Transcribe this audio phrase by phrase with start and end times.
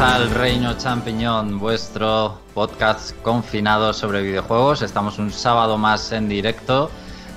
[0.00, 4.80] al Reino Champiñón, vuestro podcast confinado sobre videojuegos.
[4.80, 6.90] Estamos un sábado más en directo.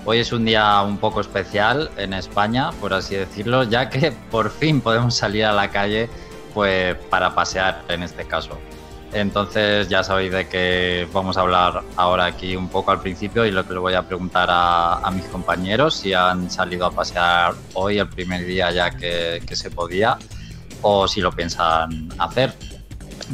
[0.05, 4.49] Hoy es un día un poco especial en España, por así decirlo, ya que por
[4.49, 6.09] fin podemos salir a la calle
[6.53, 8.57] pues para pasear en este caso.
[9.11, 13.51] Entonces ya sabéis de que vamos a hablar ahora aquí un poco al principio y
[13.51, 17.99] lo que le voy a preguntar a, mis compañeros si han salido a pasear hoy
[17.99, 20.17] el primer día ya que se podía
[20.83, 22.53] o si lo piensan hacer.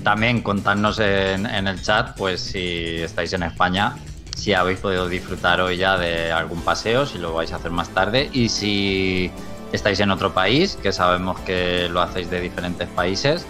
[0.04, 3.96] También contadnos en, el chat, pues si estáis en España,
[4.36, 7.90] si habéis podido disfrutar hoy ya de algún paseo, si lo vais a hacer más
[7.90, 9.32] tarde y si
[9.74, 13.46] estáis en otro país, que sabemos que lo hacéis de diferentes países,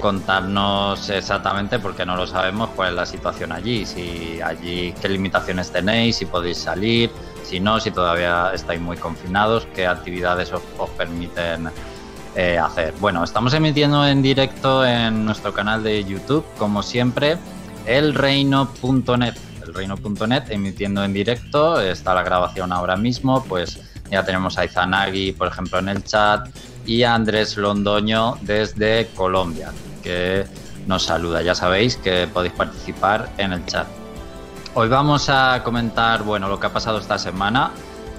[0.00, 5.72] contadnos exactamente, porque no lo sabemos, cuál es la situación allí, si allí qué limitaciones
[5.72, 7.10] tenéis, si podéis salir,
[7.42, 11.70] si no, si todavía estáis muy confinados, qué actividades os permiten
[12.38, 12.94] eh, hacer.
[13.00, 17.36] Bueno, estamos emitiendo en directo en nuestro canal de YouTube, como siempre,
[17.84, 19.34] elreino.net.
[19.66, 25.48] Elreino.net emitiendo en directo, está la grabación ahora mismo, pues ya tenemos a Izanagi, por
[25.48, 26.48] ejemplo, en el chat,
[26.86, 29.72] y a Andrés Londoño desde Colombia,
[30.04, 30.46] que
[30.86, 31.42] nos saluda.
[31.42, 33.88] Ya sabéis que podéis participar en el chat.
[34.74, 37.72] Hoy vamos a comentar, bueno, lo que ha pasado esta semana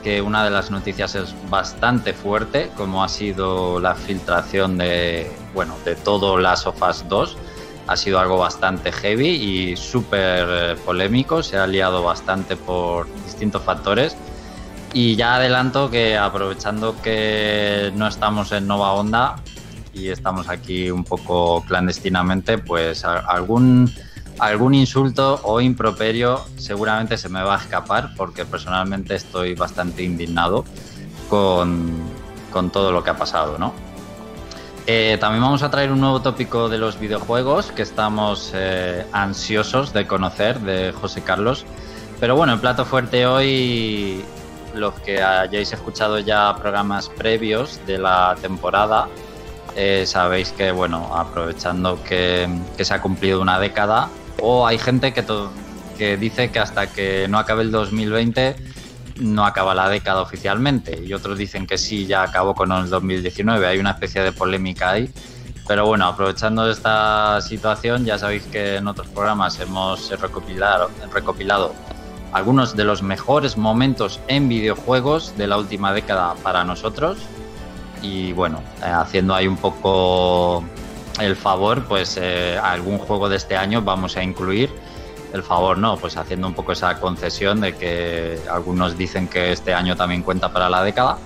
[0.04, 5.76] que una de las noticias es bastante fuerte, como ha sido la filtración de, bueno,
[5.86, 7.38] de todo Last of Us 2.
[7.88, 13.64] Ha sido algo bastante heavy y súper eh, polémico, se ha liado bastante por distintos
[13.64, 14.16] factores.
[14.94, 19.36] Y ya adelanto que aprovechando que no estamos en Nova Onda
[19.94, 23.92] y estamos aquí un poco clandestinamente, pues algún
[24.40, 30.66] algún insulto o improperio seguramente se me va a escapar porque personalmente estoy bastante indignado
[31.30, 32.00] con,
[32.72, 33.74] todo lo que ha pasado, ¿no?
[34.88, 39.94] Eh, también vamos a traer un nuevo tópico de los videojuegos que estamos eh, ansiosos
[39.94, 41.66] de conocer de José Carlos.
[42.20, 44.24] Pero bueno, el plato fuerte hoy,
[44.74, 49.08] los que hayáis escuchado ya programas previos de la temporada,
[49.76, 54.10] eh, sabéis que, bueno, aprovechando que, se ha cumplido una década,
[54.42, 55.24] o hay gente que,
[55.98, 58.56] que dice que hasta que no acabe el 2020
[59.20, 63.68] no acaba la década oficialmente y otros dicen que sí, ya acabó con el 2019.
[63.68, 65.12] Hay una especie de polémica ahí.
[65.68, 71.76] Pero bueno, aprovechando esta situación, ya sabéis que en otros programas hemos recopilado, recopilado
[72.32, 77.20] algunos de los mejores momentos en videojuegos de la última década para nosotros.
[78.02, 80.64] Y bueno, eh, haciendo ahí un poco
[81.20, 84.70] el favor, pues eh, algún juego de este año vamos a incluir.
[85.34, 89.74] El favor no, pues haciendo un poco esa concesión de que algunos dicen que este
[89.74, 91.18] año también cuenta para la década.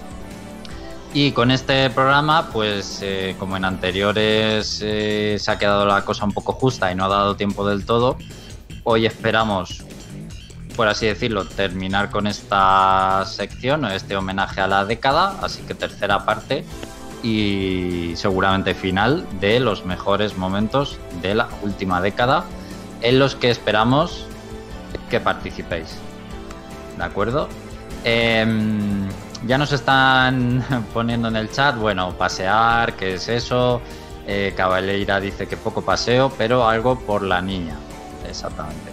[1.13, 6.25] Y con este programa, pues eh, como en anteriores eh, se ha quedado la cosa
[6.25, 8.17] un poco justa y no ha dado tiempo del todo,
[8.83, 9.83] hoy esperamos,
[10.75, 16.25] por así decirlo, terminar con esta sección, este homenaje a la década, así que tercera
[16.25, 16.65] parte
[17.23, 22.43] y seguramente final de los mejores momentos de la última década
[23.01, 24.27] en los que esperamos
[25.09, 25.95] que participéis.
[26.97, 27.47] ¿De acuerdo?
[28.03, 29.07] Em,
[29.47, 30.63] ya nos están
[30.93, 33.81] poniendo en el chat, bueno, pasear, ¿qué es eso?
[34.27, 37.77] Eh, Cabaleira dice que poco paseo, pero algo por la niña.
[38.27, 38.91] Exactamente.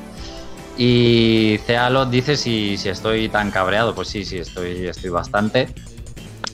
[0.77, 3.95] Y Cealo dice si, si estoy tan cabreado.
[3.95, 5.69] Pues sí, sí, estoy, estoy bastante.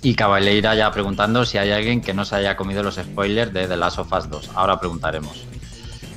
[0.07, 3.67] Y Cabaleira ya preguntando si hay alguien que no se haya comido los spoilers de
[3.67, 4.51] The Last of Us 2.
[4.55, 5.45] Ahora preguntaremos.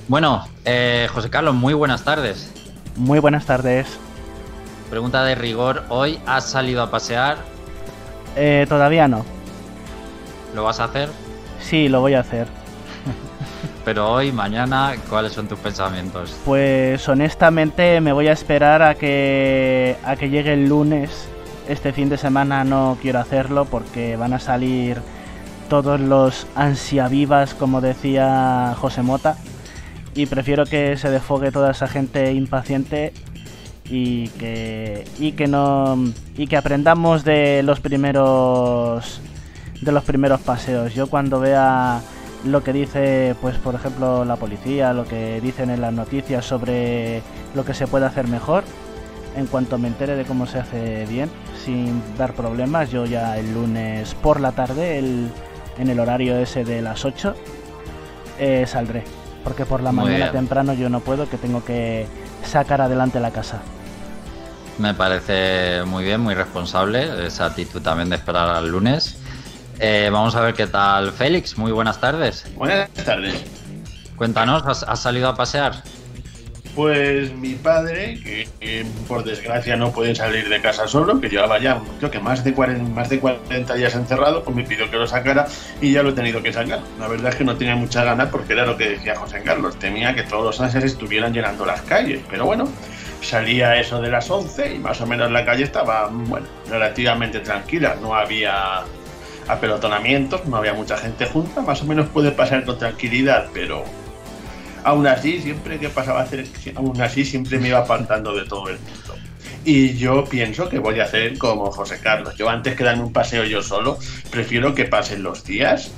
[0.07, 2.53] Bueno, eh, José Carlos, muy buenas tardes.
[2.97, 3.88] Muy buenas tardes.
[4.91, 7.38] Pregunta de rigor, ¿hoy has salido a pasear?
[8.35, 9.25] Eh, todavía no.
[10.53, 11.09] ¿Lo vas a hacer?
[11.59, 12.45] Sí, lo voy a hacer.
[13.85, 16.35] Pero hoy, mañana, ¿cuáles son tus pensamientos?
[16.45, 21.27] Pues honestamente me voy a esperar a que, a que llegue el lunes
[21.69, 24.98] este fin de semana no quiero hacerlo porque van a salir
[25.69, 29.38] todos los ansiavivas, como decía José Mota,
[30.16, 33.13] y prefiero que se defogue toda esa gente impaciente
[33.86, 35.98] y que y que no
[36.36, 39.22] y que aprendamos de los primeros
[39.81, 40.95] de los primeros paseos.
[40.95, 42.01] Yo cuando vea
[42.45, 47.22] lo que dice, pues por ejemplo, la policía, lo que dicen en las noticias sobre
[47.54, 48.63] lo que se puede hacer mejor,
[49.35, 51.29] en cuanto me entere de cómo se hace bien,
[51.63, 52.91] sin dar problemas.
[52.91, 57.35] Yo ya el lunes por la tarde, en el horario ese de las 8,
[58.39, 59.03] eh, saldré.
[59.43, 62.07] Porque por la mañana temprano yo no puedo, que tengo que
[62.43, 63.61] sacar adelante la casa.
[64.77, 69.17] Me parece muy bien, muy responsable esa actitud también de esperar al lunes.
[69.79, 71.57] Eh, vamos a ver qué tal Félix.
[71.57, 72.45] Muy buenas tardes.
[72.55, 73.43] Buenas tardes.
[74.15, 75.81] Cuéntanos, ¿has, salido a pasear?
[76.75, 81.81] Pues mi padre, que, por desgracia no puede salir de casa solo, que llevaba ya
[81.98, 85.07] creo que más de 40, más de 40 días encerrado, pues me pidió que lo
[85.07, 85.48] sacara
[85.81, 86.80] y ya lo he tenido que sacar.
[87.00, 89.77] La verdad es que no tenía mucha ganas porque era lo que decía José Carlos,
[89.77, 92.69] temía que todos los ángeles estuvieran llenando las calles, pero bueno,
[93.22, 97.98] salía eso de las 11 y más o menos la calle estaba, bueno, relativamente tranquila,
[98.01, 98.83] no había
[99.48, 103.83] apelotonamientos, no había mucha gente junta, más o menos puede pasar con tranquilidad, pero
[104.83, 106.45] aún así, siempre que pasaba a hacer,
[106.75, 109.15] aún así siempre me iba apartando de todo el mundo.
[109.65, 112.35] Y yo pienso que voy a hacer como José Carlos.
[112.35, 113.97] Yo antes que darme un paseo yo solo,
[114.31, 115.91] prefiero que pasen los días,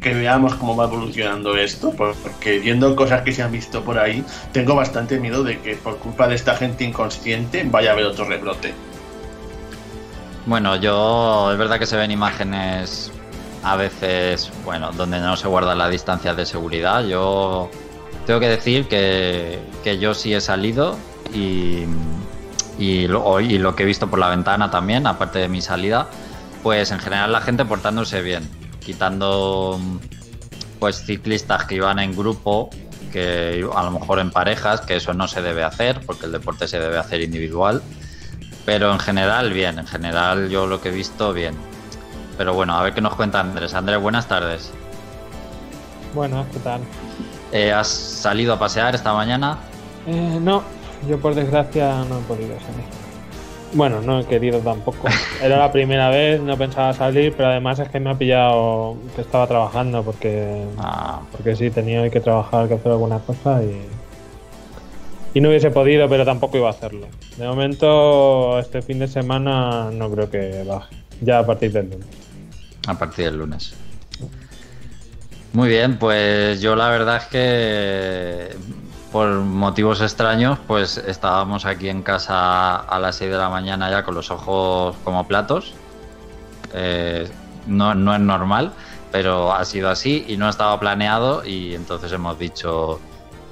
[0.00, 4.24] que veamos cómo va evolucionando esto, porque viendo cosas que se han visto por ahí,
[4.52, 8.24] tengo bastante miedo de que por culpa de esta gente inconsciente vaya a haber otro
[8.24, 8.74] rebrote.
[10.44, 13.10] Bueno, yo es verdad que se ven imágenes
[13.64, 17.04] a veces, bueno, donde no se guarda la distancia de seguridad.
[17.04, 17.68] Yo
[18.26, 19.60] tengo que decir que,
[20.00, 20.98] yo sí he salido
[21.32, 21.84] y,
[22.78, 26.08] y, lo, y lo que he visto por la ventana también, aparte de mi salida,
[26.62, 28.50] pues en general la gente portándose bien,
[28.80, 29.78] quitando
[30.80, 32.70] pues ciclistas que iban en grupo,
[33.12, 36.68] que a lo mejor en parejas, que eso no se debe hacer, porque el deporte
[36.68, 37.82] se debe hacer individual.
[38.66, 39.78] Pero en general, bien.
[39.78, 41.54] En general, yo lo que he visto, bien.
[42.36, 43.72] Pero bueno, a ver qué nos cuenta Andrés.
[43.74, 44.72] Andrés, buenas tardes.
[46.12, 46.80] Buenas, ¿qué tal?
[47.52, 49.58] Eh, ¿Has salido a pasear esta mañana?
[50.06, 50.62] Eh, no,
[51.08, 53.06] yo por desgracia no he podido salir.
[53.72, 55.08] Bueno, no he querido tampoco.
[55.42, 59.20] Era la primera vez, no pensaba salir, pero además es que me ha pillado que
[59.20, 61.20] estaba trabajando porque, ah.
[61.32, 63.86] porque sí, tenía que trabajar, que hacer alguna cosa y,
[65.34, 67.06] y no hubiese podido, pero tampoco iba a hacerlo.
[67.36, 70.96] De momento, este fin de semana no creo que baje.
[71.20, 72.06] Ya a partir del lunes.
[72.86, 73.74] A partir del lunes.
[75.56, 78.54] Muy bien, pues yo la verdad es que
[79.10, 84.02] por motivos extraños, pues estábamos aquí en casa a las 6 de la mañana ya
[84.02, 85.72] con los ojos como platos.
[86.74, 87.26] Eh,
[87.66, 88.74] no, no es normal,
[89.10, 93.00] pero ha sido así y no estaba planeado y entonces hemos dicho,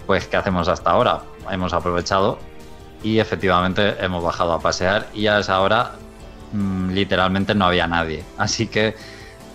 [0.06, 1.22] pues, ¿qué hacemos hasta ahora?
[1.50, 2.38] hemos aprovechado
[3.02, 5.92] y efectivamente hemos bajado a pasear y a esa hora
[6.52, 8.22] mm, literalmente no había nadie.
[8.36, 8.94] Así que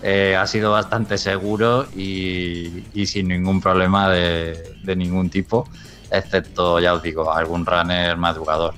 [0.01, 5.67] eh, ha sido bastante seguro y, sin ningún problema de, ningún tipo,
[6.09, 8.75] excepto, ya os digo, algún runner madrugador.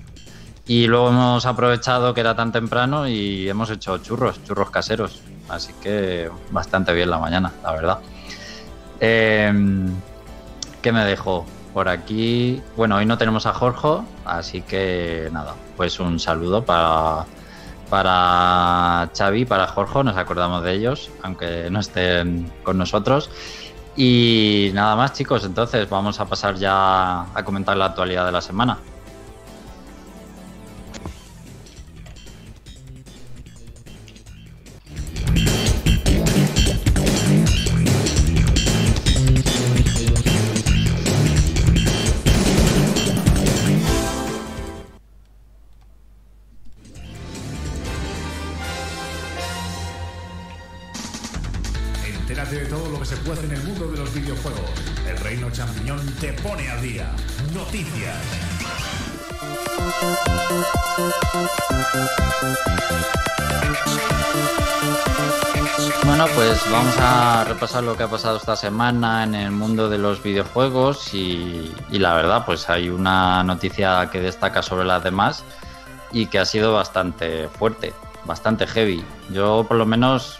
[0.68, 5.22] Y luego hemos aprovechado que era tan temprano y hemos hecho churros, churros caseros.
[5.50, 8.00] Así que bastante bien la mañana, la verdad.
[9.00, 9.94] Em,
[10.82, 11.46] ¿Qué me dejó?
[11.74, 12.62] por aquí.
[12.76, 17.26] Bueno, hoy no tenemos a Jorge, así que nada, pues un saludo para,
[17.92, 23.30] para Xavi, para Jorge, nos acordamos de ellos, aunque no estén con nosotros.
[23.98, 28.40] Y nada más chicos, entonces vamos a pasar ya a comentar la actualidad de la
[28.40, 28.78] semana.
[67.54, 72.14] Repasar lo que ha pasado esta semana en el mundo de los videojuegos y, la
[72.14, 75.44] verdad, pues hay una noticia que destaca sobre las demás
[76.14, 77.92] y que ha sido bastante fuerte,
[78.24, 79.04] bastante heavy.
[79.32, 80.40] Yo por lo menos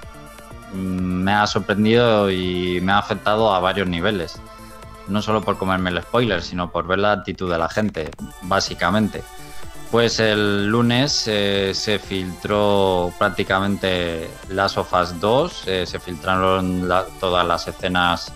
[0.74, 4.40] mm, me ha sorprendido y me ha afectado a varios niveles.
[5.10, 8.10] No solo por comerme el spoiler, sino por ver la actitud de la gente,
[8.44, 9.22] básicamente.
[9.92, 17.68] Pues el lunes eh, se filtró prácticamente Las Ofas 2, eh, se filtraron todas las
[17.68, 18.32] escenas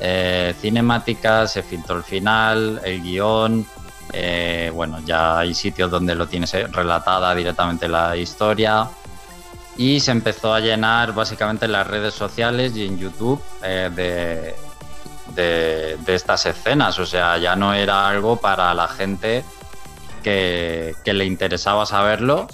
[0.00, 3.66] eh, cinemáticas, se filtró el final, el guion,
[4.74, 8.86] bueno, ya hay sitios donde lo tienes relatada directamente la historia.
[9.78, 14.54] Y se empezó a llenar básicamente en las redes sociales y en YouTube de,
[15.34, 19.42] de estas escenas, o sea, ya no era algo para la gente
[20.18, 22.48] que, le interesaba saberlo,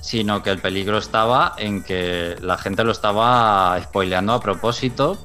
[0.00, 5.18] sino que el peligro estaba en que la gente lo estaba spoileando a propósito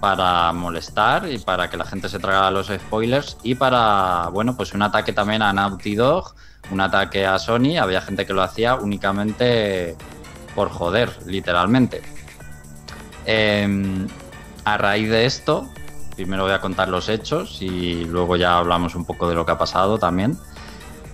[0.00, 4.74] para molestar y para que la gente se tragara los spoilers y para, bueno, pues
[4.74, 6.34] un ataque también a Naughty Dog,
[6.70, 9.96] un ataque a Sony, había gente que lo hacía únicamente
[10.54, 12.02] por joder, literalmente.
[13.26, 14.06] Em,
[14.64, 15.68] a raíz de esto,
[16.16, 19.52] primero voy a contar los hechos y luego ya hablamos un poco de lo que
[19.52, 20.38] ha pasado también.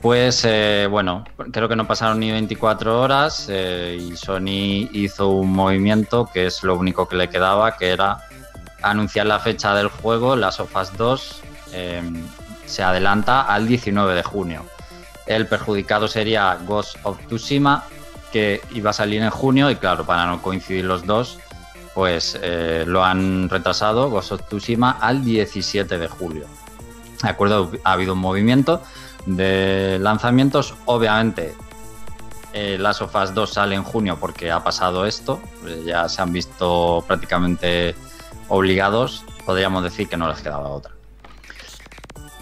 [0.02, 5.52] Pues eh, bueno, creo que no pasaron ni 24 horas eh, y Sony hizo un
[5.52, 8.18] movimiento que es lo único que le quedaba, que era
[8.82, 11.42] anunciar la fecha del juego, las Us 2
[11.72, 12.20] em,
[12.66, 14.64] se adelanta al 19 de junio.
[15.24, 17.84] El perjudicado sería Ghost of Tsushima,
[18.32, 21.38] que iba a salir en junio y claro, para no coincidir los dos,
[21.94, 26.46] pues eh, lo han retrasado, Ghost of Tsushima, al 17 de julio.
[27.22, 28.82] De acuerdo, ha habido un movimiento
[29.26, 30.74] de lanzamientos.
[30.86, 31.54] Obviamente,
[32.52, 35.40] eh, Last of Us 2 sale en junio porque ha pasado esto.
[35.66, 37.94] Eh, ya se han visto prácticamente
[38.48, 39.24] obligados.
[39.46, 40.92] Podríamos decir que no les quedaba otra.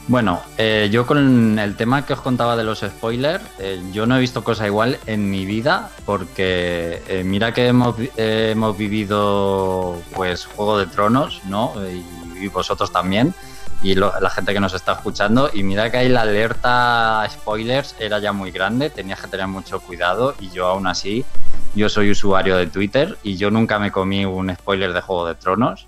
[0.09, 4.17] Bueno, eh, yo con el tema que os contaba de los spoilers, eh, yo no
[4.17, 7.97] he visto cosa igual en mi vida porque mira que hemos,
[8.77, 11.75] vivido pues Juego de Tronos, ¿no?
[12.41, 13.35] Y vosotros también
[13.83, 15.51] y la gente que nos está escuchando.
[15.53, 19.81] Y mira que ahí la alerta spoilers era ya muy grande, tenías que tener mucho
[19.81, 21.25] cuidado y yo aún así,
[21.75, 25.35] yo soy usuario de Twitter y yo nunca me comí un spoiler de Juego de
[25.35, 25.87] Tronos,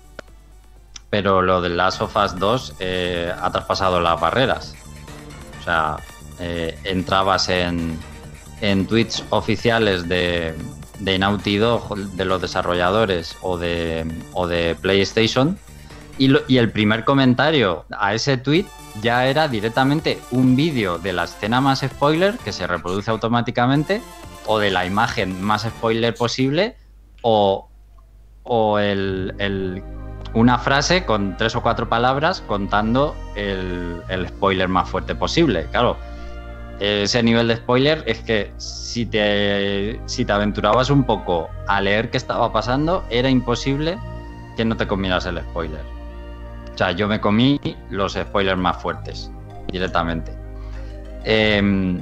[1.09, 4.73] pero lo de Last of Us 2 eh, ha traspasado las barreras.
[5.59, 5.97] O sea,
[6.39, 7.99] eh, entrabas en,
[8.61, 10.55] en tweets oficiales de,
[10.99, 15.57] de Naughty Dog, de los desarrolladores o de, o de PlayStation,
[16.17, 18.65] y, el primer comentario a ese tweet
[19.01, 24.01] ya era directamente un vídeo de la escena más spoiler que se reproduce automáticamente
[24.45, 26.75] o de la imagen más spoiler posible
[27.21, 27.69] o,
[28.79, 29.83] el,
[30.33, 35.65] una frase con tres o cuatro palabras contando el, el, spoiler más fuerte posible.
[35.71, 35.97] Claro,
[36.79, 42.09] ese nivel de spoiler es que si te, si te aventurabas un poco a leer
[42.09, 43.97] qué estaba pasando, era imposible
[44.57, 46.02] que no te comieras el spoiler.
[46.73, 49.31] O sea, yo me comí los spoilers más fuertes
[49.71, 50.33] directamente.
[51.23, 52.01] Eh,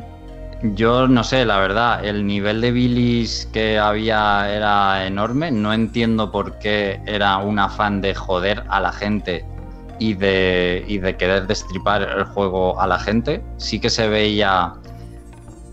[0.63, 5.51] yo no sé, la verdad, el nivel de bilis que había era enorme.
[5.51, 9.44] No entiendo por qué era un afán de joder a la gente
[9.98, 13.44] y de, y de querer destripar el juego a la gente.
[13.58, 14.74] Sí que se veía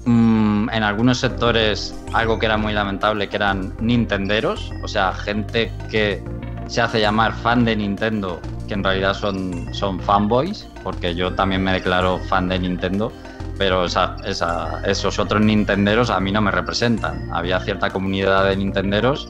[0.07, 5.71] mmm, en algunos sectores algo que era muy lamentable, que eran nintenderos, o sea, gente
[5.91, 6.23] que
[6.69, 11.65] se hace llamar fan de Nintendo que en realidad son, son fanboys, porque yo también
[11.65, 13.11] me declaro fan de Nintendo,
[13.57, 17.29] pero esa, esa, esos otros nintenderos a mí no me representan.
[17.33, 19.27] Había cierta comunidad de nintenderos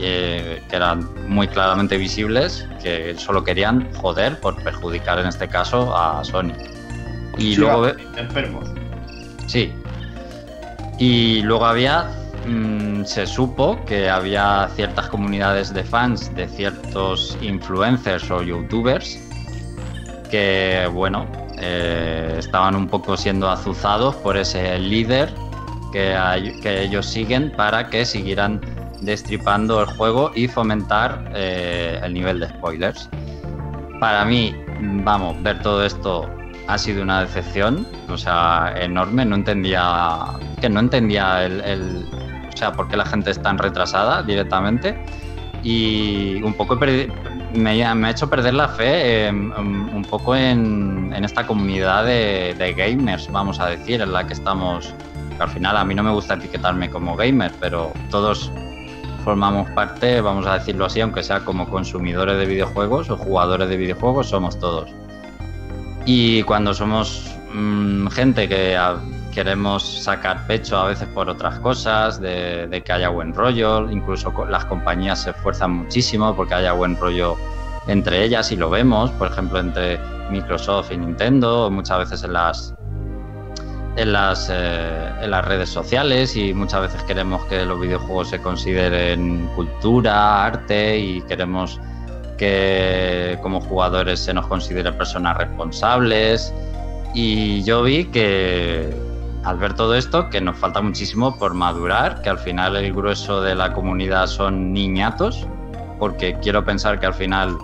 [0.00, 5.96] eh, que eran muy claramente visibles, que solo querían joder por perjudicar en este caso
[5.96, 6.52] a Sony.
[7.38, 7.88] Y Sí, luego...
[8.16, 8.68] enfermos.
[9.46, 9.72] Sí.
[10.98, 12.06] Y luego había
[12.48, 19.20] mm, se supo que había ciertas comunidades de fans de ciertos influencers o youtubers
[20.30, 21.26] que, bueno,
[21.60, 25.32] eh, estaban un poco siendo azuzados por ese líder
[25.92, 26.14] que,
[26.64, 28.60] ellos siguen para que siguieran
[29.00, 33.08] destripando el juego y fomentar eh, el nivel de spoilers.
[34.00, 36.28] Para mí, vamos, ver todo esto
[36.68, 39.24] ha sido una decepción, o sea, enorme.
[39.24, 40.26] No entendía
[40.60, 42.06] que no entendía el,
[42.58, 44.98] sea, por qué la gente es tan retrasada directamente
[45.62, 47.08] y un poco me,
[47.52, 53.30] me ha hecho perder la fe eh, un, un poco en, esta comunidad de, gamers,
[53.30, 54.94] vamos a decir, en la que estamos.
[55.38, 58.52] al final a mí no me gusta etiquetarme como gamer, pero todos
[59.24, 63.76] formamos parte, vamos a decirlo así, aunque sea como consumidores de videojuegos o jugadores de
[63.76, 64.90] videojuegos, somos todos.
[66.06, 68.76] Y cuando somos mm, gente que
[69.34, 74.64] queremos sacar pecho a veces por otras cosas, de, que haya buen rollo, incluso las
[74.64, 77.36] compañías se esfuerzan muchísimo porque haya buen rollo
[77.86, 79.98] entre ellas y lo vemos, por ejemplo, entre
[80.30, 82.74] Microsoft y Nintendo, muchas veces en las
[83.96, 88.40] en las, eh, en las redes sociales y muchas veces queremos que los videojuegos se
[88.40, 91.80] consideren cultura, arte y queremos
[92.38, 96.54] que como jugadores se nos considere personas responsables.
[97.12, 98.94] Y yo vi que
[99.48, 103.40] al ver todo esto, que nos falta muchísimo por madurar, que al final el grueso
[103.40, 105.46] de la comunidad son niñatos,
[105.98, 107.56] porque quiero pensar que al final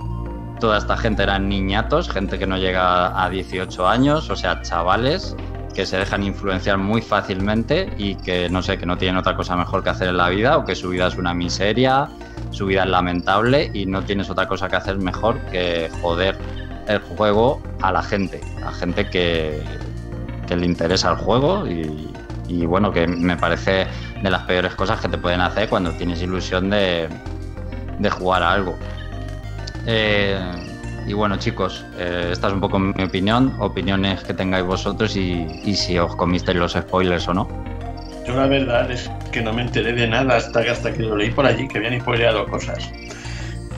[0.61, 5.37] toda esta gente eran niñatos, gente que no llega a 18 años, o sea, chavales
[5.75, 9.55] que se dejan influenciar muy fácilmente y que no sé, que no tienen otra cosa
[9.55, 12.09] mejor que hacer en la vida o que su vida es una miseria,
[12.51, 16.39] su vida es lamentable y no tienes otra cosa que hacer mejor que joder
[16.89, 19.63] el juego a la gente, a gente que,
[20.47, 22.11] que le interesa el juego y,
[22.49, 23.87] y, bueno, que me parece
[24.23, 27.09] de las peores cosas que te pueden hacer cuando tienes ilusión de,
[27.99, 28.77] de jugar a algo.
[29.87, 30.39] Eh,
[31.07, 35.47] Y bueno, chicos, eh, esta es un poco mi opinión, opiniones que tengáis vosotros y,
[35.77, 37.49] si os comisteis los spoilers o no.
[38.27, 41.15] Yo la verdad es que no me enteré de nada hasta que, hasta que lo
[41.15, 42.91] leí por allí, que habían spoileado cosas.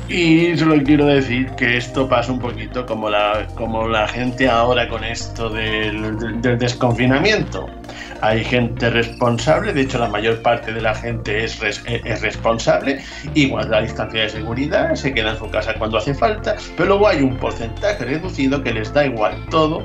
[0.09, 4.89] Y solo quiero decir que esto pasa un poquito como la, como la gente ahora
[4.89, 7.67] con esto del, del- desconfinamiento.
[8.23, 13.01] Hay gente responsable, de hecho la mayor parte de la gente es, res- es responsable
[13.49, 17.09] guarda la distancia de seguridad, se queda en su casa cuando hace falta, pero luego
[17.09, 19.83] hay un porcentaje reducido que les da igual todo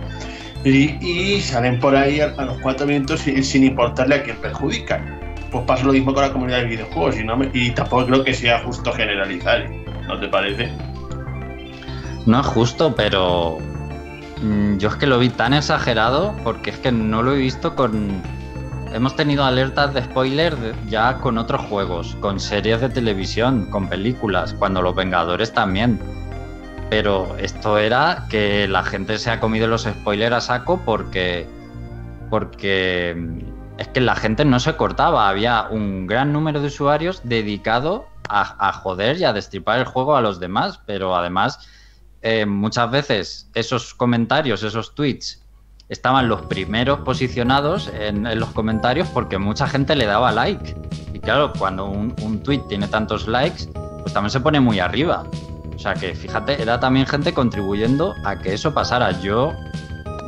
[0.63, 4.37] y, y salen por ahí a, a los cuatro vientos sin, sin importarle a quién
[4.37, 5.19] perjudican.
[5.51, 8.23] Pues pasa lo mismo con la comunidad de videojuegos y, no me- y tampoco creo
[8.23, 9.67] que sea justo generalizar,
[10.07, 10.71] ¿no te parece?
[12.25, 13.57] No es justo, pero
[14.41, 17.75] mm, yo es que lo vi tan exagerado porque es que no lo he visto
[17.75, 18.21] con...
[18.93, 20.55] Hemos tenido alertas de spoiler
[20.87, 25.99] ya con otros juegos, con series de televisión, con películas, cuando los Vengadores también.
[26.89, 31.47] Pero esto era que la gente se ha comido los spoilers a saco porque...
[32.29, 35.27] Porque mm, es que la gente no se cortaba.
[35.27, 40.21] Había un gran número de usuarios dedicado a, joder y a destripar el juego a
[40.21, 40.79] los demás.
[40.85, 41.67] Pero además
[42.21, 45.41] eh, muchas veces esos comentarios, esos tweets,
[45.89, 50.75] estaban los primeros posicionados en, en los comentarios porque mucha gente le daba like.
[51.13, 53.67] Y claro, cuando un, un tweet tiene tantos likes,
[54.01, 55.25] pues también se pone muy arriba.
[55.75, 59.19] O sea que fíjate, era también gente contribuyendo a que eso pasara.
[59.19, 59.53] Yo,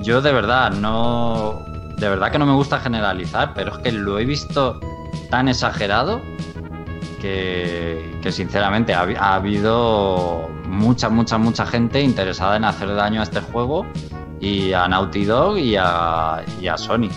[0.02, 1.64] yo de verdad no,
[1.98, 4.80] de verdad que no me gusta generalizar, pero es que lo he visto
[5.30, 6.22] tan exagerado
[7.24, 13.22] que, que sinceramente ha, habi- ha habido mucha, mucha, mucha gente interesada en hacer daño
[13.22, 13.86] a este juego
[14.42, 17.08] y a Naughty Dog y a, y a Sony.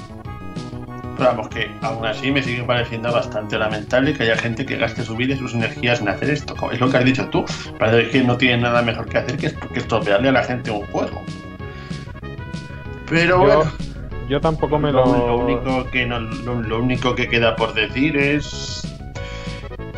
[1.17, 5.03] Pero vamos, que aún así me sigue pareciendo bastante lamentable que haya gente que gaste
[5.03, 6.55] su vida y sus energías en hacer esto.
[6.71, 7.45] Es lo que has dicho tú.
[7.77, 10.87] Parece que no tiene nada mejor que hacer que, que estropearle a la gente un
[10.87, 11.21] juego.
[13.09, 13.73] Pero Yo, bueno,
[14.29, 15.27] yo tampoco me lo, lo.
[15.27, 18.86] lo único que no- lo, lo único que queda por decir es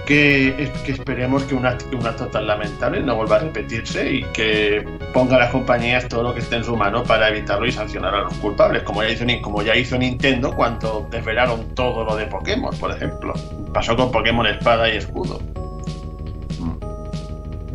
[0.08, 4.82] que, que esperemos que un, acto, un tan lamentable no vuelva a repetirse y que
[5.12, 8.14] ponga a las compañías todo lo que esté en su mano para evitarlo y sancionar
[8.14, 12.24] a los culpables, como ya hizo, como ya hizo Nintendo cuando desvelaron todo lo de
[12.24, 13.34] Pokémon, por ejemplo.
[13.74, 15.40] Pasó con Pokémon Espada y Escudo.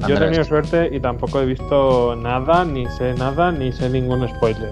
[0.08, 4.28] Yo he tenido suerte y tampoco he visto nada, ni sé nada, ni sé ningún
[4.28, 4.72] spoiler.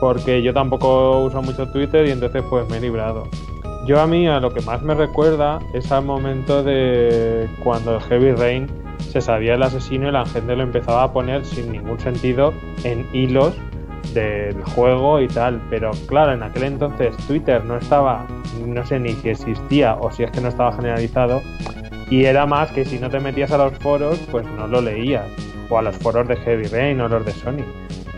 [0.00, 3.28] Porque yo tampoco uso mucho Twitter y entonces pues me he librado.
[3.84, 8.30] Yo a mí a lo que más me recuerda es al momento de cuando Heavy
[8.32, 8.68] Rain
[8.98, 13.04] se sabía el asesino y la gente lo empezaba a poner sin ningún sentido en
[13.12, 13.54] hilos
[14.14, 15.60] del juego y tal.
[15.68, 18.24] Pero claro, en aquel entonces Twitter no estaba,
[18.64, 21.42] no sé ni si existía o si es que no estaba generalizado.
[22.08, 25.26] Y era más que si no te metías a los foros, pues no lo leías.
[25.70, 27.64] O a los foros de Heavy Rain o los de Sony.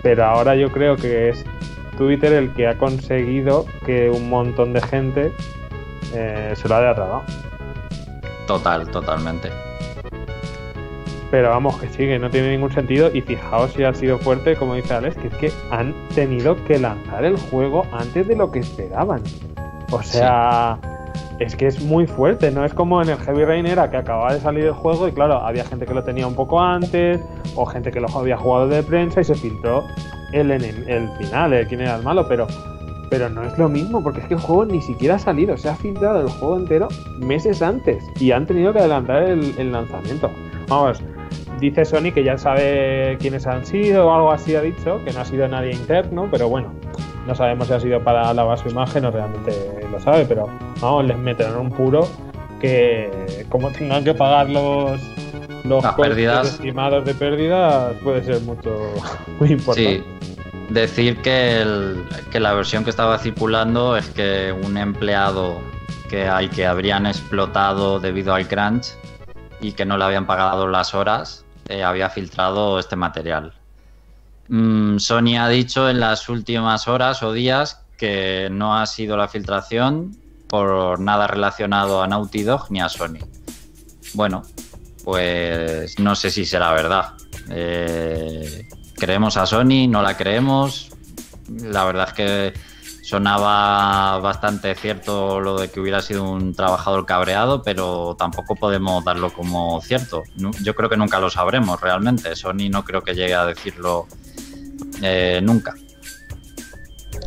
[0.03, 1.46] Pero ahora yo creo que es
[1.96, 5.33] Twitter el que ha conseguido que un montón de gente
[6.14, 7.22] eh, se lo haya tragado.
[8.46, 9.50] Total, totalmente.
[11.30, 13.11] Pero vamos, que sí, que no tiene ningún sentido.
[13.12, 16.78] Y fijaos si ha sido fuerte, como dice Alex, que es que han tenido que
[16.78, 19.22] lanzar el juego antes de lo que esperaban.
[19.90, 20.78] O sea,
[21.40, 22.64] es que es muy fuerte, ¿no?
[22.64, 25.38] Es como en el Heavy Rain era que acababa de salir el juego y claro,
[25.38, 27.20] había gente que lo tenía un poco antes,
[27.57, 29.85] o gente que lo había jugado de prensa y se filtró
[30.35, 32.47] el, el final, el quién era el malo, pero,
[33.11, 35.68] pero no es lo mismo, porque es que el juego ni siquiera ha salido, se
[35.68, 40.31] ha filtrado el juego entero meses antes y han tenido que adelantar el, el lanzamiento.
[40.68, 41.03] Vamos,
[41.61, 45.20] dice Sony que ya sabe quiénes han sido o algo así ha dicho, que no
[45.20, 46.73] ha sido nadie interno, pero bueno,
[47.27, 49.53] no sabemos si ha sido para lavar su imagen o realmente
[49.90, 50.49] lo sabe, pero
[50.81, 52.07] vamos, les meterán un puro
[52.61, 55.01] que como tengan que pagar los
[55.64, 56.46] los Las pérdidas.
[56.55, 58.92] estimados de pérdidas puede ser mucho
[59.40, 60.03] muy importante.
[60.05, 65.59] Sí, decir que, el- que la versión que estaba circulando es que un empleado
[66.09, 68.88] que al que habrían explotado debido al crunch
[69.61, 73.55] y que no le habían pagado las horas eh, había filtrado este material.
[74.48, 79.29] Mm, Sony ha dicho en las últimas horas o días que no ha sido la
[79.29, 80.14] filtración
[80.48, 83.18] por nada relacionado a Naughty Dog ni a Sony.
[84.12, 84.42] Bueno,
[85.05, 87.12] pues no sé si será verdad.
[87.51, 89.87] Eh, ¿Creemos a Sony?
[89.88, 90.90] ¿No la creemos?
[91.49, 92.53] La verdad es que
[93.03, 99.31] sonaba bastante cierto lo de que hubiera sido un trabajador cabreado, pero tampoco podemos darlo
[99.33, 100.23] como cierto.
[100.62, 102.35] Yo creo que nunca lo sabremos realmente.
[102.35, 104.07] Sony no creo que llegue a decirlo
[105.03, 105.75] eh, nunca.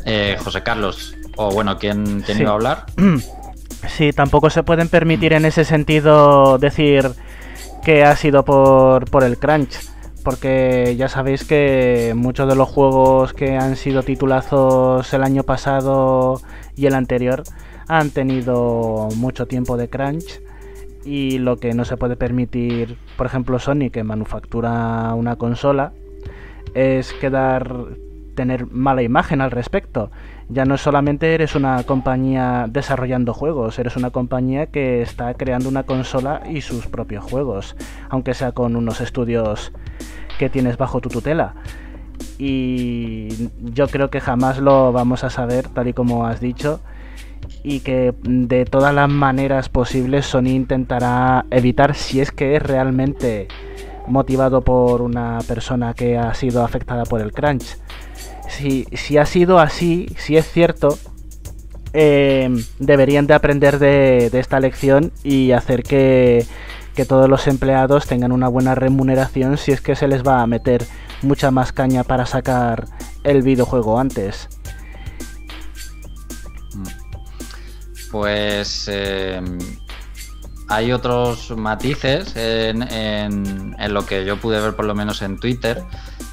[0.05, 2.43] Eh, José Carlos, o bueno, ¿quién, quién Sí.
[2.43, 2.85] iba a hablar?
[3.95, 7.11] Sí, tampoco se pueden permitir en ese sentido decir
[7.87, 9.79] que ha sido por, por el crunch.
[10.21, 16.41] porque ya sabéis que muchos de los juegos que han sido titulazos el año pasado
[16.75, 17.43] y el anterior
[17.87, 20.41] han tenido mucho tiempo de crunch
[21.05, 25.93] y lo que no se puede permitir, por ejemplo, Sony que manufactura una consola
[26.73, 27.73] es quedar
[28.35, 30.11] tener mala imagen al respecto.
[30.49, 35.83] Ya no solamente eres una compañía desarrollando juegos, eres una compañía que está creando una
[35.83, 37.75] consola y sus propios juegos,
[38.09, 39.73] aunque sea con unos estudios
[40.39, 41.55] que tienes bajo tu tutela.
[42.37, 46.79] Y yo creo que jamás lo vamos a saber, tal y como has dicho,
[47.63, 53.49] y que de todas las maneras posibles Sony intentará evitar si es que es realmente
[54.07, 57.77] motivado por una persona que ha sido afectada por el crunch
[58.47, 60.97] si, ha sido así, si es cierto,
[61.93, 66.45] eh, deberían de aprender de, esta lección y hacer que,
[66.95, 70.47] que, todos los empleados tengan una buena remuneración si es que se les va a
[70.47, 70.85] meter
[71.21, 72.85] mucha más caña para sacar
[73.23, 74.47] el videojuego antes.
[78.11, 79.41] Pues eh,
[80.69, 85.83] hay otros matices en, lo que yo pude ver por lo menos en Twitter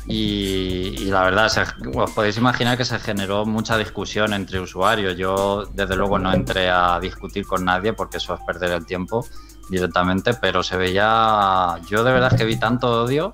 [0.06, 1.50] y, la verdad,
[1.94, 5.16] os podéis imaginar que se generó mucha discusión entre usuarios.
[5.16, 9.26] Yo, desde luego, no entré a discutir con nadie porque eso es perder el tiempo
[9.70, 11.78] directamente, pero se veía.
[11.88, 13.32] Yo, de verdad, que vi tanto odio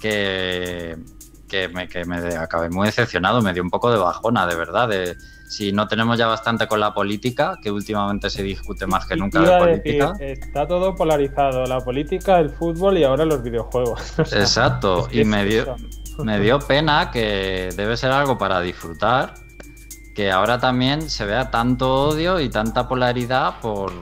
[0.00, 0.96] que,
[1.48, 3.42] que, me, que me acabé muy decepcionado.
[3.42, 4.88] Me dio un poco de bajona, de verdad.
[4.88, 5.16] De,
[5.48, 9.40] si no tenemos ya bastante con la política, que últimamente se discute más que nunca
[9.40, 10.12] de política.
[10.20, 14.18] está todo polarizado, la política, el fútbol y ahora los videojuegos.
[14.18, 15.76] Exacto, y me dio,
[16.18, 19.34] me dio pena que debe ser algo para disfrutar,
[20.14, 23.92] que ahora también se vea tanto odio y tanta polaridad por,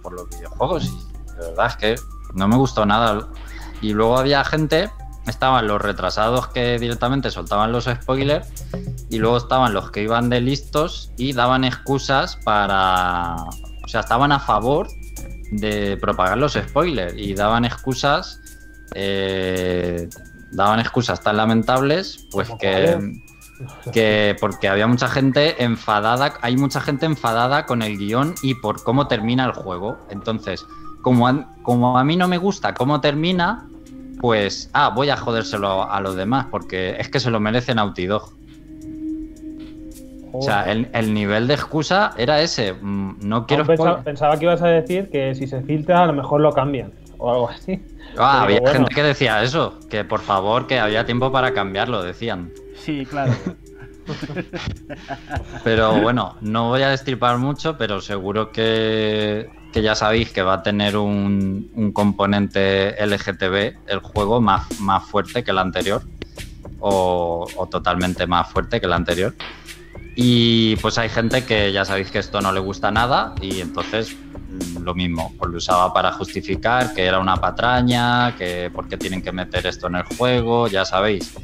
[0.00, 0.86] por los videojuegos.
[0.86, 1.94] Y de verdad es que
[2.34, 3.28] no me gustó nada.
[3.82, 4.90] Y luego había gente
[5.26, 8.46] estaban los retrasados que directamente soltaban los spoilers
[9.10, 13.36] y luego estaban los que iban de listos y daban excusas para...
[13.84, 14.88] O sea, estaban a favor
[15.50, 18.40] de propagar los spoilers y daban excusas...
[18.94, 20.08] Eh,
[20.52, 23.20] daban excusas tan lamentables pues que,
[23.92, 28.84] que porque había mucha gente enfadada, hay mucha gente enfadada con el guion y por
[28.84, 29.98] cómo termina el juego.
[30.10, 30.64] Entonces,
[31.02, 33.66] como como a mí no me gusta cómo termina,
[34.24, 38.06] pues, ah, voy a jodérselo a los demás, porque es que se lo merece Naughty
[38.06, 38.32] Dog.
[40.32, 42.72] O sea, el, nivel de excusa era ese.
[42.72, 43.66] Mm, no quiero.
[44.02, 47.30] pensaba, que ibas a decir que si se filtra, a lo mejor lo cambian o
[47.30, 47.82] algo así.
[48.16, 52.50] Ah, había gente que decía eso, que por favor, que había tiempo para cambiarlo, decían.
[52.76, 53.34] Sí, claro.
[55.64, 60.54] pero bueno, no voy a destripar mucho, pero seguro que que ya sabéis que va
[60.54, 66.00] a tener un, componente LGTB el juego más, más fuerte que el anterior
[66.78, 69.34] o, totalmente más fuerte que el anterior.
[70.14, 74.14] Y pues hay gente que ya sabéis que esto no le gusta nada y entonces
[74.14, 78.96] mm, lo mismo, pues lo usaba para justificar que era una patraña, que por qué
[78.96, 81.34] tienen que meter esto en el juego, ya sabéis,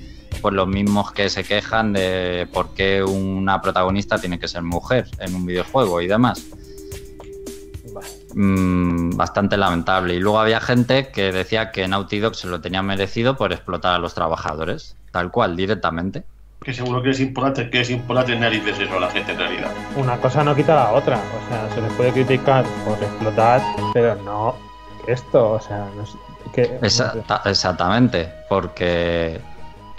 [0.40, 5.06] pues los mismos que se quejan de por qué una protagonista tiene que ser mujer
[5.18, 6.46] en un videojuego y demás.
[8.34, 10.14] Mm, bastante lamentable.
[10.14, 13.94] Y luego había gente que decía que Naughty Dog se lo tenía merecido por explotar
[13.94, 16.24] a los trabajadores, tal cual, directamente.
[16.62, 19.72] Que seguro que es importante, que es importante narices eso a la gente en realidad.
[19.96, 23.62] Una cosa no quita la otra, o sea, se les puede criticar por explotar,
[23.94, 24.54] pero no
[25.08, 26.04] esto, o sea, no
[26.52, 26.78] que,
[27.44, 29.40] exactamente, porque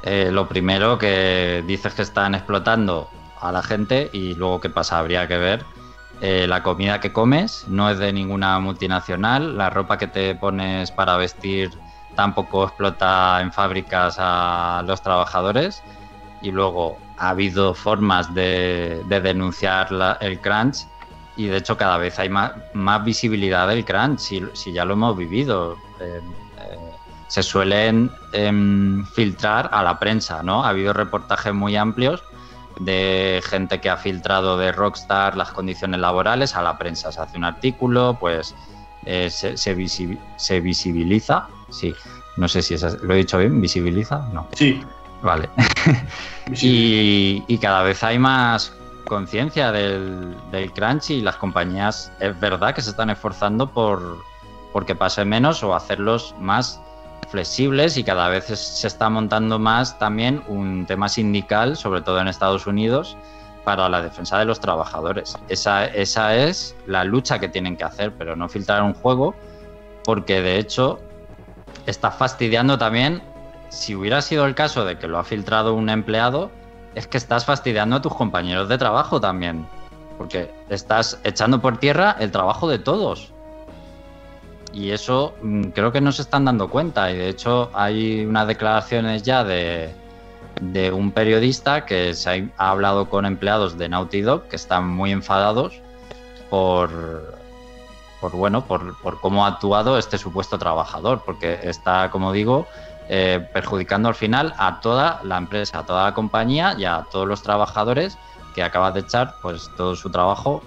[0.03, 3.09] eh, lo primero que dices que están explotando
[3.39, 5.65] a la gente y luego qué pasa, habría que ver
[6.21, 10.91] eh, la comida que comes no es de ninguna multinacional, la ropa que te pones
[10.91, 11.71] para vestir
[12.15, 15.81] tampoco explota en fábricas a los trabajadores
[16.43, 19.89] y luego ha habido formas de, denunciar
[20.21, 20.85] el crunch
[21.37, 22.53] y de hecho cada vez hay más,
[23.03, 24.19] visibilidad del crunch,
[24.53, 25.77] si, ya lo hemos vivido.
[25.99, 26.21] Eh,
[27.31, 30.65] se suelen em, filtrar a la prensa, ¿no?
[30.65, 32.21] Ha habido reportajes muy amplios
[32.77, 37.09] de gente que ha filtrado de Rockstar las condiciones laborales a la prensa.
[37.09, 38.53] Se hace un artículo, pues
[39.05, 41.47] eh, se, se, visibiliza.
[41.69, 41.95] Sí,
[42.35, 44.49] no sé si lo he dicho bien, visibiliza, no.
[44.51, 44.81] Sí.
[45.21, 45.47] Vale.
[46.61, 48.73] y, y, cada vez hay más
[49.05, 54.17] conciencia del, del, crunch y las compañías es verdad que se están esforzando por
[54.73, 56.81] porque pase menos o hacerlos más
[57.31, 62.27] flexibles y cada vez se está montando más también un tema sindical, sobre todo en
[62.27, 63.17] Estados Unidos,
[63.63, 65.37] para la defensa de los trabajadores.
[65.47, 69.33] Esa, esa es la lucha que tienen que hacer, pero no filtrar un juego,
[70.03, 70.99] porque de hecho
[71.85, 73.23] está fastidiando también
[73.71, 76.51] si hubiera sido el caso de que lo ha filtrado un empleado,
[76.93, 79.65] es que estás fastidiando a tus compañeros de trabajo también.
[80.17, 83.33] Porque estás echando por tierra el trabajo de todos.
[84.73, 87.11] Y eso mm, creo que no se están dando cuenta.
[87.11, 89.93] Y de hecho hay unas declaraciones ya de,
[90.93, 95.81] un periodista que se ha, hablado con empleados de Naughty que están muy enfadados
[96.49, 97.37] por,
[98.19, 102.67] por bueno, por, por cómo ha actuado este supuesto trabajador, porque está, como digo,
[103.13, 107.27] eh, perjudicando al final a toda la empresa, a toda la compañía y a todos
[107.27, 108.17] los trabajadores
[108.55, 110.61] que acaba de echar pues todo su trabajo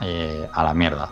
[0.00, 1.08] eh, a la mierda.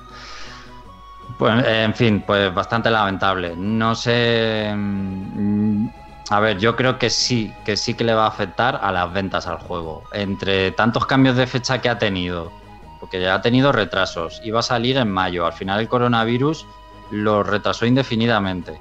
[1.38, 3.54] Pues, en fin, pues bastante lamentable.
[3.56, 4.72] No sé.
[4.74, 5.88] mm,
[6.30, 9.12] A ver, yo creo que sí, que sí que le va a afectar a las
[9.12, 10.04] ventas al juego.
[10.12, 12.52] Entre tantos cambios de fecha que ha tenido,
[12.98, 16.66] porque ya ha tenido retrasos, iba a salir en mayo, al final el coronavirus
[17.10, 18.80] lo retrasó indefinidamente.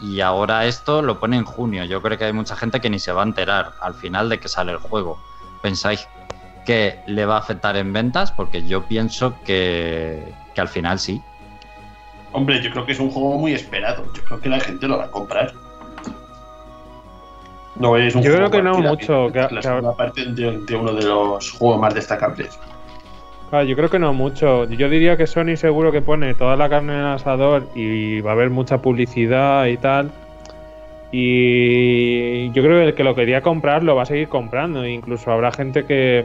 [0.00, 1.84] Y ahora esto lo pone en junio.
[1.84, 4.40] Yo creo que hay mucha gente que ni se va a enterar al final de
[4.40, 5.22] que sale el juego.
[5.62, 6.08] ¿Pensáis
[6.64, 8.32] que le va a afectar en ventas?
[8.32, 11.22] Porque yo pienso que, que al final sí.
[12.32, 14.04] Hombre, yo creo que es un juego muy esperado.
[14.14, 15.52] Yo creo que la gente lo va a comprar.
[17.76, 20.76] No es un Yo juego creo que no mucho, que- la segunda parte de, de
[20.76, 22.58] uno de los juegos más destacables.
[23.52, 24.64] Ah, yo creo que no mucho.
[24.70, 28.30] Yo diría que Sony seguro que pone toda la carne en el asador y va
[28.30, 30.12] a haber mucha publicidad y tal.
[31.10, 34.86] Y yo creo que el que lo quería comprar lo va a seguir comprando.
[34.86, 36.24] Incluso habrá gente que,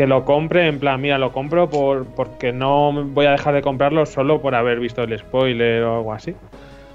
[0.00, 3.62] que lo compre en plan, mira, lo compro por, porque no voy a dejar de
[3.62, 6.36] comprarlo solo por haber visto el spoiler o algo así.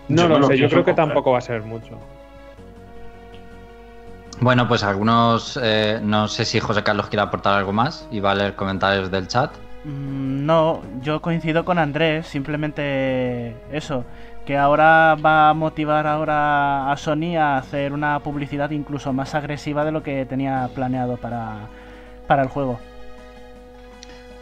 [0.08, 0.96] No Yo lo no lo sé, yo creo que comprar.
[0.96, 2.08] tampoco va a ser mucho.
[4.40, 8.32] Bueno, pues algunos, eh, no sé si José Carlos quiere aportar algo más y va
[8.32, 9.58] a leer comentarios del chat.
[9.84, 14.06] Mm, No, yo coincido con Andrés, simplemente eso,
[14.44, 19.86] que ahora va a motivar ahora a Sony a hacer una publicidad incluso más agresiva
[19.86, 21.72] de lo que tenía planeado para,
[22.28, 22.82] para el juego.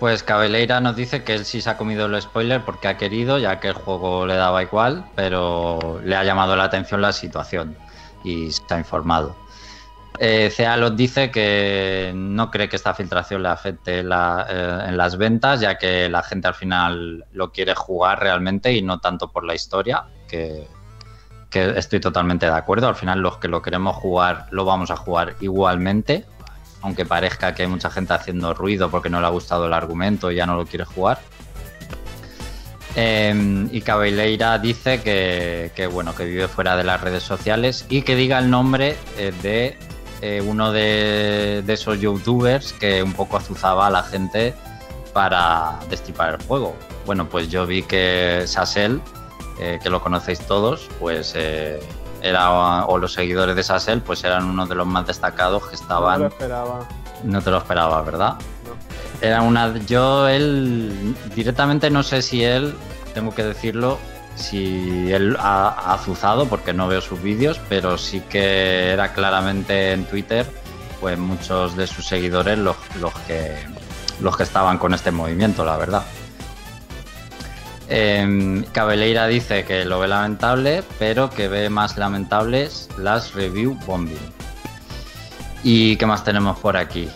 [0.03, 3.37] Pues Cabeleira nos dice que él sí se ha comido el spoiler porque ha querido,
[3.37, 7.77] ya que el juego le daba igual, pero le ha llamado la atención la situación
[8.21, 9.33] y se ha informado.
[10.19, 15.15] Eh, Cealos dice que no cree que esta filtración le afecte la- eh, en las
[15.15, 19.45] ventas, ya que la gente al final lo quiere jugar realmente y no tanto por
[19.45, 20.67] la historia, que,
[21.49, 22.89] que estoy totalmente de acuerdo.
[22.89, 26.25] Al final los que lo queremos jugar lo vamos a jugar igualmente,
[26.83, 30.31] aunque parezca que hay mucha gente haciendo ruido porque no le ha gustado el argumento
[30.31, 31.19] y ya no lo quiere jugar.
[32.95, 38.15] Eh, y Cabeleira dice que, bueno que vive fuera de las redes sociales y que
[38.15, 39.75] diga el nombre eh, de
[40.21, 44.53] eh, uno de, de esos youtubers que un poco azuzaba a la gente
[45.13, 46.75] para destripar el juego.
[47.05, 49.01] Bueno, pues yo vi que Sassel,
[49.59, 51.33] eh, que lo conocéis todos, pues
[52.23, 56.21] era o los seguidores de Sassel, pues eran uno de los más destacados que estaban.
[56.21, 56.79] No lo esperaba.
[57.23, 58.35] No te lo esperaba, ¿verdad?
[58.65, 59.27] No.
[59.27, 59.77] Era una.
[59.79, 61.15] Yo, él.
[61.35, 62.73] Directamente no sé si él,
[63.13, 63.99] tengo que decirlo,
[64.35, 69.91] si él ha, ha azuzado, porque no veo sus vídeos, pero sí que era claramente
[69.91, 70.49] en Twitter,
[71.01, 73.57] pues muchos de sus seguidores los, los que
[74.21, 76.03] los que estaban con este movimiento, la verdad.
[77.89, 84.17] Eh, Cabeleira dice que lo ve lamentable, pero que ve más lamentables las review bombing.
[85.63, 87.09] ¿Y qué más tenemos por aquí?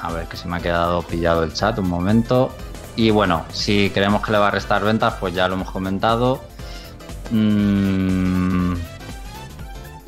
[0.00, 2.50] A ver, que se me ha quedado pillado el chat un momento.
[2.96, 6.42] Y bueno, si creemos que le va a restar ventas, pues ya lo hemos comentado.
[7.30, 8.74] Mm,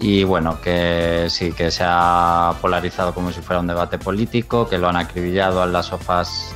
[0.00, 4.76] y bueno, que sí, que se ha polarizado como si fuera un debate político, que
[4.76, 6.54] lo han acribillado a las sofás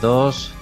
[0.00, 0.54] 2.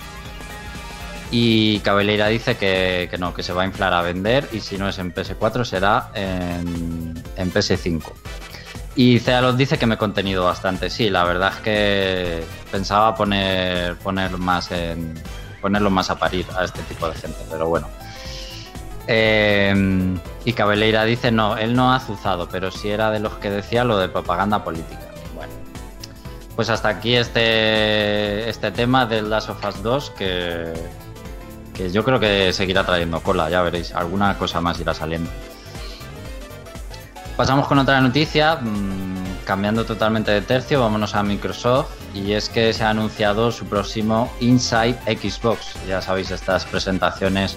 [1.30, 4.88] Y Cabeleira dice que, no, que se va a inflar a vender y si no
[4.88, 8.02] es en PS4 será en, en PS5.
[8.98, 10.90] Y Cealos dice que me he contenido bastante.
[10.90, 13.96] Sí, la verdad es que pensaba poner,
[14.38, 15.14] más en,
[15.60, 17.86] ponerlo más a parir a este tipo de gente, pero bueno.
[19.06, 23.50] Eh, y Cabeleira dice, no, él no ha azuzado, pero sí era de los que
[23.50, 25.12] decía lo de propaganda política.
[25.36, 25.52] Bueno,
[26.56, 30.72] pues hasta aquí este, este tema del Last of Us 2 que,
[31.92, 35.30] yo creo que seguirá trayendo cola, ya veréis, alguna cosa más irá saliendo.
[37.36, 42.72] Pasamos con otra noticia, mmm, cambiando totalmente de tercio, vámonos a Microsoft y es que
[42.72, 45.74] se ha anunciado su próximo Inside Xbox.
[45.86, 47.56] Ya sabéis, estas presentaciones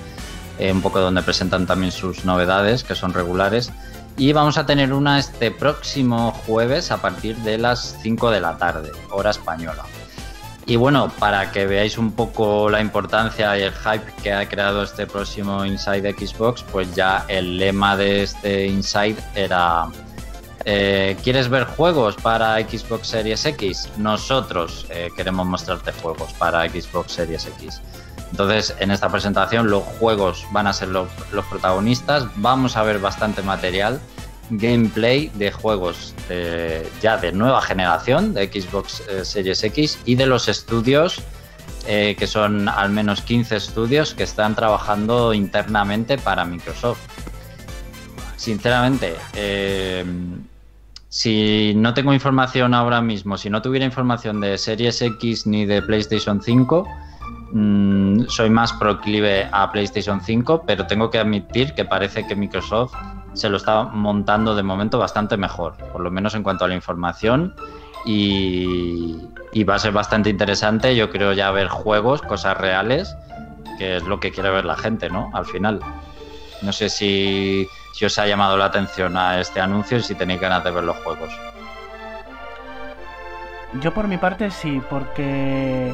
[0.60, 3.72] eh, un poco donde presentan también sus novedades, que son regulares.
[4.18, 8.58] Y vamos a tener una este próximo jueves a partir de las 5 de la
[8.58, 9.84] tarde, hora española.
[10.72, 14.84] Y bueno, para que veáis un poco la importancia y el hype que ha creado
[14.84, 19.90] este próximo Inside Xbox, pues ya el lema de este Inside era
[20.64, 23.90] eh, ¿Quieres ver juegos para Xbox Series X?
[23.98, 27.82] Nosotros eh, queremos mostrarte juegos para Xbox Series X.
[28.32, 31.10] Entonces, en esta presentación los juegos van a ser los,
[31.50, 32.28] protagonistas.
[32.38, 34.00] Vamos a ver bastante material,
[34.52, 36.14] gameplay de juegos
[37.02, 41.22] ya de nueva generación de Xbox eh, Series X y de los estudios,
[41.86, 47.00] que son al menos 15 estudios que están trabajando internamente para Microsoft.
[48.38, 49.16] Sinceramente,
[51.12, 55.82] si no tengo información ahora mismo, si no tuviera información de Series X ni de
[55.82, 56.88] PlayStation 5,
[57.52, 62.94] mm, soy más proclive a PlayStation 5, pero tengo que admitir que parece que Microsoft
[63.34, 66.76] se lo está montando de momento bastante mejor, por lo menos en cuanto a la
[66.76, 67.56] información.
[68.04, 69.18] Y,
[69.54, 73.16] y va a ser bastante interesante, yo creo, ya ver juegos, cosas reales,
[73.78, 75.30] que es lo que quiere ver la gente, ¿no?
[75.34, 75.80] Al final.
[76.64, 80.42] No sé si si os ha llamado la atención a este anuncio y si tenéis
[80.42, 81.32] ganas de ver los juegos.
[83.82, 85.94] Yo por mi parte sí, porque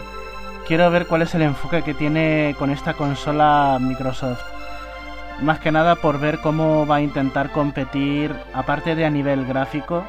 [0.68, 4.42] quiero ver cuál es el enfoque que tiene con esta consola Microsoft.
[5.42, 10.04] Más que nada por ver cómo va a intentar competir, aparte de a nivel gráfico,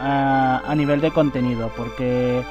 [0.00, 2.42] a, nivel de contenido, porque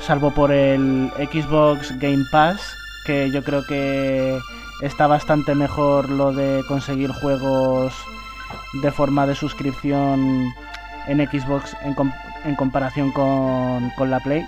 [0.00, 2.60] salvo por el Xbox Game Pass,
[3.06, 4.38] que yo creo que
[4.82, 7.92] está bastante mejor lo de conseguir juegos
[8.82, 10.52] de forma de suscripción
[11.08, 14.44] en Xbox en, comparación con, la Play.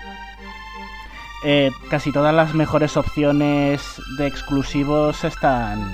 [1.43, 5.93] Eh, casi todas las mejores opciones de exclusivos están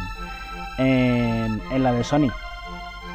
[0.78, 2.32] en, la de Sony.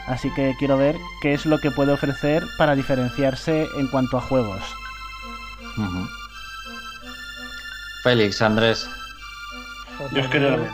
[0.07, 4.21] Así que quiero ver qué es lo que puede ofrecer para diferenciarse en cuanto a
[4.21, 4.63] juegos.
[8.03, 8.89] Félix, Andrés.
[10.13, 10.73] Yo es que realmente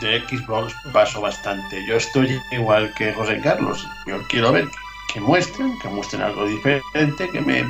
[0.00, 1.84] de, Xbox paso bastante.
[1.86, 3.86] Yo estoy igual que José Carlos.
[4.06, 4.68] Yo quiero ver
[5.12, 7.64] que muestren, que muestren algo diferente, que me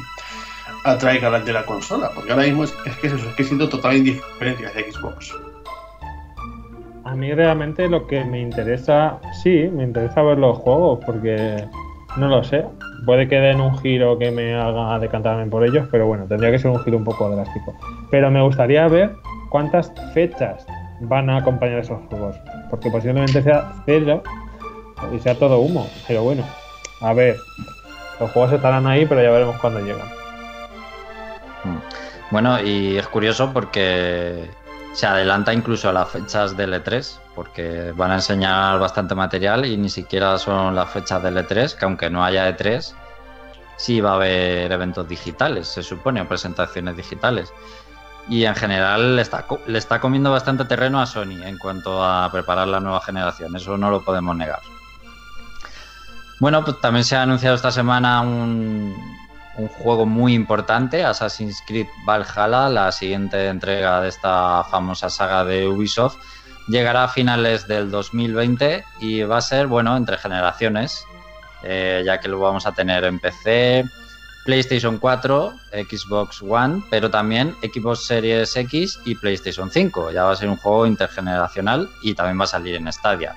[0.85, 2.11] atraiga de la consola.
[2.15, 5.35] Porque ahora mismo es, que es eso, es que siento total indiferencia de Xbox.
[7.07, 11.65] A mí realmente lo que me interesa, sí, me interesa ver los juegos, porque
[12.17, 12.67] no lo sé.
[13.05, 16.59] Puede que den un giro que me haga decantarme por ellos, pero bueno, tendría que
[16.59, 17.73] ser un giro un poco drástico.
[18.11, 19.15] Pero me gustaría ver
[19.51, 20.67] cuántas fechas
[21.03, 22.35] van a acompañar esos juegos.
[22.71, 24.25] Porque posiblemente sea cero
[25.15, 25.87] y sea todo humo.
[26.09, 26.43] Pero bueno,
[27.03, 27.37] a ver.
[28.19, 30.09] Los juegos estarán ahí, pero ya veremos cuándo llegan.
[32.33, 34.51] Bueno, y es curioso porque
[34.97, 39.77] se adelanta incluso a las fechas del E3, porque van a enseñar bastante material y
[39.77, 42.95] ni siquiera son las fechas del E3, que aunque no haya E3,
[43.77, 47.53] sí va a haber eventos digitales, se supone, o presentaciones digitales
[48.29, 52.33] y en general le está, le está comiendo bastante terreno a Sony en cuanto a
[52.33, 54.61] preparar la nueva generación, eso no lo podemos negar.
[56.41, 58.95] Bueno, pues también se ha anunciado esta semana un,
[59.59, 65.67] un juego muy importante, Assassin's Creed Valhalla, la siguiente entrega de esta famosa saga de
[65.67, 66.17] Ubisoft.
[66.69, 71.05] Llegará a finales del 2020 y va a ser, bueno, entre generaciones,
[71.63, 73.85] eh, ya que lo vamos a tener en PC,
[74.45, 75.55] PlayStation 4,
[75.89, 80.13] Xbox One, pero también Xbox Series X y PlayStation 5.
[80.13, 83.35] Ya va a ser un juego intergeneracional y también va a salir en Stadia.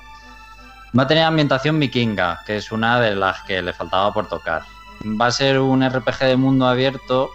[0.98, 4.64] Va a tener ambientación vikinga, que es una de las que le faltaba por tocar.
[5.06, 7.30] Va a ser un RPG de mundo abierto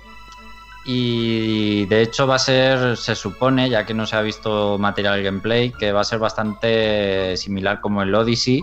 [0.85, 5.23] y de hecho va a ser, se supone, ya que no se ha visto material
[5.23, 8.63] gameplay, que va a ser bastante similar como el Odyssey,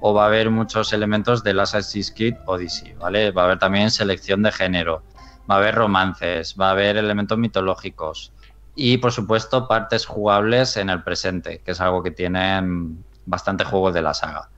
[0.00, 3.30] o va a haber muchos elementos del Assassin's Creed Odyssey, ¿vale?
[3.32, 5.02] Va a haber también selección de género,
[5.50, 8.32] va a haber romances, va a haber elementos mitológicos
[8.74, 13.92] y, por supuesto, partes jugables en el presente, que es algo que tienen bastante juegos
[13.92, 14.48] de la saga.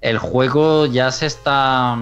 [0.00, 1.96] El juego ya se está,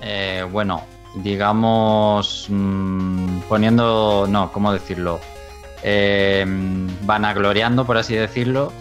[0.00, 0.84] eh, bueno,
[1.16, 5.20] digamos, mm, poniendo, no, ¿cómo decirlo?
[5.82, 6.44] Eh,
[7.02, 8.72] vanagloriando, por así decirlo,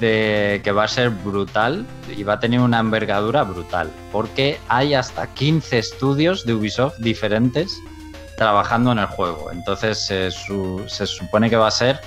[0.00, 4.94] de que va a ser brutal y va a tener una envergadura brutal, porque hay
[4.94, 7.78] hasta 15 estudios de Ubisoft diferentes
[8.36, 9.50] trabajando en el juego.
[9.50, 12.00] Entonces se, supone que va a ser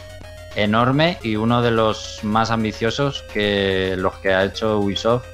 [0.55, 5.25] enorme y uno de los más ambiciosos que los que ha hecho Ubisoft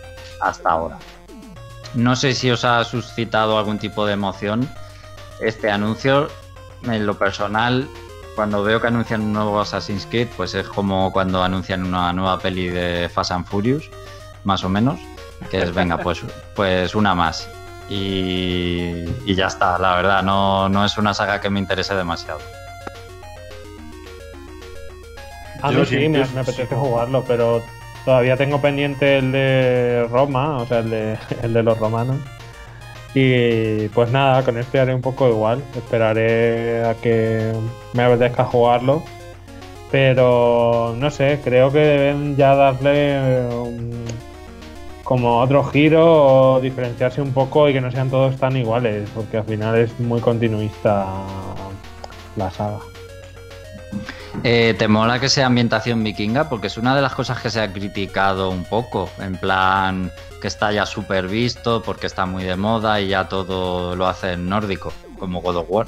[0.41, 0.97] hasta ahora.
[1.93, 4.69] No sé si os ha suscitado algún tipo de emoción
[5.39, 6.29] este anuncio.
[6.83, 7.89] En lo personal
[8.35, 12.37] cuando veo que anuncian un nuevo Assassin's Creed, pues es como cuando anuncian una nueva
[12.37, 13.89] peli de Fast and Furious,
[14.43, 14.99] más o menos,
[15.49, 16.21] que es, venga, pues,
[16.55, 17.49] pues una más.
[17.89, 22.39] Y, ya está, la verdad, no, no es una saga que me interese demasiado.
[25.61, 27.63] A mí sí, me, apetece jugarlo, pero
[28.05, 32.17] todavía tengo pendiente el de Roma, o sea, el de, el de los romanos.
[33.13, 35.63] Y pues nada, con este haré un poco igual.
[35.75, 37.53] Esperaré a que
[37.93, 39.03] me apetezca jugarlo.
[39.91, 43.47] Pero no sé, creo que deben ya darle
[45.05, 49.37] como otro giro o diferenciarse un poco y que no sean todos tan iguales, porque
[49.37, 51.05] al final es muy continuista
[52.35, 52.79] la saga.
[54.43, 56.49] Eh, ¿Te mola que sea ambientación vikinga?
[56.49, 60.11] Porque es una de las cosas que se ha criticado un poco, en plan
[60.41, 64.33] que está ya súper visto, porque está muy de moda y ya todo lo hace
[64.33, 65.87] en nórdico, como God of War.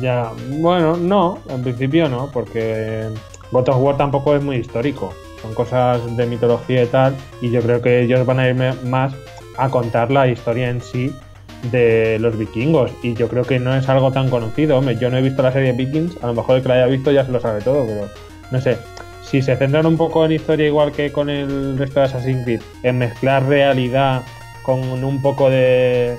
[0.00, 3.06] Ya, bueno, no, en principio no, porque
[3.50, 5.12] God of War tampoco es muy histórico,
[5.42, 9.14] son cosas de mitología y tal, y yo creo que ellos van a irme más
[9.56, 11.14] a contar la historia en sí
[11.62, 14.78] de los vikingos y yo creo que no es algo tan conocido.
[14.78, 16.86] Hombre, yo no he visto la serie Vikings, a lo mejor el que la haya
[16.86, 18.08] visto ya se lo sabe todo, pero
[18.50, 18.78] no sé.
[19.22, 22.62] Si se centran un poco en historia igual que con el resto de Assassin's Creed,
[22.82, 24.22] en mezclar realidad
[24.62, 26.16] con un poco de,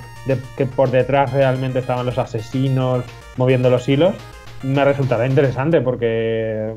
[0.57, 3.03] que por detrás realmente estaban los asesinos
[3.37, 4.13] moviendo los hilos,
[4.61, 6.73] me resultará interesante porque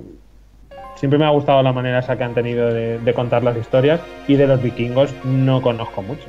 [0.95, 4.37] siempre me ha gustado la manera esa que han tenido de contar las historias y
[4.37, 6.29] de los vikingos no conozco mucho.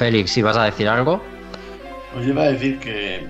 [0.00, 1.20] Félix, ¿si vas a decir algo?
[2.14, 3.28] Pues iba a decir que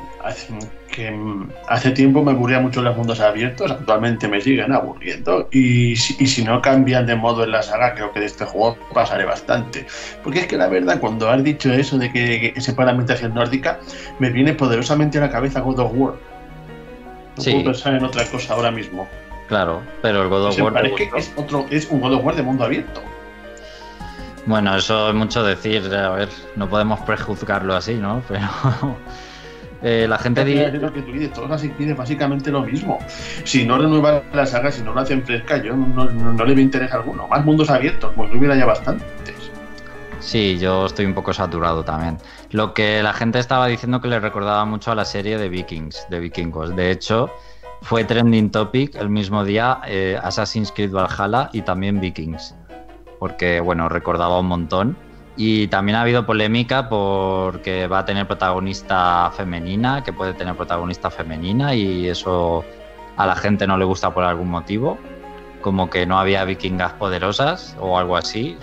[1.66, 6.62] hace, tiempo me aburría mucho los mundos abiertos, actualmente me siguen aburriendo y si, no
[6.62, 9.85] cambian de modo en la saga, creo que de este juego pasaré bastante.
[10.23, 13.35] Porque es que la verdad, cuando has dicho eso de que, que se la ambientación
[13.35, 13.81] nórdica,
[14.21, 16.14] me viene poderosamente a la cabeza God of War.
[17.37, 19.09] No puedo pensar en otra cosa ahora mismo.
[19.49, 20.73] Claro, pero el God of War...
[20.73, 23.03] Parece que es, otro, es un God of War de mundo abierto.
[24.51, 28.20] Bueno, eso es mucho decir, a ver, no podemos prejuzgarlo así, ¿no?
[28.28, 28.48] Pero
[29.80, 30.72] eh, la gente dice...
[30.72, 32.98] Lo que tú dices, todos así piden básicamente lo mismo.
[33.44, 36.90] Si no renuevan la saga, si no lo hacen fresca, yo no, le veo interés
[36.90, 37.28] alguno.
[37.28, 39.07] Más mundos abiertos, pues hubiera ya bastantes.
[40.18, 42.18] Sí, yo estoy un poco saturado también.
[42.51, 46.09] Lo que la gente estaba diciendo que le recordaba mucho a la serie de Vikings,
[46.11, 46.74] de Vikingos.
[46.74, 47.30] De hecho,
[47.82, 52.57] fue trending topic el mismo día eh, Assassin's Creed Valhalla y también Vikings
[53.21, 54.97] porque bueno, recordaba un montón.
[55.37, 61.11] Y también ha habido polémica porque va a tener protagonista femenina, que puede tener protagonista
[61.11, 62.64] femenina y eso
[63.16, 64.99] a la gente no le gusta por algún motivo,
[65.61, 68.59] como que no había vikingas poderosas o algo así.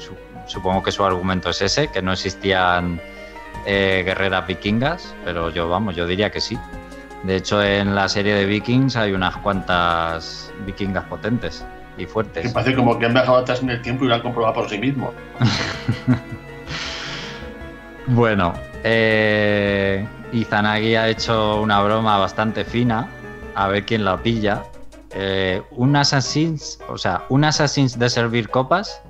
[0.48, 3.00] Supongo que su argumento es ese, que no existían
[3.66, 6.58] eh, guerreras vikingas, pero yo vamos, yo diría que sí.
[7.24, 11.66] De hecho, en la serie de Vikings hay unas cuantas vikingas potentes
[11.98, 12.46] y fuertes.
[12.46, 14.70] Que parece como que han viajado atrás en el tiempo y lo han comprobado por
[14.70, 15.12] sí mismo.
[18.08, 23.10] bueno, eh, Izanagi ha hecho una broma bastante fina,
[23.56, 24.64] a ver quién la pilla.
[25.12, 29.02] Eh, un Assassin's, o sea, un Assassin's de servir copas.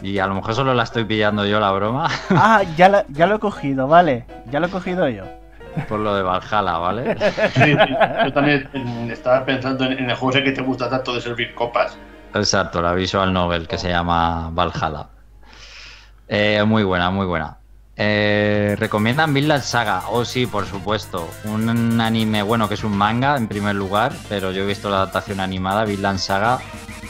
[0.00, 2.08] Y a lo mejor solo la estoy pillando yo la broma.
[2.30, 4.24] Ah, ya, ya lo he cogido, vale.
[4.50, 5.41] Ya lo he cogido yo.
[5.88, 7.16] Por lo de Valhalla, ¿vale?
[7.54, 7.76] Sí,
[8.24, 8.68] yo también
[9.10, 11.96] estaba pensando en, el juego ese que te gusta tanto de servir copas.
[12.34, 15.08] Exacto, la visual novel que se llama Valhalla.
[16.28, 17.58] Eh, muy buena, muy buena.
[17.94, 20.04] Eh, ¿Recomiendan Vinland Saga?
[20.08, 21.28] Oh, sí, por supuesto.
[21.44, 24.96] Un anime, bueno, que es un manga en primer lugar, pero yo he visto la
[24.96, 26.58] adaptación animada, Vinland Saga,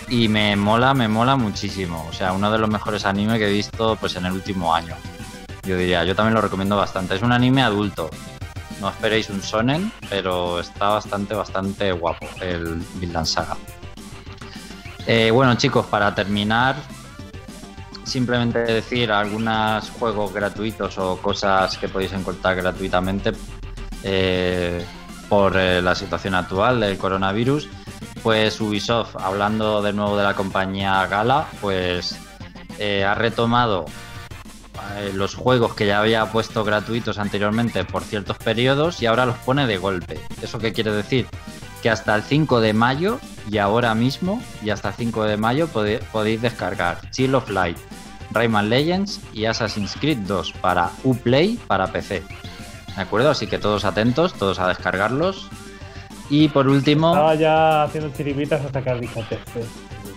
[0.08, 2.04] y me mola, me mola muchísimo.
[2.08, 4.96] O sea, uno de los mejores animes que he visto pues en el último año.
[5.64, 7.14] Yo diría, yo también lo recomiendo bastante.
[7.14, 8.10] Es un anime adulto,
[8.82, 13.56] no esperéis un Sonen, pero está bastante, bastante guapo el Vinland Saga.
[15.06, 16.74] Eh, bueno, chicos, para terminar,
[18.02, 23.32] simplemente decir algunos juegos gratuitos o cosas que podéis encontrar gratuitamente
[24.02, 24.84] eh,
[25.28, 27.68] por eh, la situación actual del coronavirus.
[28.24, 32.18] Pues Ubisoft, hablando de nuevo de la compañía Gala, pues
[33.06, 33.84] ha retomado
[34.96, 39.36] eh, los juegos que ya había puesto gratuitos anteriormente por ciertos periodos y ahora los
[39.38, 40.20] pone de golpe.
[40.42, 41.26] ¿Eso qué quiere decir?
[41.82, 43.18] Que hasta el 5 de mayo
[43.50, 47.76] y ahora mismo y hasta el 5 de mayo podéis descargar Chill of Light,
[48.30, 52.22] Rayman Legends y Assassin's Creed 2 para Uplay para PC.
[52.94, 53.30] ¿De acuerdo?
[53.30, 55.48] Así que todos atentos, todos a descargarlos.
[56.28, 57.12] Y por último...
[57.12, 59.20] Estaba ya haciendo chiribitas hasta que has dicho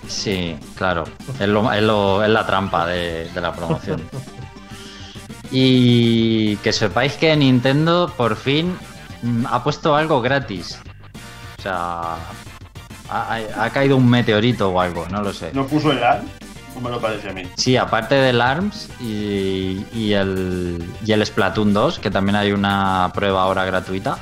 [0.07, 1.03] Sí, claro.
[1.39, 4.01] Es, la trampa de la promoción.
[5.57, 8.77] Y que sepáis que Nintendo por fin
[9.21, 10.77] mm, ha puesto algo gratis.
[11.57, 12.17] O sea,
[13.09, 15.51] ha, caído un meteorito o algo, no lo sé.
[15.53, 16.29] ¿No puso el ARMS?
[16.75, 17.43] ¿O me lo parece a mí?
[17.55, 23.43] Sí, aparte del ARMS y, el, y el Splatoon 2, que también hay una prueba
[23.43, 24.19] ahora gratuita.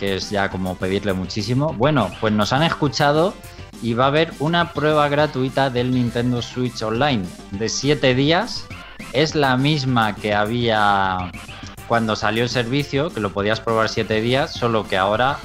[0.00, 1.72] que es ya como pedirle muchísimo.
[1.74, 3.32] Bueno, pues nos han escuchado
[3.80, 8.66] y va a haber una prueba gratuita del Nintendo Switch Online de 7 días.
[9.12, 11.30] Es la misma que había
[11.86, 15.38] cuando salió el servicio, que lo podías probar 7 días, solo que ahora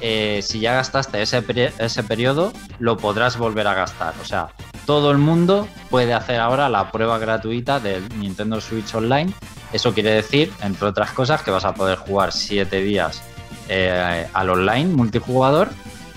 [0.00, 1.44] eh, si ya gastaste ese,
[1.78, 4.14] ese periodo, lo podrás volver a gastar.
[4.20, 4.48] O sea,
[4.84, 9.32] todo el mundo puede hacer ahora la prueba gratuita del Nintendo Switch Online.
[9.72, 13.22] Eso quiere decir, entre otras cosas, que vas a poder jugar 7 días
[13.68, 15.68] eh, al online multijugador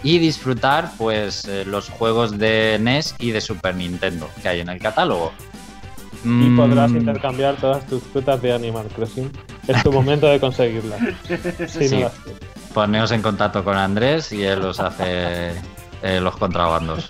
[0.01, 4.69] y disfrutar pues eh, los juegos de NES y de Super Nintendo que hay en
[4.69, 5.31] el catálogo.
[6.25, 6.97] Y podrás mm.
[6.97, 9.31] intercambiar todas tus frutas de Animal Crossing.
[9.67, 10.99] Es tu momento de conseguirlas.
[11.67, 12.03] sí.
[12.73, 15.51] Poneos en contacto con Andrés y él os hace
[16.01, 17.09] eh, los contrabandos.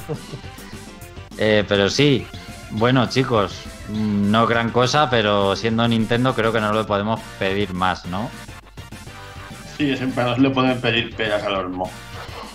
[1.38, 2.26] Eh, pero sí,
[2.72, 7.74] bueno chicos, mm, no gran cosa, pero siendo Nintendo creo que no lo podemos pedir
[7.74, 8.30] más, ¿no?
[9.78, 11.84] Sí, siempre nos le pueden pedir peras al horno.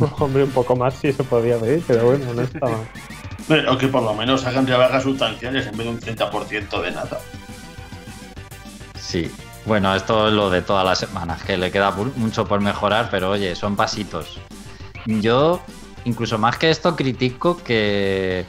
[0.19, 2.87] Hombre, un poco más sí se podía pedir, pero bueno, no está mal.
[3.69, 7.19] O que por lo menos hagan rebajas sustanciales en vez de un 30% de nada.
[8.99, 9.31] Sí,
[9.67, 13.31] bueno, esto es lo de todas las semanas, que le queda mucho por mejorar, pero
[13.31, 14.39] oye, son pasitos.
[15.07, 15.61] Yo,
[16.05, 18.45] incluso más que esto, critico que,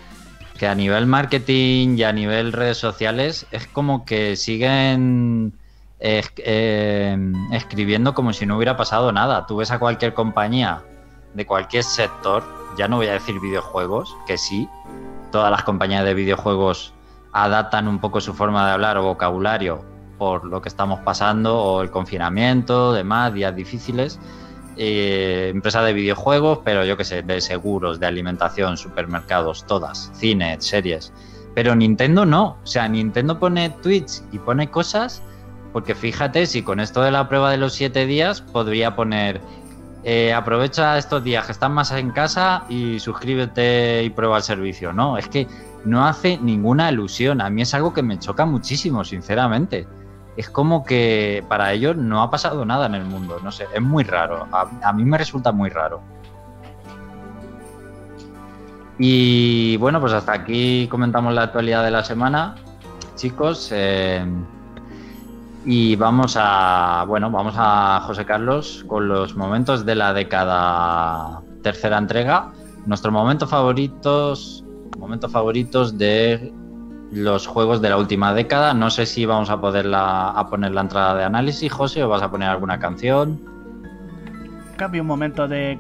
[0.58, 5.54] que a nivel marketing y a nivel redes sociales es como que siguen
[6.00, 7.18] eh,
[7.52, 9.46] escribiendo como si no hubiera pasado nada.
[9.48, 10.84] Tú ves a cualquier compañía
[11.34, 12.44] de cualquier sector,
[12.78, 14.70] ya no voy a decir videojuegos, que sí,
[15.32, 16.94] todas las compañías de videojuegos
[17.34, 19.84] adaptan un poco su forma de hablar o vocabulario
[20.18, 24.20] por lo que estamos pasando o el confinamiento, demás, días difíciles.
[24.78, 30.58] Eh, empresa de videojuegos, pero yo qué sé, de seguros, de alimentación, supermercados, todas, cine,
[30.60, 31.12] series.
[31.56, 35.22] Pero Nintendo no, o sea, Nintendo pone tweets y pone cosas,
[35.74, 39.42] porque fíjate, si con esto de la prueba de los siete días podría poner,
[40.04, 44.94] eh, aprovecha estos días que están más en casa y suscríbete y prueba el servicio,
[44.94, 45.18] ¿no?
[45.18, 45.48] Es que
[45.86, 49.88] no hace ninguna alusión, a mí es algo que me choca muchísimo, sinceramente
[50.38, 53.40] es como que para ellos no ha pasado nada en el mundo.
[53.44, 54.48] No sé, es muy raro.
[54.52, 56.02] A, mí me resulta muy raro.
[58.98, 62.56] Y bueno, pues hasta aquí comentamos la actualidad de la semana,
[63.16, 63.70] chicos.
[63.72, 64.24] Eh,
[65.66, 71.98] y vamos a, bueno, vamos a José Carlos con los momentos de la década tercera
[71.98, 72.52] entrega.
[72.86, 74.64] Nuestros momentos favoritos,
[74.98, 76.52] momentos favoritos de
[77.12, 78.74] los juegos de la última década.
[78.74, 82.24] No sé si vamos a poder a poner la entrada de análisis, José, o vas
[82.24, 83.40] a poner alguna canción.
[84.78, 85.78] Cambio un momento de,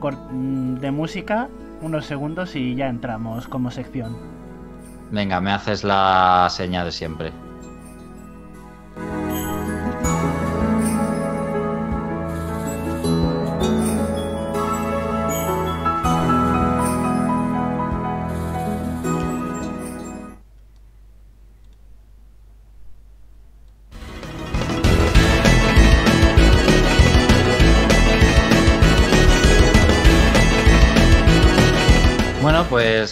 [0.79, 1.49] de música,
[1.81, 4.15] unos segundos y ya entramos como sección.
[5.09, 7.31] Venga, me haces la seña de siempre.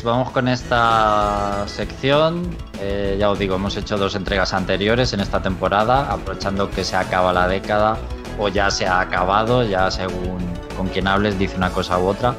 [0.01, 2.55] Pues vamos con esta sección.
[2.79, 6.95] Eh, ya os digo, hemos hecho dos entregas anteriores en esta temporada, aprovechando que se
[6.95, 7.97] acaba la década
[8.37, 10.37] o ya se ha acabado, ya según
[10.77, 12.33] con quien hables dice una cosa u otra.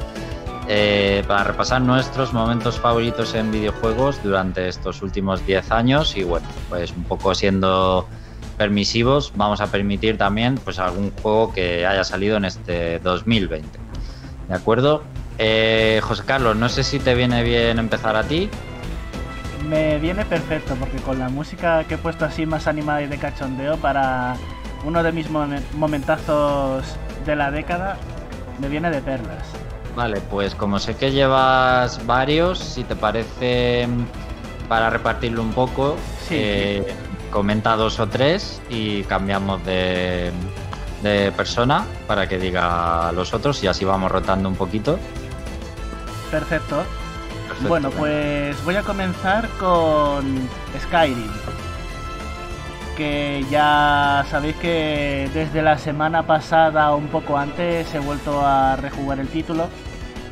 [0.67, 6.47] Eh, para repasar nuestros momentos favoritos en videojuegos durante estos últimos 10 años y bueno,
[6.67, 8.07] pues un poco siendo
[8.57, 13.79] permisivos, vamos a permitir también pues algún juego que haya salido en este 2020.
[14.47, 15.03] ¿De acuerdo?
[15.43, 18.47] Eh, José Carlos, no sé si te viene bien empezar a ti.
[19.67, 23.17] Me viene perfecto, porque con la música que he puesto así más animada y de
[23.17, 24.35] cachondeo para
[24.85, 25.27] uno de mis
[25.73, 26.85] momentazos
[27.25, 27.97] de la década,
[28.59, 29.47] me viene de perlas.
[29.95, 33.87] Vale, pues como sé que llevas varios, si te parece,
[34.69, 35.95] para repartirlo un poco,
[36.29, 36.85] eh,
[37.31, 40.31] comenta dos o tres y cambiamos de,
[41.01, 44.99] de persona para que diga los otros y así vamos rotando un poquito.
[46.31, 46.83] Perfecto.
[47.67, 51.29] Bueno, pues voy a comenzar con Skyrim.
[52.95, 58.77] Que ya sabéis que desde la semana pasada o un poco antes he vuelto a
[58.77, 59.67] rejugar el título.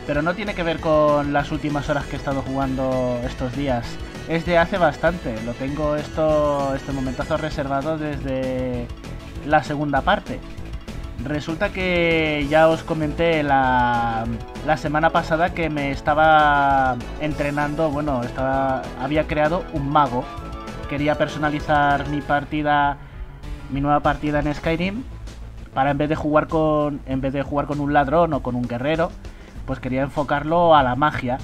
[0.07, 3.85] Pero no tiene que ver con las últimas horas que he estado jugando estos días.
[4.27, 5.35] Es de hace bastante.
[5.43, 8.87] Lo tengo esto, este momentazo reservado desde
[9.45, 10.39] la segunda parte.
[11.23, 14.25] Resulta que ya os comenté la,
[14.77, 20.23] semana pasada que me estaba entrenando, bueno, estaba, había creado un mago.
[20.89, 22.97] Quería personalizar mi partida,
[23.69, 25.03] mi nueva partida en Skyrim
[25.73, 28.55] para en vez de jugar con en vez de jugar con un ladrón o con
[28.55, 29.11] un guerrero,
[29.67, 31.37] pues quería enfocarlo a la magia,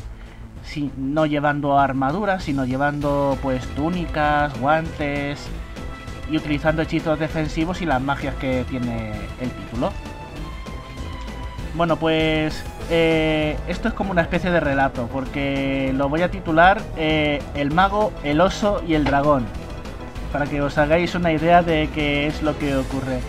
[0.63, 5.47] si, no llevando armaduras, sino llevando pues túnicas, guantes
[6.29, 9.91] y utilizando hechizos defensivos y las magias que tiene el título.
[11.75, 16.81] Bueno, pues eh, esto es como una especie de relato, porque lo voy a titular
[16.95, 19.45] eh, El mago, el oso y el dragón,
[20.31, 23.19] para que os hagáis una idea de qué es lo que ocurre.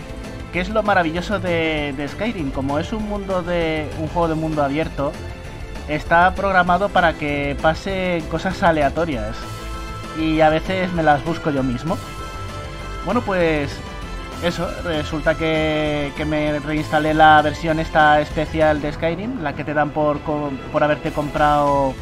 [0.53, 2.51] ¿Qué es lo maravilloso de, de Skyrim?
[2.51, 5.11] Como es un mundo de un juego de mundo abierto,
[5.89, 9.35] está programado para que pase cosas aleatorias
[10.17, 11.97] y a veces me las busco yo mismo.
[13.07, 13.73] Bueno, pues
[14.43, 19.73] eso, resulta que, que, me reinstalé la versión esta especial de Skyrim, la que te
[19.73, 21.93] dan por, por haberte comprado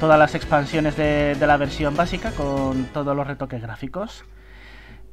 [0.00, 4.24] todas las expansiones de, de, la versión básica con todos los retoques gráficos.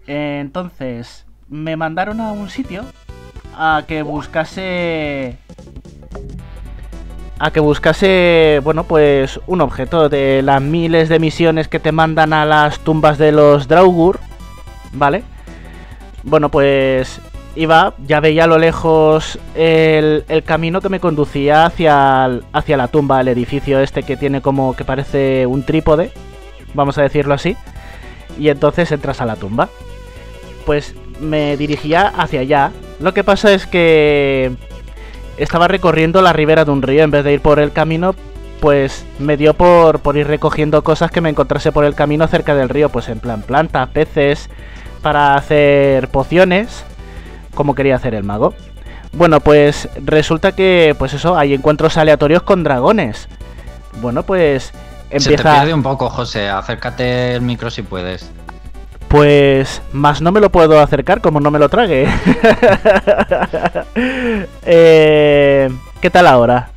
[0.07, 2.85] Entonces, me mandaron a un sitio
[3.57, 5.37] a que buscase
[7.39, 12.31] a que buscase, bueno, pues un objeto de las miles de misiones que te mandan
[12.31, 14.21] a las tumbas de los Draugur,
[14.95, 15.23] ¿vale?
[16.23, 17.21] Bueno, pues
[17.55, 22.87] iba, ya veía a lo lejos el, el camino que me conducía hacia, hacia la
[22.87, 26.11] tumba, el edificio este que tiene como que parece un trípode,
[26.73, 27.55] vamos a decirlo así,
[28.39, 29.69] y entonces entras a la tumba.
[30.65, 32.71] Pues me dirigía hacia allá.
[32.99, 34.51] Lo que pasa es que
[35.37, 38.15] estaba recorriendo la ribera de un río en vez de ir por el camino.
[38.59, 42.55] Pues me dio por, por ir recogiendo cosas que me encontrase por el camino cerca
[42.55, 42.89] del río.
[42.89, 44.49] Pues en plan plantas, peces,
[45.05, 46.83] para hacer pociones,
[47.53, 48.55] como quería hacer el mago.
[49.13, 53.27] Bueno, pues resulta que, pues eso, hay encuentros aleatorios con dragones.
[54.01, 54.71] Bueno, pues
[55.11, 55.29] empieza...
[55.29, 56.49] Se te pierde un poco, José.
[56.49, 58.31] Acércate el micro si puedes.
[59.07, 62.07] Pues más no me lo puedo acercar como no me lo trague.
[64.65, 65.69] eh,
[66.01, 66.69] ¿Qué tal ahora?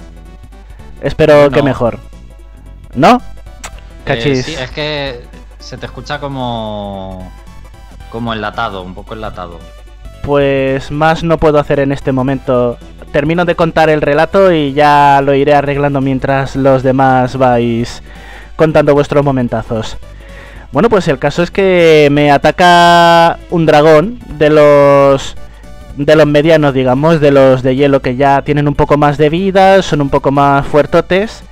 [1.01, 1.51] Espero no.
[1.51, 1.99] que mejor.
[2.95, 3.23] ¿No?
[4.05, 4.41] Cachis.
[4.41, 5.25] Eh, sí, es que
[5.59, 7.33] se te escucha como.
[8.11, 9.59] Como enlatado, un poco enlatado.
[10.23, 12.77] Pues más no puedo hacer en este momento.
[13.13, 18.03] Termino de contar el relato y ya lo iré arreglando mientras los demás vais
[18.57, 19.97] contando vuestros momentazos.
[20.71, 25.37] Bueno, pues el caso es que me ataca un dragón de los
[25.97, 29.31] de los medianos, digamos, de los de hielo que ya tienen un poco más de
[29.31, 31.43] vida, son un poco más fuertotes.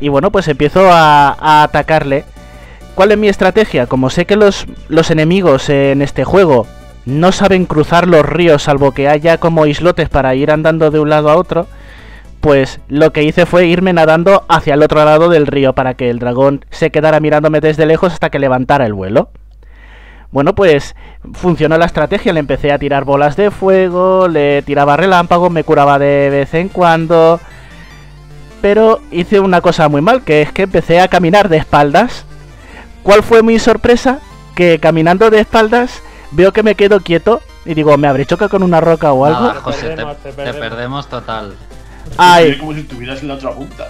[0.00, 2.24] Y bueno, pues empiezo a, a atacarle.
[2.96, 3.86] ¿Cuál es mi estrategia?
[3.86, 6.66] Como sé que los, los enemigos en este juego
[7.04, 11.10] no saben cruzar los ríos, salvo que haya como islotes para ir andando de un
[11.10, 11.66] lado a otro,
[12.40, 16.08] pues lo que hice fue irme nadando hacia el otro lado del río para que
[16.08, 19.28] el dragón se quedara mirándome desde lejos hasta que levantara el vuelo.
[20.32, 20.96] Bueno, pues
[21.34, 25.98] funcionó la estrategia, le empecé a tirar bolas de fuego, le tiraba relámpagos, me curaba
[25.98, 27.40] de vez en cuando.
[28.62, 32.24] Pero hice una cosa muy mal, que es que empecé a caminar de espaldas.
[33.06, 34.18] ¿Cuál fue mi sorpresa?
[34.56, 36.02] Que caminando de espaldas
[36.32, 39.42] veo que me quedo quieto y digo, ¿me habré chocado con una roca o algo?
[39.42, 40.54] Nada, José, te, perdemos, te, perdemos.
[40.54, 41.54] te perdemos total.
[42.16, 42.58] Ay.
[42.58, 43.86] como si estuvieras en la otra punta.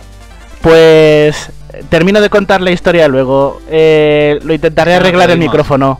[0.60, 1.50] Pues
[1.88, 3.62] termino de contar la historia luego.
[3.70, 5.98] Eh, lo intentaré sí, arreglar el micrófono.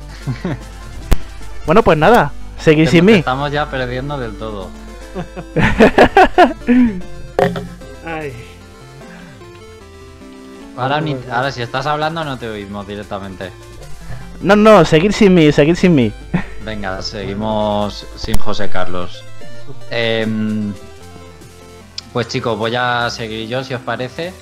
[1.67, 3.15] bueno, pues nada, seguid sin mí.
[3.15, 4.69] Estamos ya perdiendo del todo.
[10.77, 13.51] Ahora, ni, ahora, si estás hablando no te oímos directamente.
[14.41, 16.13] No, no, seguir sin mí, seguir sin mí.
[16.65, 19.25] Venga, seguimos sin José Carlos.
[19.91, 20.27] Eh,
[22.13, 24.33] pues chicos, voy a seguir yo si os parece.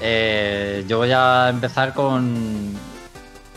[0.00, 2.74] Eh, yo voy a empezar con,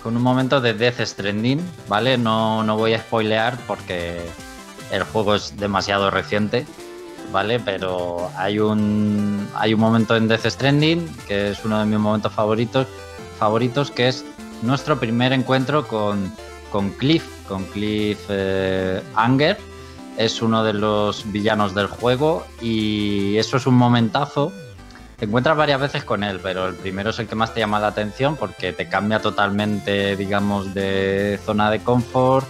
[0.01, 2.17] con un momento de Death Stranding, ¿vale?
[2.17, 4.21] No, no voy a spoilear porque
[4.91, 6.65] el juego es demasiado reciente,
[7.33, 7.59] ¿vale?
[7.59, 12.31] Pero hay un, hay un momento en Death Stranding que es uno de mis momentos
[12.31, 12.87] favoritos,
[13.37, 14.23] favoritos que es
[14.61, 16.31] nuestro primer encuentro con,
[16.71, 19.57] con Cliff, con Cliff eh, Anger
[20.17, 24.51] es uno de los villanos del juego y eso es un momentazo.
[25.17, 27.79] Te encuentras varias veces con él, pero el primero es el que más te llama
[27.79, 32.47] la atención porque te cambia totalmente, digamos, de zona de confort.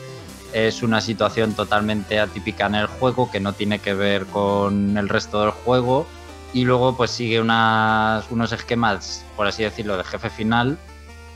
[0.53, 5.09] Es una situación totalmente atípica en el juego que no tiene que ver con el
[5.09, 6.05] resto del juego.
[6.53, 10.77] Y luego pues sigue unas, unos esquemas, por así decirlo, de jefe final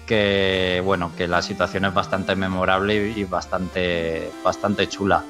[0.07, 5.23] que, bueno, que la situación es bastante memorable y bastante, bastante chula.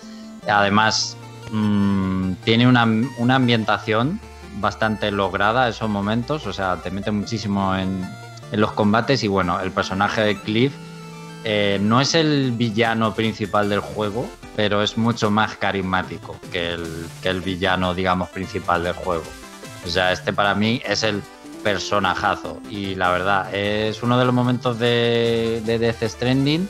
[0.48, 1.18] Además,
[1.52, 2.86] mmm, tiene una,
[3.18, 4.22] una, ambientación
[4.60, 8.08] bastante lograda esos momentos, o sea, te mete muchísimo en,
[8.52, 10.74] en los combates y bueno, el personaje de Cliff
[11.44, 16.76] eh, no es el villano principal del juego, pero es mucho más carismático que
[17.24, 19.24] el, villano, digamos, principal del juego.
[19.86, 21.22] O sea, este para mí es el
[21.64, 26.68] personajazo y la verdad es uno de los momentos de, de Death Stranding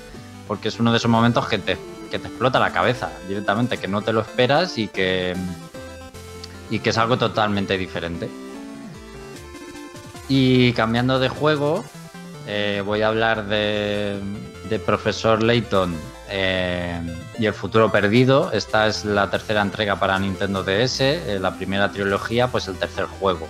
[0.47, 1.78] porque es uno de esos momentos que te,
[2.09, 5.36] que te explota la cabeza directamente, que no te lo esperas y que,
[6.70, 8.30] y que es algo totalmente diferente.
[10.30, 11.86] Y cambiando de juego,
[12.48, 14.22] eh, voy a hablar de,
[14.70, 15.93] de Profesor Layton
[16.30, 17.02] eh,
[17.38, 18.52] y El futuro perdido.
[18.54, 23.06] Esta es la tercera entrega para Nintendo DS, eh, la primera trilogía, pues el tercer
[23.06, 23.48] juego,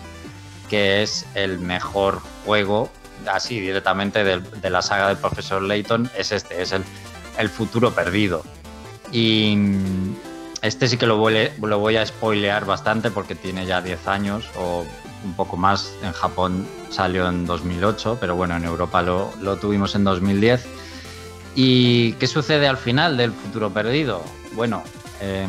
[0.68, 2.90] que es el mejor juego,
[3.32, 8.44] así directamente de, de la saga del Profesor Layton, es este, es el, futuro perdido.
[9.12, 9.58] Y
[10.64, 14.50] este sí que lo voy, lo voy a spoilear bastante porque tiene ya 10 años
[14.58, 14.86] o
[15.24, 15.94] un poco más.
[16.04, 20.66] En Japón salió en 2008, pero bueno, en Europa lo, lo tuvimos en 2010.
[21.56, 24.24] ¿Y qué sucede al final del futuro perdido?
[24.54, 24.84] Bueno,
[25.22, 25.48] eh,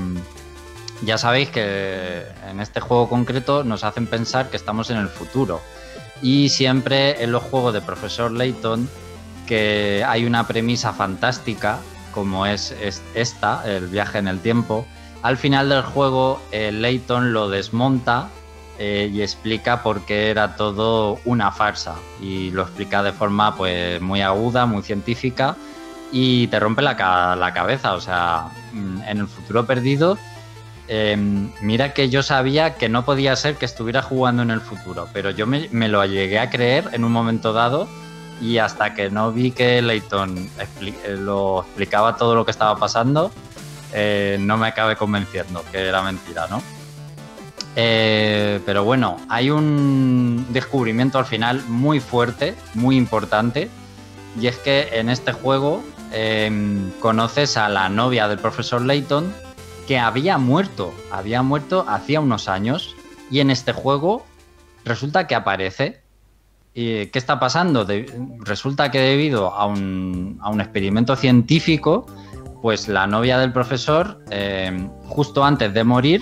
[1.03, 5.61] ya sabéis que en este juego concreto nos hacen pensar que estamos en el futuro.
[6.23, 8.89] Y siempre en los juegos de Profesor Layton
[9.47, 11.79] que hay una premisa fantástica
[12.13, 14.87] como es, es esta, el viaje en el tiempo.
[15.23, 18.29] Al final del juego, eh, Layton lo desmonta
[18.79, 21.95] eh, y explica por qué era todo una farsa.
[22.23, 25.57] Y lo explica de forma pues muy aguda, muy científica
[26.13, 27.95] y te rompe la, la cabeza.
[27.95, 30.17] O sea, mm, en el futuro perdido,
[30.89, 31.17] eh,
[31.61, 35.31] mira que yo sabía que no podía ser que estuviera jugando en el futuro, pero
[35.31, 37.87] yo me, lo llegué a creer en un momento dado
[38.41, 43.31] y hasta que no vi que expli- eh, lo explicaba todo lo que estaba pasando,
[43.93, 46.63] eh, no me acabé convenciendo que era mentira, ¿no?
[47.77, 53.69] Eh, pero bueno, hay un descubrimiento al final muy fuerte, muy importante,
[54.41, 56.51] y es que en este juego eh,
[57.01, 59.33] conoces a la novia del profesor Layton
[59.87, 62.95] que había muerto, había muerto hacía unos años,
[63.31, 64.25] y en este juego
[64.85, 66.01] resulta que aparece.
[66.75, 67.87] ¿Y qué está pasando?
[68.41, 72.07] Resulta que debido a un, a un experimento científico,
[72.63, 76.21] pues la novia del profesor, eh, justo antes de morir,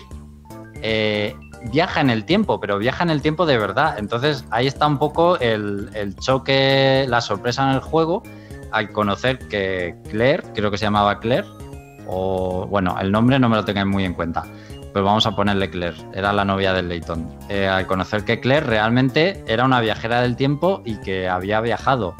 [0.88, 1.34] eh,
[1.72, 3.96] viaja en el tiempo, pero viaja en el tiempo de verdad.
[3.98, 8.22] Entonces ahí está un poco el, choque, la sorpresa en el juego
[8.70, 11.48] al conocer que Claire, creo que se llamaba Claire,
[12.06, 14.44] o bueno, el nombre no me lo tengáis muy en cuenta,
[14.92, 17.36] pues vamos a ponerle Claire, era la novia de Leighton.
[17.48, 22.14] Eh, al conocer que Claire realmente era una viajera del tiempo y que había viajado.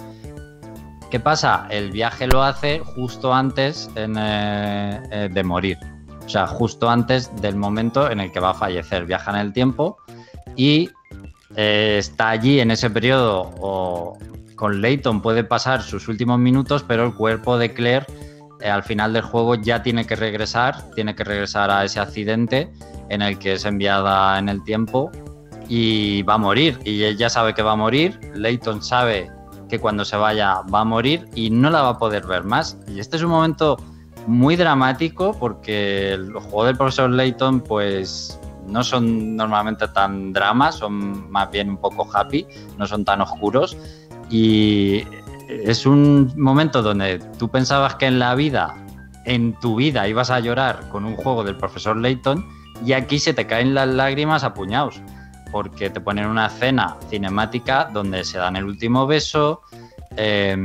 [1.08, 1.68] ¿Qué pasa?
[1.70, 5.78] El viaje lo hace justo antes eh, de morir.
[6.26, 9.06] O sea, justo antes del momento en el que va a fallecer.
[9.06, 9.96] Viaja en el tiempo
[10.56, 10.90] y
[11.54, 13.54] eh, está allí en ese periodo.
[13.60, 14.18] O
[14.56, 18.06] con Leighton puede pasar sus últimos minutos, pero el cuerpo de Claire
[18.60, 20.90] eh, al final del juego ya tiene que regresar.
[20.96, 22.72] Tiene que regresar a ese accidente
[23.08, 25.12] en el que es enviada en el tiempo
[25.68, 26.78] y va a morir.
[26.84, 28.18] Y ella sabe que va a morir.
[28.34, 29.30] Leighton sabe
[29.68, 32.78] que cuando se vaya va a morir y no la va a poder ver más.
[32.88, 33.76] Y este es un momento
[34.26, 41.30] muy dramático porque los juegos del profesor Layton pues no son normalmente tan dramas, son
[41.30, 42.46] más bien un poco happy,
[42.78, 43.76] no son tan oscuros.
[44.28, 45.04] Y
[45.48, 48.74] es un momento donde tú pensabas que en la vida,
[49.24, 52.44] en tu vida ibas a llorar con un juego del profesor Layton
[52.84, 55.00] y aquí se te caen las lágrimas a puñados
[55.52, 59.62] porque te ponen una escena cinemática donde se dan el último beso,
[60.16, 60.56] eh,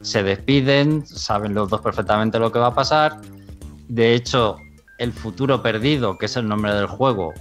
[0.00, 3.20] se despiden, saben los dos perfectamente lo que va a pasar.
[3.88, 4.56] De hecho,
[4.98, 7.32] el futuro perdido, que es el nombre del juego,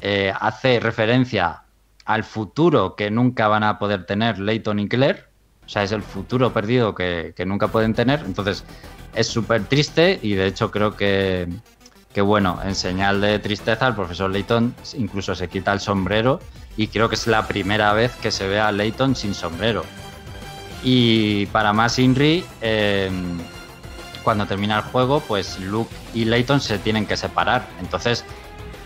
[0.00, 1.62] eh, hace referencia
[2.04, 5.24] al futuro que nunca van a poder tener Leighton y Claire.
[5.64, 8.20] O sea, es el futuro perdido que, que nunca pueden tener.
[8.24, 8.64] Entonces,
[9.16, 11.48] es súper triste y de hecho creo que,
[12.14, 16.38] que, bueno, en señal de tristeza, el profesor Leighton incluso se quita el sombrero
[16.76, 19.82] y creo que es la primera vez que se ve a Leighton sin sombrero.
[20.82, 23.10] Y para más Inri, eh,
[24.22, 27.66] cuando termina el juego, pues Luke y Leighton se tienen que separar.
[27.80, 28.24] Entonces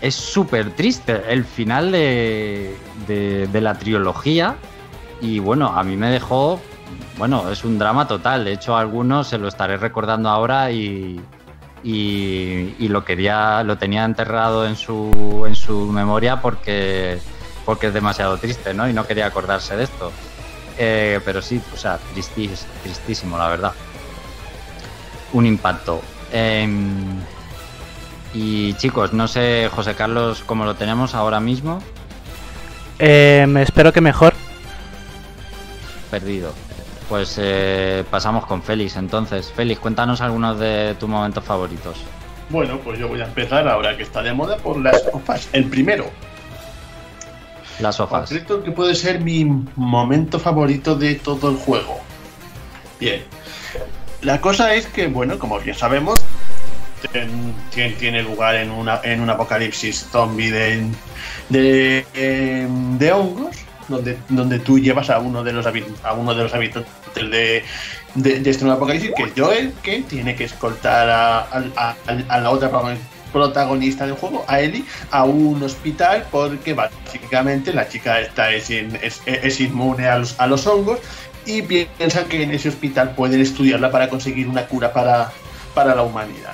[0.01, 2.77] es súper triste el final de,
[3.07, 4.55] de, la trilogía.
[5.19, 6.59] Y bueno, a mí me dejó.
[7.17, 8.45] Bueno, es un drama total.
[8.45, 11.21] De hecho, a algunos se lo estaré recordando ahora y,
[11.83, 17.19] y, y lo quería, lo tenía enterrado en su, en su memoria porque,
[17.65, 18.89] porque es demasiado triste, ¿no?
[18.89, 20.11] Y no quería acordarse de esto.
[20.77, 23.73] Eh, pero sí, o sea, tristis, tristísimo, la verdad.
[25.33, 26.01] Un impacto.
[26.31, 26.67] Eh,
[28.33, 31.81] y chicos, no sé, José Carlos, cómo lo tenemos ahora mismo.
[32.99, 34.33] Eh, espero que mejor.
[36.09, 36.53] Perdido.
[37.09, 39.51] Pues eh, pasamos con Félix entonces.
[39.51, 41.97] Félix, cuéntanos algunos de tus momentos favoritos.
[42.49, 45.49] Bueno, pues yo voy a empezar ahora que está de moda por las sofás.
[45.51, 46.05] El primero.
[47.81, 48.29] Las sofás.
[48.29, 51.99] Concreto que puede ser mi momento favorito de todo el juego.
[52.99, 53.23] Bien.
[54.21, 56.23] La cosa es que, bueno, como bien sabemos,
[57.73, 60.85] tiene lugar en, una, en un apocalipsis zombie de,
[61.49, 63.57] de, em, de hongos,
[63.87, 67.63] donde, donde tú llevas a uno de los, a uno de los habitantes de,
[68.15, 72.69] de, este nuevo apocalipsis, que es Joel, que tiene que escoltar a, a, la otra
[72.69, 79.21] protagonista del juego, a Ellie, a un hospital porque básicamente la chica esta es, es,
[79.25, 80.99] es inmune a los, a los hongos
[81.45, 85.31] y piensan que en ese hospital pueden estudiarla para conseguir una cura para,
[85.73, 86.53] para la humanidad.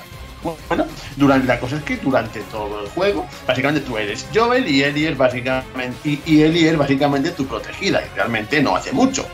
[0.70, 0.86] Bueno,
[1.18, 5.10] durante, la cosa es que durante todo el juego, básicamente tú eres Joel y Ellie
[5.10, 9.26] es básicamente, y, y Ellie es básicamente tu protegida, y realmente no hace mucho.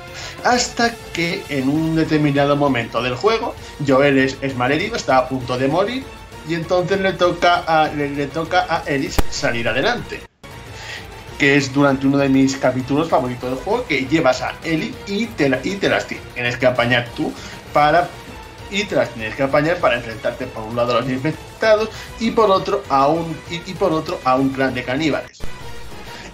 [0.43, 3.53] Hasta que en un determinado momento del juego,
[3.85, 6.03] Joel es, es malherido, está a punto de morir,
[6.47, 10.21] y entonces le toca a, le, toca a Ellie salir adelante.
[11.37, 15.25] Que es durante uno de mis capítulos favoritos del juego, que llevas a Ellie y
[15.27, 17.33] te, y te las tienes que apañar tú
[17.73, 18.07] para
[18.73, 21.89] y te las tienes que apañar para enfrentarte por un lado a los infectados
[22.19, 25.39] y por otro a un, y, por otro a un clan de caníbales.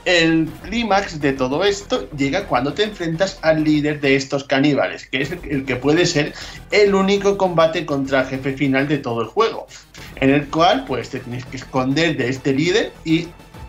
[0.09, 5.21] El clímax de todo esto llega cuando te enfrentas al líder de estos caníbales, que
[5.21, 6.33] es el, que puede ser
[6.71, 9.67] el único combate contra el jefe final de todo el juego,
[10.15, 13.27] en el cual pues te tienes que esconder de este líder y,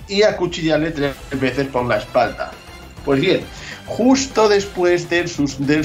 [0.09, 2.53] y acuchillarle tres veces por la espalda.
[3.05, 3.43] Pues bien,
[3.85, 5.85] justo después del, sus, del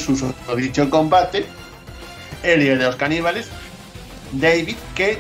[0.55, 1.45] dicho combate,
[2.43, 3.49] el líder de los caníbales,
[4.31, 5.17] David, que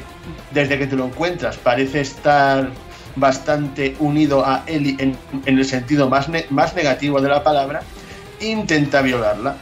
[0.51, 2.71] desde que te lo encuentras parece estar
[3.15, 7.81] bastante unido a Ellie en, el sentido más, más negativo de la palabra,
[8.39, 9.55] intenta violarla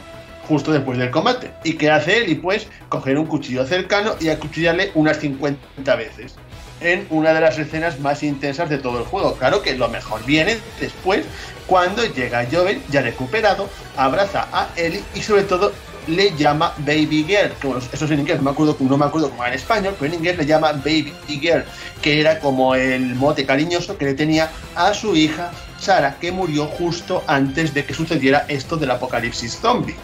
[0.48, 1.50] justo después del combate.
[1.64, 2.36] ¿Y qué hace Ellie?
[2.36, 6.34] Pues coger un cuchillo cercano y acuchillarle unas 50 veces
[6.80, 9.34] en una de las escenas más intensas de todo el juego.
[9.36, 11.24] Claro que lo mejor viene después,
[11.66, 15.72] cuando llega Joven ya recuperado, abraza a Ellie y sobre todo
[16.06, 19.04] le llama Baby Girl, que bueno, eso es en inglés, no me acuerdo, no me
[19.04, 21.64] acuerdo cómo era en español, pero en inglés le llama Baby Girl,
[22.02, 26.66] que era como el mote cariñoso que le tenía a su hija Sara, que murió
[26.66, 29.96] justo antes de que sucediera esto del apocalipsis zombie.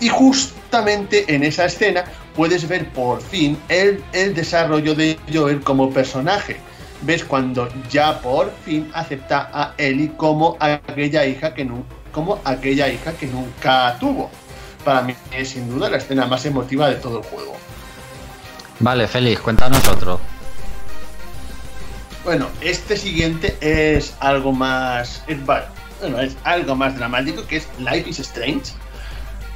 [0.00, 4.02] Y justamente en esa escena puedes ver por fin el,
[4.34, 6.56] desarrollo de Joel como personaje.
[7.02, 11.68] Ves cuando ya por fin acepta a Ellie como aquella hija que,
[12.12, 14.30] como aquella hija que nunca tuvo
[14.84, 17.56] para mí es sin duda la escena más emotiva de todo el juego.
[18.80, 20.20] Vale, Félix, cuéntanos otro.
[22.24, 25.22] Bueno, este siguiente es algo más.
[26.00, 28.72] bueno, es algo más dramático que es Life is Strange.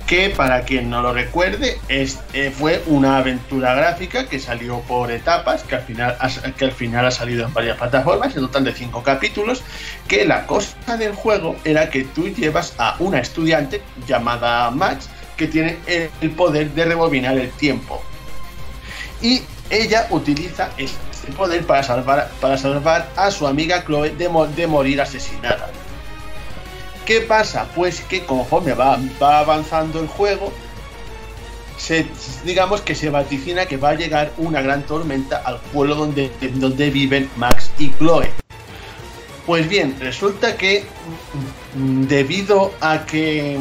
[0.07, 5.11] Que para quien no lo recuerde, es, eh, fue una aventura gráfica que salió por
[5.11, 6.17] etapas, que al, final,
[6.57, 9.63] que al final ha salido en varias plataformas, en total de cinco capítulos.
[10.07, 15.47] Que la cosa del juego era que tú llevas a una estudiante llamada Max, que
[15.47, 15.79] tiene
[16.21, 18.03] el poder de rebobinar el tiempo.
[19.23, 25.01] Y ella utiliza este poder para salvar, para salvar a su amiga Chloe de, morir
[25.01, 25.71] asesinada.
[27.07, 27.69] ¿Qué pasa?
[27.75, 30.53] Pues que conforme va, va avanzando el juego,
[31.79, 32.07] se,
[32.45, 36.91] digamos que se vaticina que va a llegar una gran tormenta al pueblo donde, donde
[36.91, 38.48] viven Max y Chloe.
[39.49, 40.85] Pues bien, resulta que
[41.75, 43.57] mm, debido a que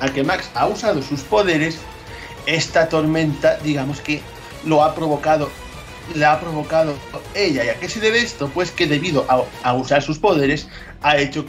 [0.00, 1.80] a que Max ha usado sus poderes,
[2.46, 4.22] esta tormenta, digamos que
[4.64, 5.50] lo ha provocado,
[6.14, 6.94] la ha provocado
[7.34, 7.64] ella.
[7.64, 8.48] ¿Y a qué se debe esto?
[8.54, 10.68] Pues que debido a, usar sus poderes,
[11.02, 11.44] ha hecho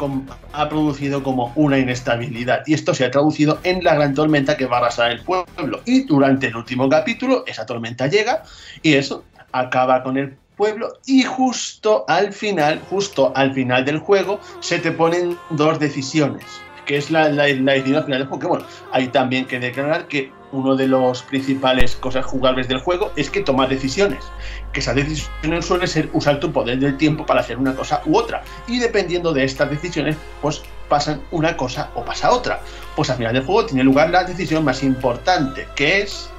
[0.53, 2.63] ha producido como una inestabilidad.
[2.65, 5.81] Y esto se ha traducido en la gran tormenta que va a arrasar el pueblo.
[5.85, 8.41] Y durante el último capítulo, esa tormenta llega
[8.81, 14.39] y eso acaba con el pueblo y justo al final, justo al final del juego,
[14.59, 16.43] se te ponen dos decisiones
[16.87, 18.39] que es la, la, decisión final del juego.
[18.39, 23.11] Que bueno, hay también que declarar que uno de los principales cosas jugables del juego
[23.17, 24.23] es que tomas decisiones.
[24.71, 28.17] Que esas decisiones suelen ser usar tu poder del tiempo para hacer una cosa u
[28.17, 28.41] otra.
[28.67, 32.61] Y dependiendo de estas decisiones, pues pasan una cosa o pasa otra.
[32.95, 36.29] Pues al final del juego tiene lugar la decisión más importante, que es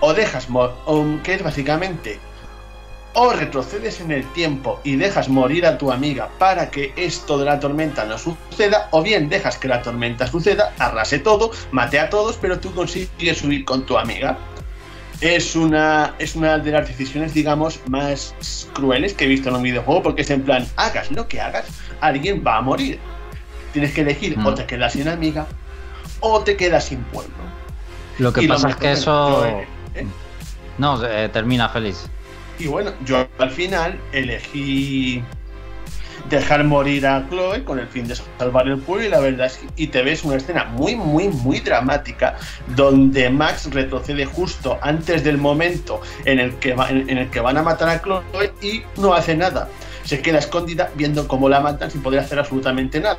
[0.00, 0.48] o dejas,
[1.22, 2.18] que es básicamente
[3.14, 7.44] o retrocedes en el tiempo y dejas morir a tu amiga para que esto de
[7.46, 12.10] la tormenta no suceda, o bien dejas que la tormenta suceda, arrase todo, mate a
[12.10, 14.36] todos, pero tú consigues subir con tu amiga.
[15.20, 18.34] Es una, es una de las decisiones, digamos, más
[18.74, 21.66] crueles que he visto en un videojuego, porque es en plan, hagas lo que hagas,
[22.00, 22.98] alguien va a morir.
[23.72, 24.54] Tienes que elegir o mm.
[24.54, 25.46] te quedas sin amiga
[26.20, 27.32] o te quedas sin pueblo.
[28.18, 29.46] Lo que pasa es que eso...
[29.46, 29.66] ¿eh?
[30.78, 32.08] No, eh, termina feliz.
[32.58, 35.22] Y bueno, yo al final elegí
[36.28, 39.58] dejar morir a Chloe con el fin de salvar el pueblo y la verdad es
[39.58, 42.36] que y te ves una escena muy muy muy dramática
[42.68, 47.62] donde Max retrocede justo antes del momento en el que en, el que van a
[47.62, 49.68] matar a Chloe y no hace nada.
[50.04, 53.18] Se queda escondida viendo cómo la matan sin poder hacer absolutamente nada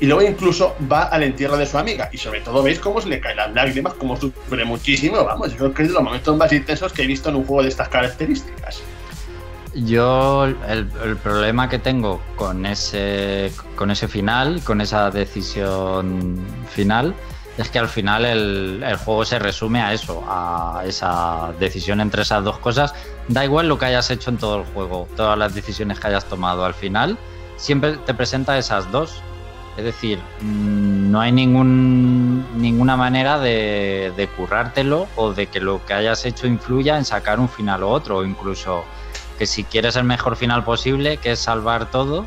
[0.00, 3.08] y luego incluso va al entierro de su amiga y sobre todo veis cómo se
[3.08, 6.36] le caen las lágrimas como sufre muchísimo vamos yo creo que es de los momentos
[6.36, 8.82] más intensos que he visto en un juego de estas características
[9.74, 16.38] yo el, problema que tengo con ese, con ese final, con esa decisión
[16.68, 17.14] final,
[17.56, 22.22] es que al final el, el, juego se resume a eso, a esa decisión entre
[22.22, 22.94] esas dos cosas.
[23.28, 26.26] Da igual lo que hayas hecho en todo el juego, todas las decisiones que hayas
[26.26, 27.16] tomado al final,
[27.56, 29.22] siempre te presenta esas dos.
[29.76, 35.84] Es decir, mm, no hay ningún, ninguna manera de, de currártelo o de que lo
[35.84, 38.84] que hayas hecho influya en sacar un final u otro, o incluso
[39.38, 42.26] que si quieres el mejor final posible, que es salvar todo,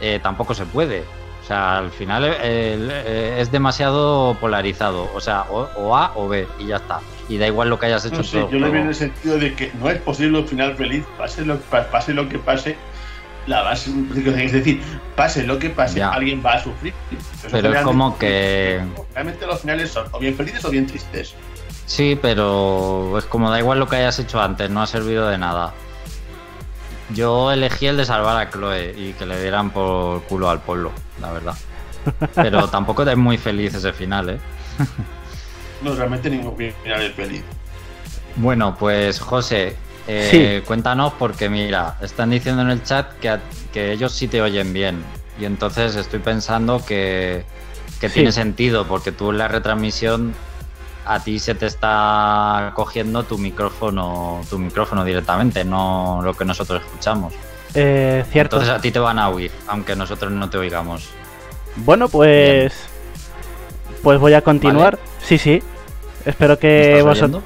[0.00, 1.04] eh, tampoco se puede.
[1.42, 5.08] O sea, al final eh, eh, es demasiado polarizado.
[5.14, 7.00] O sea, o, A o B y ya está.
[7.28, 8.16] Y da igual lo que hayas hecho.
[8.16, 11.04] No yo lo veo en el sentido de que no es posible un final feliz,
[11.16, 12.76] pase lo, pase lo que pase.
[13.46, 14.82] La base, es decir,
[15.14, 16.92] pase lo que pase, alguien va a sufrir.
[17.50, 18.82] pero es como que.
[19.14, 21.34] Realmente los finales son o bien felices o bien tristes.
[21.86, 25.38] Sí, pero es como da igual lo que hayas hecho antes, no ha servido de
[25.38, 25.72] nada.
[27.10, 30.90] Yo elegí el de salvar a Chloe y que le dieran por culo al pueblo,
[31.20, 31.54] la verdad.
[32.34, 34.38] Pero tampoco es muy feliz ese final, ¿eh?
[35.82, 37.44] no, realmente ningún final es feliz.
[38.34, 39.76] Bueno, pues José,
[40.06, 43.38] eh, cuéntanos porque mira, están diciendo en el chat que,
[43.72, 45.04] que, ellos sí te oyen bien.
[45.38, 47.44] Y entonces estoy pensando que,
[48.00, 50.34] que tiene sentido porque tú en la retransmisión
[51.04, 56.82] a ti se te está cogiendo tu micrófono, tu micrófono directamente, no lo que nosotros
[56.84, 57.32] escuchamos.
[57.74, 58.56] Eh, cierto.
[58.56, 61.08] Entonces a ti te van a oír, aunque nosotros no te oigamos.
[61.76, 62.72] Bueno, pues.
[64.02, 64.98] Pues voy a continuar.
[65.22, 65.62] Sí, sí.
[66.24, 67.42] Espero que vosotros.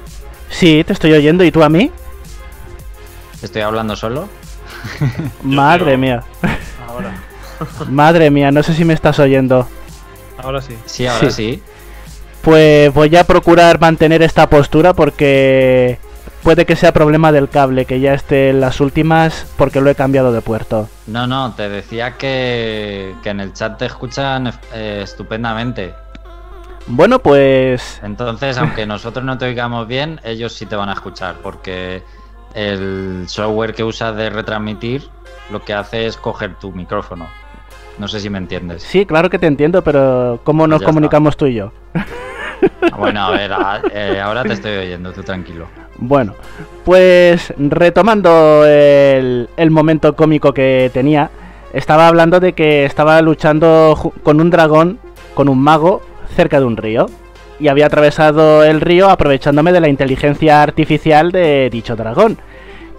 [0.49, 1.43] Sí, te estoy oyendo.
[1.43, 1.91] ¿Y tú a mí?
[3.41, 4.29] ¿Estoy hablando solo?
[5.43, 6.23] Madre mía.
[6.87, 7.13] Ahora.
[7.89, 9.67] Madre mía, no sé si me estás oyendo.
[10.37, 10.77] Ahora sí.
[10.85, 11.61] Sí, ahora sí.
[12.41, 15.99] Pues voy a procurar mantener esta postura porque
[16.41, 19.95] puede que sea problema del cable, que ya esté en las últimas porque lo he
[19.95, 20.89] cambiado de puerto.
[21.07, 25.93] No, no, te decía que, en el chat te escuchan eh, estupendamente.
[26.87, 28.01] Bueno, pues...
[28.03, 32.03] Entonces, aunque nosotros no te oigamos bien, ellos sí te van a escuchar porque
[32.53, 35.03] el software que usas de retransmitir
[35.51, 37.27] lo que hace es coger tu micrófono.
[37.97, 38.83] No sé si me entiendes.
[38.83, 41.71] Sí, claro que te entiendo, pero ¿cómo nos comunicamos tú y yo?
[42.97, 43.51] Bueno, a ver,
[43.93, 45.67] eh, ahora te estoy oyendo, tú tranquilo.
[45.97, 46.33] Bueno,
[46.83, 51.29] pues retomando el, momento cómico que tenía,
[51.73, 54.99] estaba hablando de que estaba luchando con un dragón,
[55.33, 56.01] con un mago,
[56.35, 57.07] cerca de un río.
[57.61, 62.39] Y había atravesado el río aprovechándome de la inteligencia artificial de dicho dragón,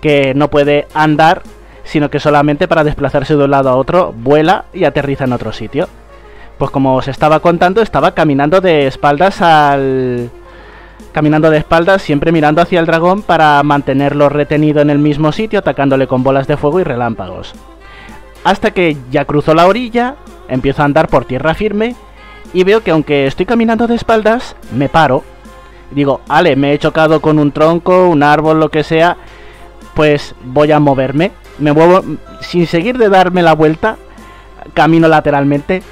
[0.01, 1.43] que no puede andar,
[1.83, 5.53] sino que solamente para desplazarse de un lado a otro vuela y aterriza en otro
[5.53, 5.89] sitio.
[6.59, 10.31] Pues como os estaba contando, estaba caminando de espaldas al...
[11.11, 15.59] Caminando de espaldas, siempre mirando hacia el dragón para mantenerlo retenido en el mismo sitio,
[15.59, 17.53] atacándole con bolas de fuego y relámpagos.
[18.45, 20.15] Hasta que ya cruzó la orilla,
[20.49, 21.97] empiezo a andar por tierra firme
[22.53, 25.25] y veo que aunque estoy caminando de espaldas, me paro.
[25.91, 29.17] Digo, ale, me he chocado con un tronco, un árbol, lo que sea,
[29.95, 31.33] pues voy a moverme.
[31.59, 32.03] Me muevo
[32.41, 33.97] sin seguir de darme la vuelta,
[34.75, 35.83] camino lateralmente,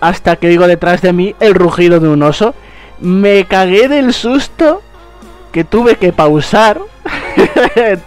[0.00, 2.54] hasta que oigo detrás de mí el rugido de un oso.
[3.00, 4.82] Me cagué del susto
[5.52, 6.80] que tuve que pausar.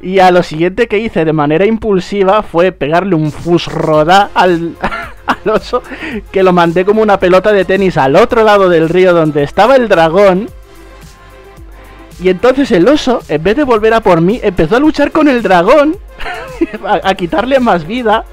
[0.00, 4.76] y a lo siguiente que hice de manera impulsiva fue pegarle un fusroda al,
[5.46, 5.82] al oso
[6.32, 9.76] que lo mandé como una pelota de tenis al otro lado del río donde estaba
[9.76, 10.48] el dragón.
[12.22, 15.28] Y entonces el oso, en vez de volver a por mí, empezó a luchar con
[15.28, 15.96] el dragón,
[16.84, 18.24] a, quitarle más vida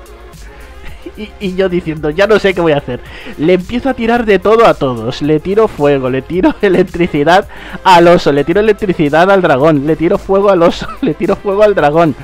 [1.40, 3.02] y, yo diciendo, ya no sé qué voy a hacer.
[3.38, 5.22] Le empiezo a tirar de todo a todos.
[5.22, 7.48] Le tiro fuego, le tiro electricidad
[7.84, 11.64] al oso, le tiro electricidad al dragón, le tiro fuego al oso, le tiro fuego
[11.64, 12.16] al dragón.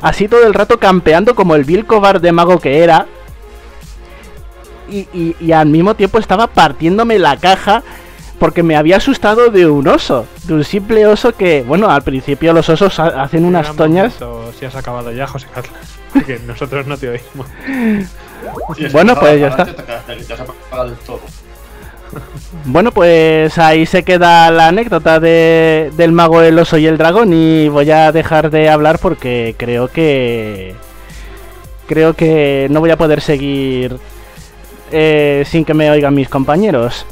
[0.00, 3.06] Así todo el rato campeando como el vil cobarde mago que era.
[4.88, 7.82] Y, y al mismo tiempo estaba partiéndome la caja
[8.38, 12.52] porque me había asustado de un oso, de un simple oso que, bueno, al principio
[12.52, 14.14] los osos hacen unas toñas.
[14.58, 15.74] Si has acabado ya, José Carlos,
[16.26, 17.46] que nosotros no te oímos.
[18.92, 19.66] bueno, pues ya está.
[22.64, 27.32] Bueno, pues ahí se queda la anécdota de, del mago, el oso y el dragón
[27.32, 30.74] y voy a dejar de hablar porque creo que...
[31.88, 33.98] Creo que no voy a poder seguir
[34.90, 37.06] eh, sin que me oigan mis compañeros.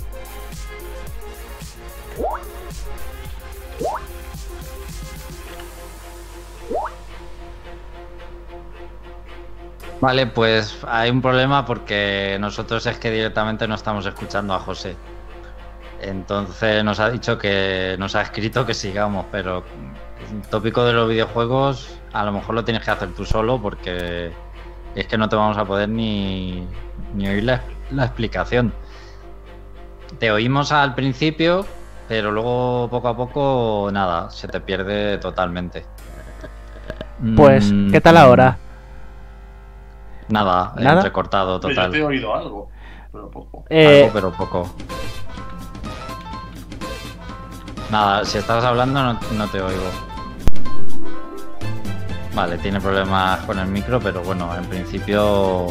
[10.00, 14.96] Vale, pues hay un problema porque nosotros es que directamente no estamos escuchando a José.
[16.02, 19.64] Entonces nos ha dicho que nos ha escrito que sigamos, pero
[20.30, 24.30] el tópico de los videojuegos a lo mejor lo tienes que hacer tú solo porque
[24.94, 26.66] es que no te vamos a poder ni,
[27.14, 28.72] ni oír la, la explicación.
[30.18, 31.66] Te oímos al principio,
[32.08, 35.84] pero luego poco a poco nada, se te pierde totalmente.
[37.36, 38.58] Pues, Mm, ¿qué tal ahora?
[40.28, 40.96] Nada, ¿Nada?
[40.96, 41.92] entrecortado Pues yo total.
[41.92, 42.68] te he oído algo,
[43.12, 43.64] pero poco.
[43.70, 44.74] Eh, Algo, pero poco.
[47.90, 49.82] Nada, si estás hablando no, no te oigo.
[52.34, 55.68] Vale, tiene problemas con el micro, pero bueno, en principio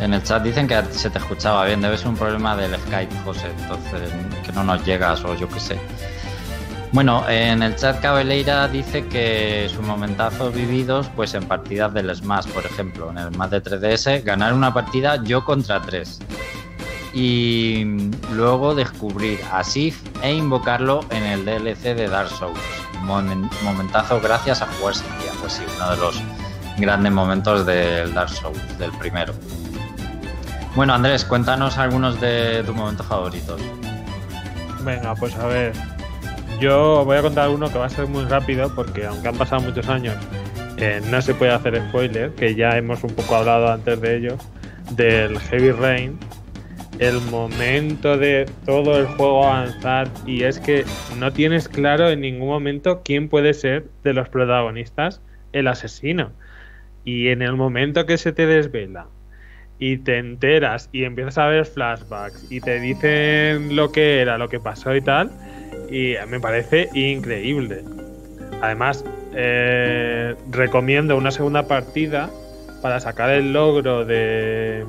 [0.00, 1.82] en el chat dicen que se te escuchaba bien.
[1.82, 4.10] Debe ser un problema del Skype, José, entonces
[4.44, 5.78] que no nos llegas o yo qué sé.
[6.92, 12.48] Bueno, en el chat Cabeleira dice que sus momentazos vividos, pues en partidas del Smash,
[12.48, 16.18] por ejemplo, en el Smash de 3DS, ganar una partida yo contra tres
[17.14, 17.84] y
[18.32, 22.81] luego descubrir a Sif e invocarlo en el DLC de Dark Souls.
[23.02, 25.32] Momen- momentazo gracias a jugar sin guía.
[25.40, 26.22] Pues sí, uno de los
[26.78, 29.32] grandes momentos del Dark Souls, del primero.
[30.74, 33.60] Bueno, Andrés, cuéntanos algunos de tus momentos favoritos.
[34.82, 35.72] Venga, pues a ver.
[36.60, 39.62] Yo voy a contar uno que va a ser muy rápido porque aunque han pasado
[39.62, 40.14] muchos años,
[40.78, 44.36] eh, no se puede hacer spoiler, que ya hemos un poco hablado antes de ello,
[44.90, 46.18] del Heavy Rain.
[47.02, 50.84] El momento de todo el juego avanzar y es que
[51.18, 55.20] no tienes claro en ningún momento quién puede ser de los protagonistas
[55.52, 56.30] el asesino.
[57.04, 59.08] Y en el momento que se te desvela
[59.80, 64.48] y te enteras y empiezas a ver flashbacks y te dicen lo que era, lo
[64.48, 65.32] que pasó y tal,
[65.90, 67.82] y me parece increíble.
[68.60, 72.30] Además, eh, recomiendo una segunda partida
[72.80, 74.84] para sacar el logro de...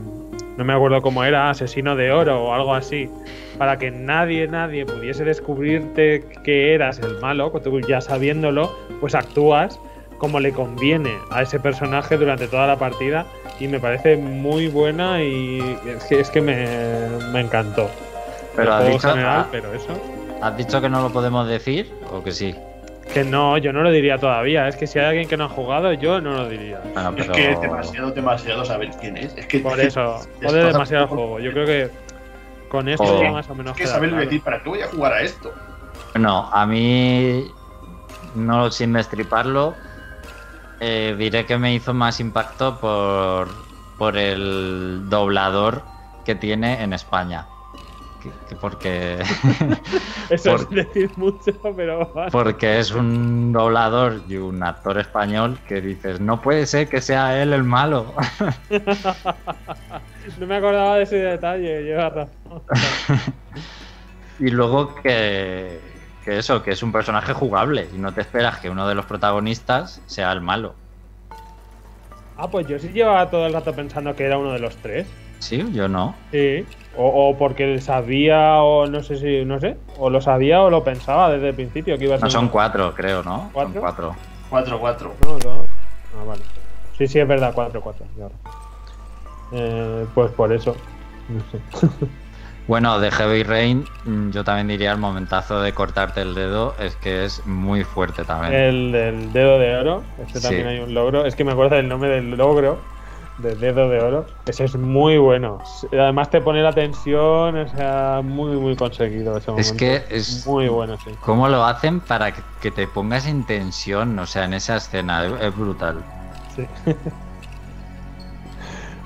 [0.57, 3.09] No me acuerdo cómo era, asesino de oro o algo así,
[3.57, 9.79] para que nadie, nadie pudiese descubrirte que eras el malo, tú ya sabiéndolo, pues actúas
[10.17, 13.25] como le conviene a ese personaje durante toda la partida
[13.59, 16.65] y me parece muy buena y es que, es que me,
[17.31, 17.89] me encantó.
[18.55, 19.93] Pero has dicho, general, ah, pero eso.
[20.41, 22.55] ¿has dicho que no lo podemos decir o que sí?
[23.11, 24.67] Que no, yo no lo diría todavía.
[24.67, 26.79] Es que si hay alguien que no ha jugado, yo no lo diría.
[26.93, 29.35] Bueno, Es que es demasiado, demasiado saber quién es.
[29.37, 31.39] Es que Por eso, es demasiado juego.
[31.39, 31.89] Yo creo que
[32.69, 33.25] con esto Joder.
[33.27, 34.23] ya más o menos Es que saber claro.
[34.25, 35.53] decir, ¿para qué voy a jugar a esto?
[36.13, 37.45] Bueno, a mí,
[38.35, 39.75] no sin destriparlo,
[40.79, 43.47] eh, diré que me hizo más impacto por,
[43.97, 45.83] por el doblador
[46.25, 47.45] que tiene en España.
[48.23, 49.19] Que- que porque,
[50.29, 52.31] Eso es decir mucho, pero vale.
[52.31, 57.41] porque es un doblador y un actor español que dices, no puede ser que sea
[57.41, 58.13] él el malo.
[60.39, 61.83] no me acordaba de ese detalle.
[61.83, 62.61] Lleva razón.
[64.39, 65.79] y luego que,
[66.23, 69.05] que eso, que es un personaje jugable y no te esperas que uno de los
[69.05, 70.75] protagonistas sea el malo.
[72.37, 75.07] Ah, pues yo sí llevaba todo el rato pensando que era uno de los tres.
[75.39, 76.15] Sí, yo no.
[76.31, 76.65] Sí.
[76.95, 79.77] O, o porque sabía, o no sé si, no sé.
[79.97, 82.25] O lo sabía o lo pensaba desde el principio que iba a ser.
[82.25, 83.49] No son cuatro, creo, ¿no?
[83.51, 83.73] ¿Cuatro?
[83.73, 84.15] Son cuatro.
[84.51, 85.11] 4-4.
[85.25, 85.65] No, no.
[86.19, 86.41] Ah, vale.
[86.97, 88.05] Sí, sí, es verdad, 4, 4.
[89.53, 90.75] Eh, pues por eso.
[91.29, 91.59] No sé.
[92.65, 96.95] Bueno, de Heavy Rain, mm, yo también diría el momentazo de cortarte el dedo, es
[96.95, 98.53] que es muy fuerte también.
[98.53, 100.03] El del dedo de oro.
[100.25, 100.43] Este Sí.
[100.47, 101.25] también hay un logro.
[101.25, 102.79] Es que me acuerdo del nombre del logro.
[103.39, 104.25] Del dedo de oro.
[104.45, 105.59] Ese es muy bueno.
[105.91, 107.57] Además te pone la tensión.
[107.57, 109.77] O sea, muy, muy conseguido ese Es momento.
[109.77, 110.45] que es.
[110.45, 111.11] Muy bueno, sí.
[111.21, 112.31] ¿Cómo lo hacen para
[112.61, 114.17] que, te pongas en tensión?
[114.19, 116.03] O sea, en esa escena, es, es brutal.
[116.55, 116.67] Sí.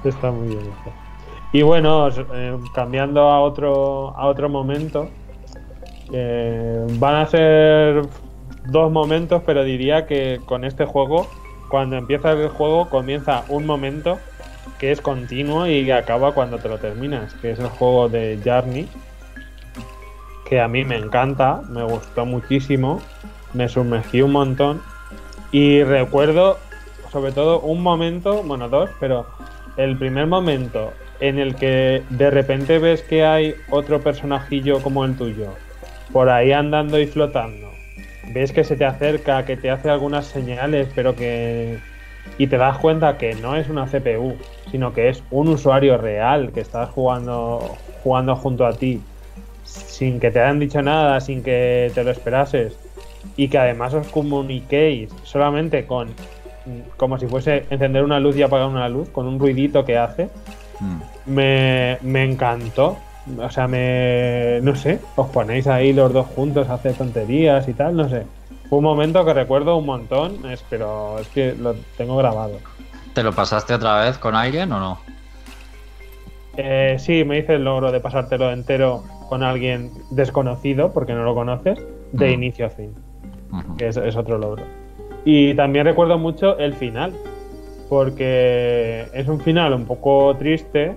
[0.03, 0.59] Está muy bien.
[0.59, 0.91] está.
[1.53, 5.09] Y bueno, eh, cambiando a otro, a otro momento,
[6.11, 8.01] eh, van a ser
[8.65, 11.27] dos momentos, pero diría que con este juego,
[11.69, 14.19] cuando empieza el juego, comienza un momento
[14.79, 18.87] que es continuo y acaba cuando te lo terminas, que es el juego de Journey,
[20.47, 23.01] que a mí me encanta, me gustó muchísimo,
[23.53, 24.81] me sumergí un montón
[25.51, 26.57] y recuerdo
[27.11, 29.25] sobre todo un momento, bueno, dos, pero
[29.77, 35.15] el primer momento en el que de repente ves que hay otro personajillo como el
[35.15, 35.53] tuyo,
[36.11, 37.66] por ahí andando y flotando,
[38.31, 41.79] ves que se te acerca, que te hace algunas señales, pero que...
[42.37, 44.35] Y te das cuenta que no es una CPU,
[44.69, 49.01] sino que es un usuario real que estás jugando, jugando junto a ti,
[49.63, 52.77] sin que te hayan dicho nada, sin que te lo esperases,
[53.37, 56.09] y que además os comuniquéis solamente con
[56.97, 60.29] como si fuese encender una luz y apagar una luz, con un ruidito que hace,
[60.79, 61.31] mm.
[61.31, 62.97] me, me encantó.
[63.39, 64.59] O sea, me.
[64.61, 68.25] No sé, os ponéis ahí los dos juntos a hacer tonterías y tal, no sé.
[68.69, 72.59] Fue un momento que recuerdo un montón, es, pero es que lo tengo grabado.
[73.13, 74.99] ¿Te lo pasaste otra vez con alguien o no?
[76.57, 81.35] Eh, sí, me hice el logro de pasártelo entero con alguien desconocido, porque no lo
[81.35, 81.79] conoces,
[82.11, 82.93] de inicio a fin.
[83.77, 84.63] Que es, otro logro.
[85.23, 87.13] Y también recuerdo mucho el final,
[87.89, 90.95] porque es un final un poco triste,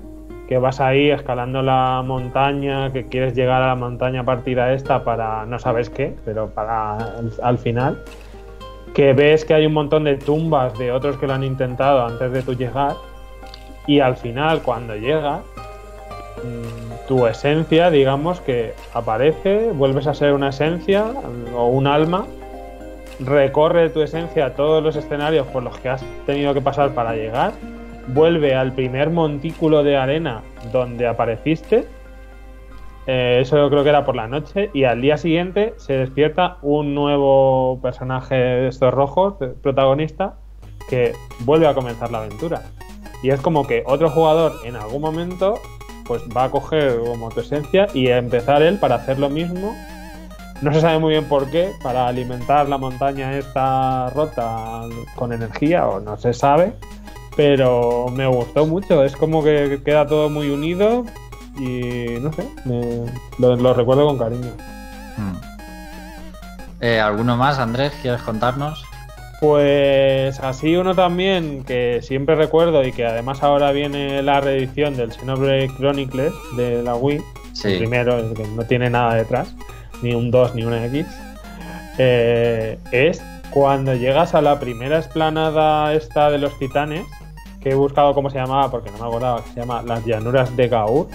[0.50, 5.46] que vas ahí escalando la montaña, que quieres llegar a la montaña partida esta para
[5.46, 6.98] no sabes qué, pero para
[7.40, 8.02] al, final,
[8.92, 12.32] que ves que hay un montón de tumbas de otros que lo han intentado antes
[12.32, 12.96] de tu llegar,
[13.86, 15.38] y al final cuando llegas,
[16.42, 21.04] mm, tu esencia, digamos que aparece, vuelves a ser una esencia
[21.54, 22.26] o un alma
[23.20, 27.52] recorre tu esencia todos los escenarios por los que has tenido que pasar para llegar,
[28.08, 31.86] vuelve al primer montículo de arena donde apareciste,
[33.06, 36.58] eh, eso yo creo que era por la noche, y al día siguiente se despierta
[36.62, 40.34] un nuevo personaje de estos rojos, protagonista,
[40.88, 42.62] que vuelve a comenzar la aventura.
[43.22, 45.54] Y es como que otro jugador en algún momento
[46.06, 49.72] pues va a coger como tu esencia y a empezar él para hacer lo mismo.
[50.60, 54.82] No se sabe muy bien por qué, para alimentar la montaña esta rota
[55.14, 56.72] con energía, o no se sabe,
[57.36, 59.04] pero me gustó mucho.
[59.04, 61.04] Es como que queda todo muy unido
[61.58, 62.44] y no sé,
[63.38, 64.50] lo, recuerdo con cariño.
[65.16, 65.36] Hmm.
[66.80, 67.92] Eh, ¿Alguno más, Andrés?
[68.00, 68.84] ¿Quieres contarnos?
[69.40, 75.12] Pues así uno también que siempre recuerdo y que además ahora viene la reedición del
[75.12, 77.20] Xenoblade Chronicles de la Wii.
[77.64, 79.54] El primero, es que no tiene nada detrás
[80.02, 81.06] ni un 2 ni una X,
[81.98, 87.04] eh, es cuando llegas a la primera esplanada esta de los titanes,
[87.60, 90.56] que he buscado cómo se llamaba porque no me acordaba, que se llama Las Llanuras
[90.56, 91.08] de Gaur,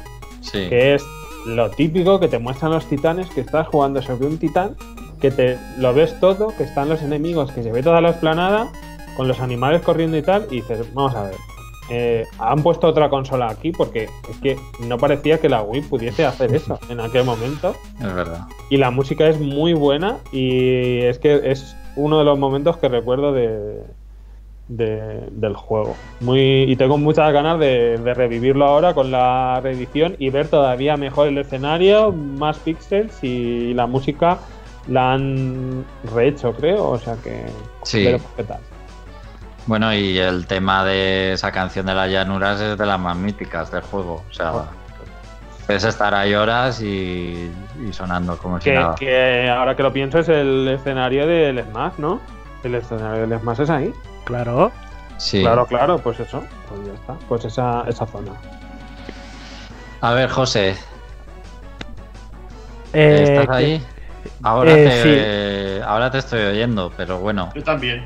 [0.52, 1.04] que es
[1.46, 4.76] lo típico que te muestran los titanes, que estás jugando sobre un titán,
[5.20, 8.72] que te lo ves todo, que están los enemigos, que se ve toda la esplanada,
[9.18, 11.36] con los animales corriendo y tal, y dices, vamos a ver,
[11.90, 14.58] eh, han puesto otra consola aquí porque es que
[14.88, 17.76] no parecía que la Wii pudiese hacer eso en aquel momento.
[18.00, 18.48] Es verdad.
[18.70, 22.90] Y la música es muy buena y es que es uno de los momentos que
[22.90, 23.84] recuerdo de,
[24.68, 25.96] del juego.
[26.22, 31.28] Muy, y tengo muchas ganas de, revivirlo ahora con la reedición y ver todavía mejor
[31.28, 34.40] el escenario, más píxeles y la música
[34.88, 36.90] la han rehecho, creo.
[36.90, 37.46] O sea que
[37.84, 38.08] sí.
[38.36, 38.60] qué tal.
[39.68, 43.72] Bueno, y el tema de esa canción de las llanuras es de las más míticas
[43.72, 44.24] del juego.
[44.30, 44.52] O sea,
[45.66, 47.52] puedes estar ahí horas y,
[47.92, 48.96] sonando como si nada.
[48.96, 52.20] Que ahora que lo pienso es el escenario del Smash, ¿no?
[52.64, 53.94] El escenario del Smash es ahí.
[54.26, 54.72] Claro.
[55.18, 55.42] Sí.
[55.42, 56.44] Claro, claro, pues eso.
[56.68, 57.14] Pues ya está.
[57.28, 58.32] Pues esa, esa zona.
[60.02, 60.76] A ver, José.
[62.94, 63.84] Eh, ¿Estás ahí?
[64.44, 67.50] Ahora, eh, te, ahora te estoy oyendo, pero bueno.
[67.56, 68.06] Yo también.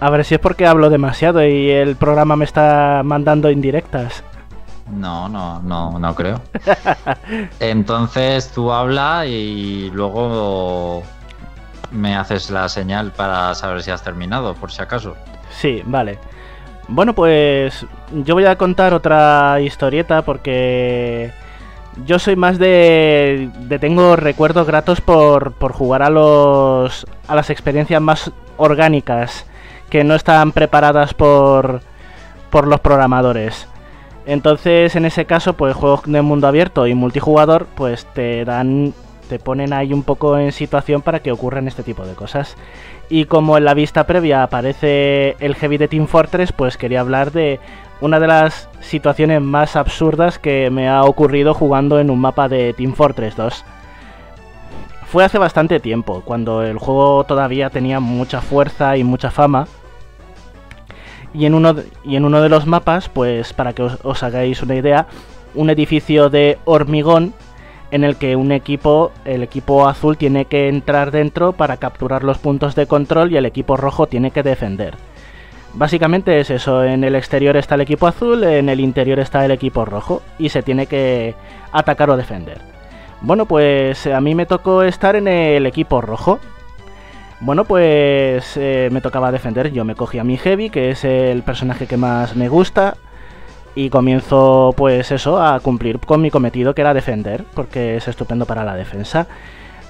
[0.00, 4.24] A ver si es porque hablo demasiado y el programa me está mandando indirectas.
[4.90, 6.40] No, no, no, no creo.
[7.60, 11.02] Entonces tú habla y luego
[11.92, 15.16] me haces la señal para saber si has terminado, por si acaso.
[15.52, 16.18] Sí, vale.
[16.88, 17.86] Bueno, pues
[18.24, 21.30] yo voy a contar otra historieta porque
[22.04, 27.50] yo soy más de, de tengo recuerdos gratos por, por jugar a los a las
[27.50, 29.46] experiencias más orgánicas
[29.90, 31.82] que no están preparadas por,
[32.50, 33.68] por los programadores.
[34.24, 38.94] Entonces, en ese caso, pues juegos de mundo abierto y multijugador, pues te dan,
[39.28, 42.56] te ponen ahí un poco en situación para que ocurran este tipo de cosas.
[43.12, 47.30] Y como en la vista previa aparece el heavy de Team Fortress, pues quería hablar
[47.30, 47.60] de
[48.00, 52.72] una de las situaciones más absurdas que me ha ocurrido jugando en un mapa de
[52.72, 53.66] Team Fortress 2.
[55.08, 59.66] Fue hace bastante tiempo, cuando el juego todavía tenía mucha fuerza y mucha fama
[61.34, 64.62] y en uno de, y en uno de los mapas, pues para que os, hagáis
[64.62, 65.06] una idea,
[65.54, 67.34] un edificio de hormigón
[67.92, 72.38] en el que un equipo, el equipo azul tiene que entrar dentro para capturar los
[72.38, 74.94] puntos de control y el equipo rojo tiene que defender.
[75.74, 79.50] Básicamente es eso, en el exterior está el equipo azul, en el interior está el
[79.50, 81.34] equipo rojo y se tiene que
[81.70, 82.62] atacar o defender.
[83.20, 86.40] Bueno, pues a mí me tocó estar en el equipo rojo.
[87.40, 91.42] Bueno, pues eh, me tocaba defender, yo me cogí a mi Heavy, que es el
[91.42, 92.96] personaje que más me gusta,
[93.74, 98.46] y comienzo pues eso, a cumplir con mi cometido que era defender, porque es estupendo
[98.46, 99.26] para la defensa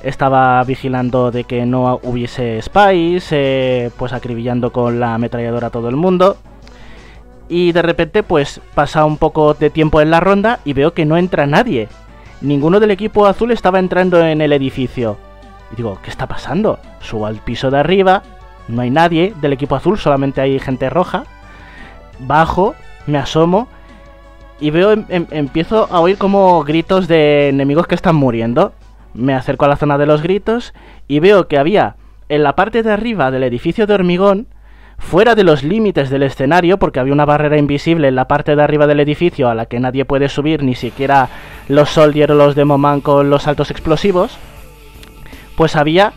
[0.02, 5.88] estaba vigilando de que no hubiese spies, eh, pues acribillando con la ametralladora a todo
[5.88, 6.36] el mundo.
[7.48, 11.04] Y de repente pues pasa un poco de tiempo en la ronda y veo que
[11.04, 11.88] no entra nadie.
[12.40, 15.16] Ninguno del equipo azul estaba entrando en el edificio.
[15.72, 16.78] Y digo, ¿qué está pasando?
[17.00, 18.22] Subo al piso de arriba,
[18.68, 21.24] no hay nadie del equipo azul, solamente hay gente roja.
[22.18, 22.74] Bajo,
[23.06, 23.68] me asomo
[24.60, 28.72] y veo, em, em, empiezo a oír como gritos de enemigos que están muriendo.
[29.14, 30.72] Me acerco a la zona de los gritos
[31.08, 31.96] y veo que había
[32.28, 34.46] en la parte de arriba del edificio de hormigón,
[34.98, 38.62] fuera de los límites del escenario, porque había una barrera invisible en la parte de
[38.62, 41.28] arriba del edificio a la que nadie puede subir, ni siquiera
[41.68, 44.38] los Soldier o los Demoman con los saltos explosivos,
[45.56, 46.12] pues había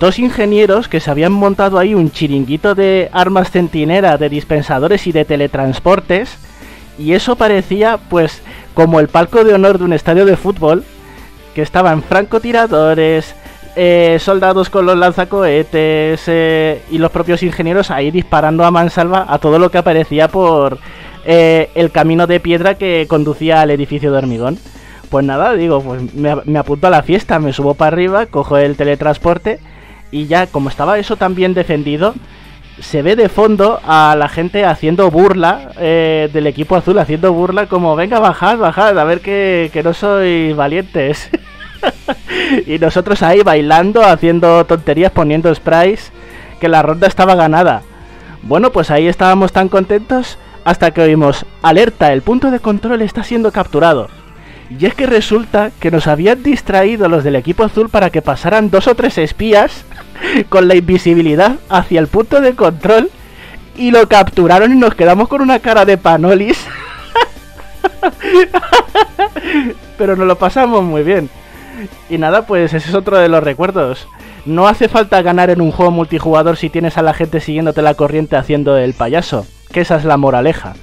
[0.00, 5.12] dos ingenieros que se habían montado ahí un chiringuito de armas centinera, de dispensadores y
[5.12, 6.36] de teletransportes,
[6.98, 8.42] y eso parecía pues
[8.74, 10.84] como el palco de honor de un estadio de fútbol,
[11.54, 13.34] que estaban francotiradores,
[13.76, 19.38] eh, soldados con los lanzacohetes eh, y los propios ingenieros ahí disparando a mansalva a
[19.38, 20.78] todo lo que aparecía por
[21.24, 24.58] eh, el camino de piedra que conducía al edificio de hormigón.
[25.10, 28.58] Pues nada, digo, pues me, me apunto a la fiesta, me subo para arriba, cojo
[28.58, 29.60] el teletransporte
[30.14, 32.14] y ya como estaba eso tan bien defendido,
[32.78, 37.96] se ve de fondo a la gente haciendo burla del equipo azul, haciendo burla como,
[37.96, 41.30] venga, bajad, bajad, a ver que, que no sois valientes.
[42.66, 46.12] y nosotros ahí bailando, haciendo tonterías, poniendo sprays,
[46.60, 47.82] que la ronda estaba ganada.
[48.42, 53.24] Bueno, pues ahí estábamos tan contentos hasta que oímos, alerta, el punto de control está
[53.24, 54.10] siendo capturado.
[54.78, 58.70] Y es que resulta que nos habían distraído los del equipo azul para que pasaran
[58.70, 59.84] dos o tres espías
[60.48, 63.10] con la invisibilidad hacia el punto de control
[63.76, 66.66] y lo capturaron y nos quedamos con una cara de panolis.
[69.98, 71.28] Pero nos lo pasamos muy bien.
[72.08, 74.06] Y nada, pues ese es otro de los recuerdos.
[74.46, 77.94] No hace falta ganar en un juego multijugador si tienes a la gente siguiéndote la
[77.94, 80.74] corriente haciendo el payaso, que esa es la moraleja.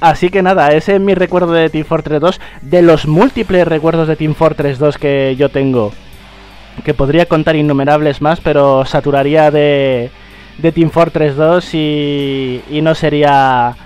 [0.00, 4.08] Así que nada, ese es mi recuerdo de Team Fortress 2, de los múltiples recuerdos
[4.08, 5.92] de Team Fortress 2 que yo tengo,
[6.84, 10.10] que podría contar innumerables más, pero saturaría de,
[10.58, 13.76] de Team Fortress 2 y, y no sería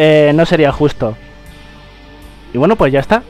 [0.00, 1.16] eh, no sería justo.
[2.54, 3.24] Y bueno, pues ya está.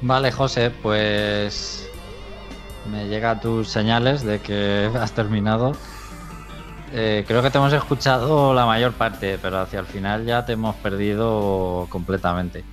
[0.00, 1.88] Vale, José, pues
[2.88, 5.72] me llega tus señales de que has terminado.
[6.92, 10.52] Eh, creo que te hemos escuchado la mayor parte, pero hacia el final ya te
[10.52, 12.64] hemos perdido completamente.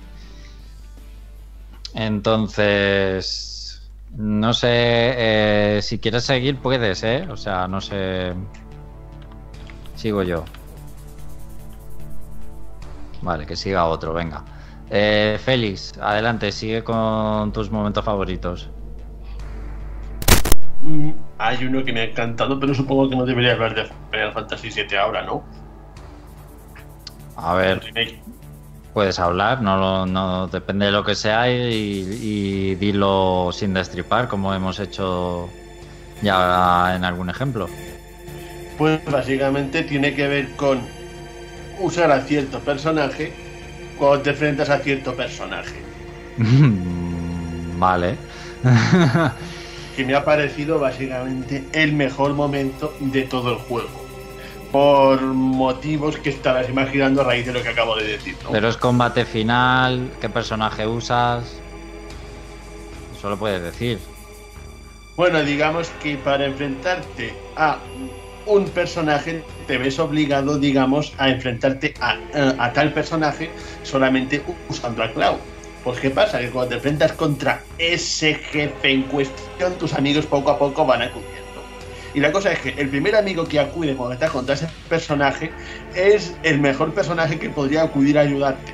[1.94, 3.55] Entonces,
[4.16, 7.26] no sé, eh, si quieres seguir puedes, ¿eh?
[7.30, 8.32] O sea, no sé.
[9.94, 10.44] Sigo yo.
[13.22, 14.44] Vale, que siga otro, venga.
[14.90, 18.70] Eh, Félix, adelante, sigue con tus momentos favoritos.
[20.82, 24.32] Mm, hay uno que me ha encantado, pero supongo que no debería hablar de Final
[24.32, 25.44] Fantasy VII ahora, ¿no?
[27.36, 27.92] A ver,
[28.96, 34.54] puedes hablar, no, no depende de lo que sea y, y dilo sin destripar, como
[34.54, 35.50] hemos hecho
[36.22, 37.68] ya en algún ejemplo.
[38.78, 40.80] Pues básicamente tiene que ver con
[41.78, 43.34] usar a cierto personaje
[43.98, 45.76] cuando te enfrentas a cierto personaje.
[47.78, 48.16] vale.
[49.94, 54.05] que me ha parecido básicamente el mejor momento de todo el juego.
[54.72, 58.36] Por motivos que estabas imaginando a raíz de lo que acabo de decir.
[58.44, 58.50] ¿no?
[58.50, 61.60] Pero es combate final, qué personaje usas.
[63.16, 63.98] Eso lo puedes decir.
[65.16, 67.78] Bueno, digamos que para enfrentarte a
[68.46, 72.18] un personaje te ves obligado, digamos, a enfrentarte a,
[72.58, 73.50] a, tal personaje
[73.82, 75.38] solamente usando a Cloud.
[75.84, 80.50] Pues qué pasa, que cuando te enfrentas contra ese jefe en cuestión, tus amigos poco
[80.50, 81.35] a poco van acudiendo.
[82.16, 85.52] Y la cosa es que el primer amigo que acude cuando estás contra ese personaje
[85.94, 88.72] es el mejor personaje que podría acudir a ayudarte.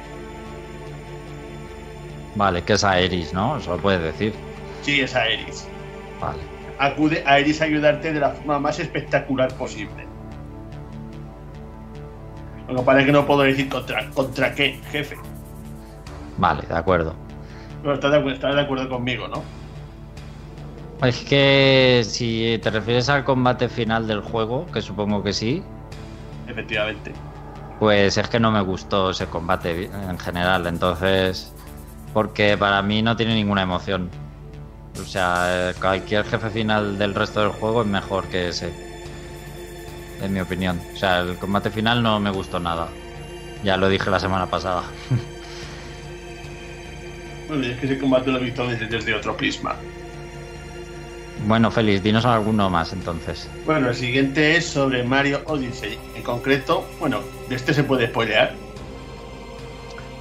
[2.36, 3.56] Vale, que es Aeris, ¿no?
[3.56, 4.32] Eso lo puedes decir.
[4.82, 5.66] Sí, es Aeris.
[6.20, 6.39] Vale.
[6.78, 10.06] Acude a Aeris a ayudarte de la forma más espectacular posible.
[12.69, 15.16] Lo que pasa es que no puedo decir contra, contra qué, jefe.
[16.39, 17.16] Vale, de acuerdo.
[17.82, 19.43] Pero estás de, estás de acuerdo conmigo, ¿no?
[21.03, 25.69] Es que si te refieres al combate final del juego, que supongo que sí,
[26.47, 27.20] Efectivamente.
[27.79, 30.66] pues es que no me gustó ese combate en general.
[30.66, 31.55] Entonces,
[32.12, 34.11] porque para mí no tiene ninguna emoción.
[35.01, 38.79] O sea, cualquier jefe final del resto del juego es mejor que ese.
[40.20, 40.87] En mi opinión.
[40.95, 42.97] O sea, el combate final no me gustó nada.
[43.62, 44.85] Ya lo dije la semana pasada.
[47.47, 49.77] Bueno, es que ese combate lo he visto desde otro prisma.
[51.47, 53.48] Bueno, Félix, dinos alguno más entonces.
[53.66, 55.98] Bueno, el siguiente es sobre Mario Odyssey.
[56.14, 58.55] En concreto, bueno, de este se puede spoilear.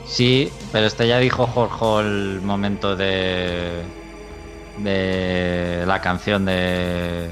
[0.05, 3.81] Sí, pero este ya dijo Jorge el momento de.
[4.79, 7.29] de la canción de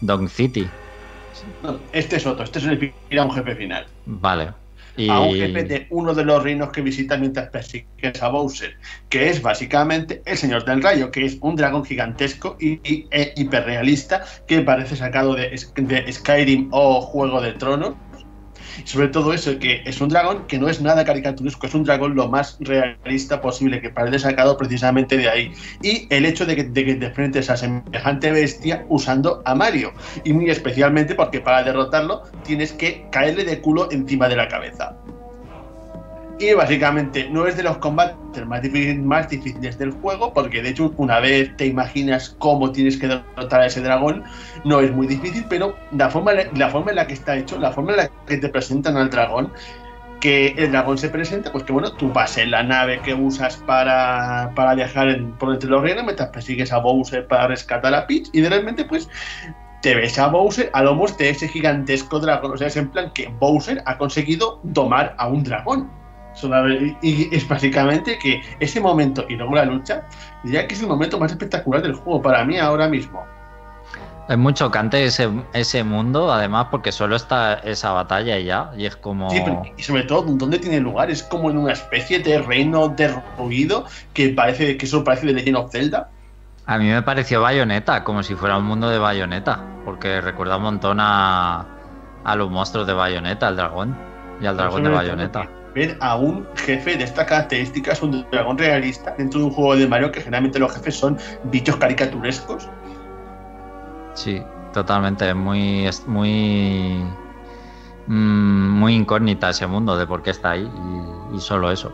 [0.00, 0.68] Dong City.
[1.62, 3.86] No, este es otro, este es el ir a un jefe final.
[4.06, 4.52] Vale.
[5.06, 9.28] A un jefe de uno de los reinos que visita mientras persigues a Bowser, que
[9.30, 14.24] es básicamente el Señor del Rayo, que es un dragón gigantesco y, y- e hiperrealista
[14.46, 17.96] que parece sacado de, de Skyrim o Juego de Tronos.
[18.84, 22.14] Sobre todo eso, que es un dragón que no es nada caricaturesco, es un dragón
[22.14, 25.52] lo más realista posible, que parece sacado precisamente de ahí.
[25.82, 29.92] Y el hecho de que, de que te enfrentes a semejante bestia usando a Mario.
[30.24, 34.96] Y muy especialmente porque para derrotarlo tienes que caerle de culo encima de la cabeza.
[36.40, 40.70] Y básicamente no es de los combates más, difícil- más difíciles del juego, porque de
[40.70, 44.24] hecho una vez te imaginas cómo tienes que derrotar a ese dragón,
[44.64, 47.72] no es muy difícil, pero la forma, la forma en la que está hecho, la
[47.72, 49.52] forma en la que te presentan al dragón,
[50.18, 53.58] que el dragón se presenta, pues que bueno, tú vas en la nave que usas
[53.58, 58.30] para, para viajar por entre los reinos, mientras persigues a Bowser para rescatar a Peach,
[58.32, 59.10] y de repente pues
[59.82, 62.52] te ves a Bowser a lomos de ese gigantesco dragón.
[62.52, 65.99] O sea, es en plan que Bowser ha conseguido domar a un dragón.
[67.02, 70.02] Y es básicamente que ese momento y luego la lucha,
[70.44, 73.24] diría que es el momento más espectacular del juego para mí ahora mismo.
[74.28, 78.70] Es muy chocante ese, ese mundo, además, porque solo está esa batalla y ya.
[78.76, 79.28] Y es como.
[79.30, 81.10] Sí, pero- y sobre todo, ¿dónde tiene lugar?
[81.10, 85.56] Es como en una especie de reino derruido que parece que eso parece de Legend
[85.56, 86.10] of Zelda.
[86.66, 89.64] A mí me pareció Bayonetta, como si fuera un mundo de Bayonetta.
[89.84, 91.66] Porque recuerda un montón a,
[92.22, 93.96] a los monstruos de Bayonetta, al dragón.
[94.40, 95.48] Y al dragón de Bayonetta.
[95.74, 99.86] Ver a un jefe de estas características, un dragón realista, dentro de un juego de
[99.86, 102.68] Mario, que generalmente los jefes son bichos caricaturescos.
[104.14, 104.42] Sí,
[104.72, 105.28] totalmente.
[105.28, 105.86] Es muy.
[105.86, 107.04] es muy.
[108.06, 110.68] mm, muy incógnita ese mundo de por qué está ahí.
[111.32, 111.92] Y, y solo eso.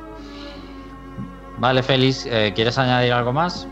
[1.58, 3.66] Vale, Félix, eh, ¿quieres añadir algo más?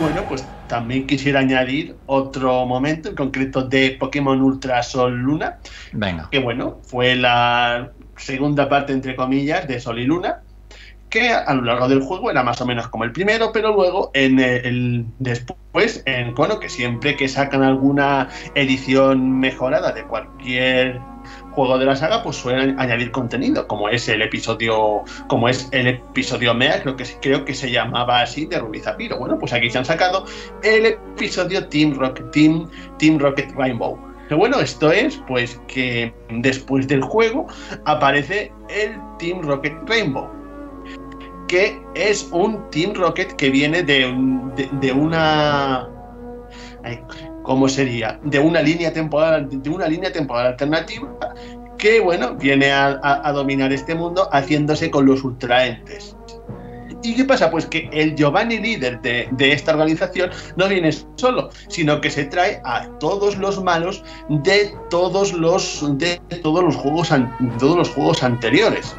[0.00, 5.58] Bueno, pues también quisiera añadir otro momento, en concreto de Pokémon Ultra Sol Luna,
[5.92, 6.28] Venga.
[6.30, 7.90] que bueno, fue la
[8.20, 10.42] segunda parte, entre comillas, de Sol y Luna,
[11.10, 14.10] que a lo largo del juego era más o menos como el primero, pero luego
[14.14, 21.00] en el, después, en bueno, que siempre que sacan alguna edición mejorada de cualquier
[21.50, 25.88] juego de la saga, pues suelen añadir contenido, como es el episodio, como es el
[25.88, 29.18] episodio MEA, creo que creo que se llamaba así de Rubí Zafiro.
[29.18, 30.24] Bueno, pues aquí se han sacado
[30.62, 32.68] el episodio Team Rocket Team,
[32.98, 34.09] Team Rocket Rainbow.
[34.30, 37.48] Pero bueno, esto es pues que después del juego
[37.84, 40.28] aparece el Team Rocket Rainbow,
[41.48, 44.06] que es un Team Rocket que viene de,
[44.80, 45.88] de, una
[47.42, 48.20] ¿cómo sería?
[48.22, 51.08] De una línea temporal, de una línea temporal alternativa
[51.76, 56.16] que bueno, viene a, a- a dominar este mundo haciéndose con los ultraentes.
[57.02, 57.50] ¿Y qué pasa?
[57.50, 62.24] Pues que el Giovanni líder de, de esta organización no viene solo, sino que se
[62.24, 67.88] trae a todos los malos de todos los de todos los juegos an- todos los
[67.90, 68.94] juegos anteriores.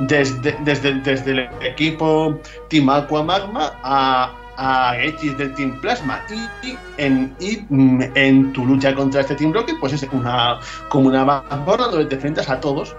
[0.00, 2.38] Desde, desde, desde el equipo
[2.68, 6.20] Team Aqua Magma a, a X del Team Plasma
[6.62, 11.08] y, en, y, mm, en tu lucha contra este Team Rocket pues es una como
[11.08, 12.94] una mazmorra donde te enfrentas a todos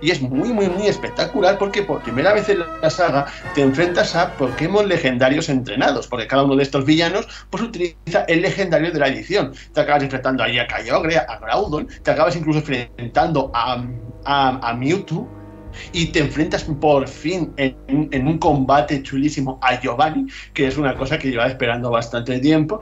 [0.00, 4.14] y es muy muy muy espectacular porque por primera vez en la saga te enfrentas
[4.14, 8.98] a Pokémon legendarios entrenados porque cada uno de estos villanos pues utiliza el legendario de
[8.98, 9.52] la edición.
[9.72, 13.84] Te acabas enfrentando ahí a Kyogre, a Groudon te acabas incluso enfrentando a,
[14.24, 15.28] a, Mewtwo
[15.92, 21.18] y te enfrentas por fin en, un combate chulísimo a Giovanni, que es una cosa
[21.18, 22.80] que lleva esperando bastante tiempo,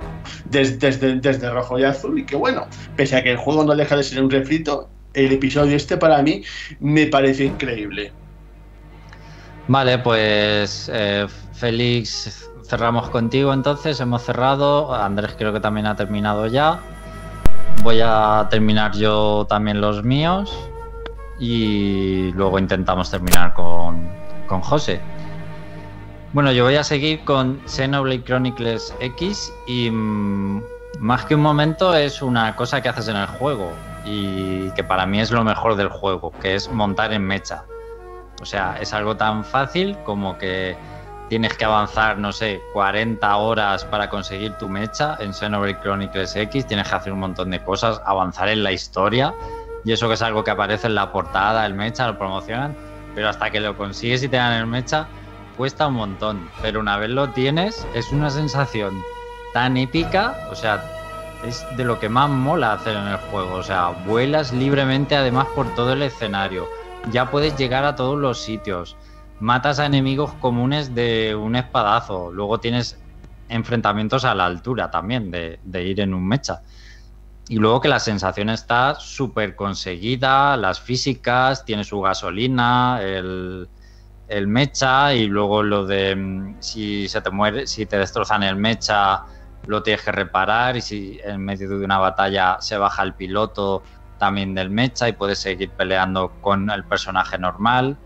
[0.50, 2.66] desde, desde, desde rojo y azul, y que bueno,
[2.96, 6.22] pese a que el juego no deja de ser un refrito, el episodio este para
[6.22, 6.42] mí
[6.78, 8.12] me parece increíble.
[9.66, 16.46] Vale, pues eh, Félix, cerramos contigo entonces, hemos cerrado, Andrés creo que también ha terminado
[16.46, 16.80] ya,
[17.82, 20.52] voy a terminar yo también los míos
[21.40, 24.08] y luego intentamos terminar con,
[24.46, 25.00] con José.
[26.32, 30.62] Bueno, yo voy a seguir con Xenoblade Chronicles X y mm,
[31.00, 33.72] más que un momento es una cosa que haces en el juego
[34.06, 37.64] y que para mí es lo mejor del juego, que es montar en mecha.
[38.40, 40.76] O sea, es algo tan fácil como que
[41.28, 46.66] tienes que avanzar, no sé, 40 horas para conseguir tu mecha en Xenoblade Chronicles X,
[46.66, 49.34] tienes que hacer un montón de cosas, avanzar en la historia,
[49.84, 52.76] y eso que es algo que aparece en la portada, el mecha, lo promocionan,
[53.14, 55.08] pero hasta que lo consigues y te dan el mecha,
[55.56, 56.50] cuesta un montón.
[56.62, 59.00] Pero una vez lo tienes, es una sensación
[59.52, 60.84] tan épica, o sea,
[61.44, 65.46] es de lo que más mola hacer en el juego, o sea, vuelas libremente además
[65.54, 66.66] por todo el escenario,
[67.10, 68.96] ya puedes llegar a todos los sitios
[69.40, 72.30] matas a enemigos comunes de un espadazo.
[72.32, 72.98] Luego tienes
[73.48, 76.62] enfrentamientos a la altura también de, ir en un mecha.
[77.48, 83.68] Y luego que la sensación está súper conseguida, las físicas, tiene su gasolina, el,
[84.26, 88.56] el, mecha y luego lo de mm, si se te muere, si te destrozan el
[88.56, 89.22] mecha,
[89.66, 93.82] lo tienes que reparar y si en medio de una batalla se baja el piloto
[94.18, 97.96] también del mecha y puedes seguir peleando con el personaje normal.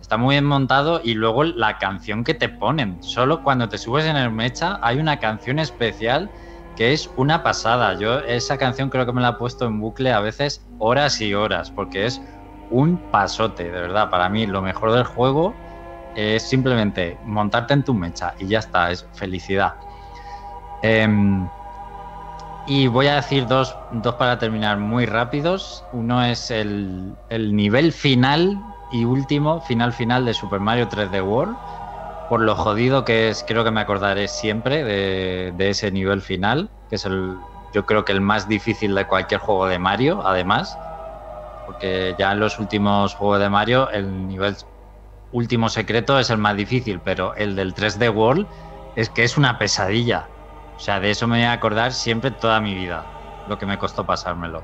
[0.00, 3.02] Está muy bien montado y luego la canción que te ponen.
[3.02, 6.30] Solo cuando te subes en el mecha hay una canción especial
[6.76, 7.94] que es una pasada.
[7.98, 11.34] Yo esa canción creo que me la he puesto en bucle a veces horas y
[11.34, 12.22] horas porque es
[12.70, 14.08] un pasote, de verdad.
[14.10, 15.54] Para mí lo mejor del juego
[16.14, 19.74] es simplemente montarte en tu mecha y ya está, es felicidad.
[20.82, 21.48] Em,
[22.66, 25.84] y voy a decir dos, dos, para terminar muy rápidos.
[25.92, 28.60] Uno es el, el nivel final
[28.90, 31.56] y último, final final de Super Mario 3D World.
[32.28, 36.96] Por lo jodido que es, creo que me acordaré siempre de, ese nivel final, que
[36.96, 37.36] es el,
[37.72, 40.78] yo creo que el más difícil de cualquier juego de Mario, además.
[41.66, 44.56] Porque ya en los últimos juegos de Mario, el nivel
[45.32, 48.46] último secreto es el más difícil, pero el del 3D World
[48.96, 50.28] es que es una pesadilla.
[50.78, 53.04] O sea, de eso me voy a acordar siempre toda mi vida,
[53.48, 54.62] lo que me costó pasármelo.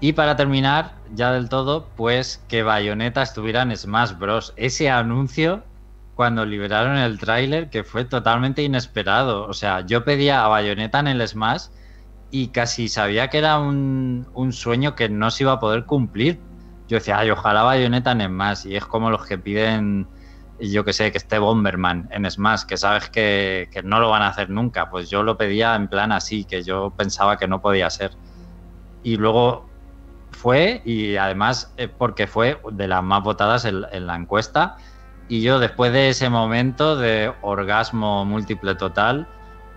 [0.00, 4.54] Y para terminar, ya del todo, pues que Bayonetta estuviera en Smash Bros.
[4.56, 5.62] Ese anuncio
[6.14, 9.46] cuando liberaron el tráiler que fue totalmente inesperado.
[9.46, 11.66] O sea, yo pedía a Bayonetta en el Smash
[12.30, 16.40] y casi sabía que era un, sueño que no se iba a poder cumplir.
[16.88, 18.66] Yo decía, ay, ojalá Bayonetta en Smash.
[18.66, 20.08] Y es como los que piden,
[20.70, 24.22] yo que sé, que esté Bomberman en Smash, que sabes que, que no lo van
[24.22, 24.90] a hacer nunca.
[24.90, 28.12] Pues yo lo pedía en plan así, que yo pensaba que no podía ser.
[29.02, 29.68] Y luego
[30.32, 34.76] fue y además eh, porque fue de las más votadas en, la encuesta.
[35.28, 39.28] Y yo después de ese momento de orgasmo múltiple total,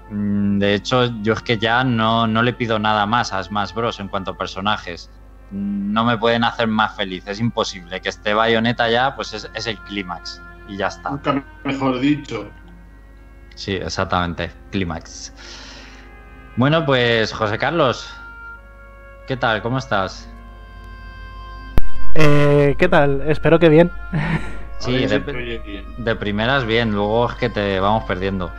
[0.10, 3.74] mm, de hecho yo es que ya no, no le pido nada más a Smash
[3.74, 4.00] Bros.
[4.00, 5.10] en cuanto a personajes.
[5.52, 8.02] No me pueden hacer más feliz, es imposible.
[8.02, 10.42] Que esté Bayonetta ya, pues es, es el clímax.
[10.68, 11.12] Y ya está.
[11.12, 12.50] Nunca mejor dicho.
[13.56, 15.34] Sí, exactamente, clímax.
[16.58, 18.14] Bueno, pues José Carlos,
[19.28, 19.62] ¿qué tal?
[19.62, 20.30] ¿Cómo estás?
[22.16, 23.24] Eh, ¿Qué tal?
[23.28, 23.92] Espero que bien.
[24.78, 28.52] Sí, de, primeras bien, luego es que te vamos perdiendo.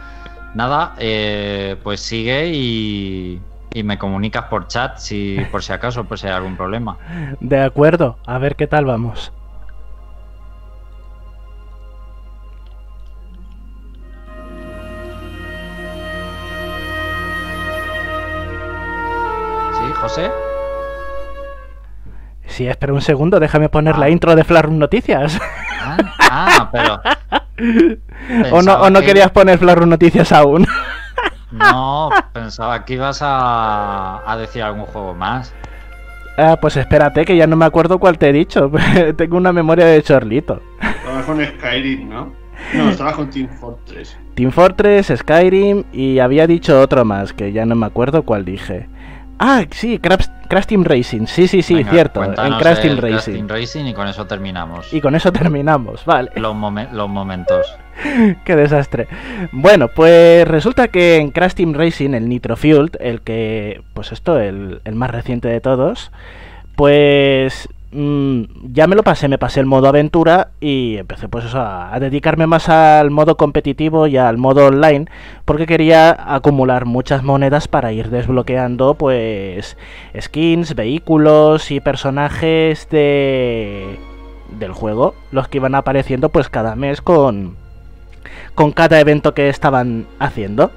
[0.54, 3.40] Nada, eh, pues sigue y,
[3.72, 6.96] y, me comunicas por chat si por si acaso por si hay algún problema.
[7.38, 9.30] De acuerdo, a ver qué tal vamos.
[20.16, 20.30] Sí, José.
[22.46, 24.10] Sí, espera un segundo, déjame poner la ah.
[24.10, 25.38] intro de Flarum Noticias.
[25.78, 27.00] Ah, ah pero.
[28.50, 30.66] ¿O no, o no querías poner Flarum Noticias aún?
[31.50, 35.52] no, pensaba que ibas a, a decir algún juego más.
[36.38, 38.70] Ah, pues espérate, que ya no me acuerdo cuál te he dicho.
[39.16, 40.62] Tengo una memoria de chorlito.
[40.80, 42.32] Estaba con Skyrim, ¿no?
[42.74, 44.16] No, estaba con Team Fortress.
[44.34, 48.88] Team Fortress, Skyrim y había dicho otro más, que ya no me acuerdo cuál dije.
[49.38, 51.26] Ah, sí, Crash, Team Racing.
[51.26, 52.24] Sí, sí, sí, cierto.
[52.24, 53.32] En Crash Team Racing.
[53.32, 54.92] Team Racing y con eso terminamos.
[54.92, 56.30] Y con eso terminamos, vale.
[56.36, 56.56] Los,
[56.92, 57.66] los momentos.
[58.44, 59.08] Qué desastre.
[59.52, 64.38] Bueno, pues resulta que en Crash Team Racing, el Nitro Fueled, el que, pues esto,
[64.38, 66.10] el, el más reciente de todos,
[66.76, 72.46] pues ya me lo pasé, me pasé el modo aventura y empecé pues a, dedicarme
[72.46, 75.06] más al modo competitivo y al modo online
[75.46, 79.78] porque quería acumular muchas monedas para ir desbloqueando pues
[80.20, 83.98] skins, vehículos y personajes de
[84.58, 87.56] del juego, los que iban apareciendo pues cada mes con
[88.54, 90.70] con cada evento que estaban haciendo.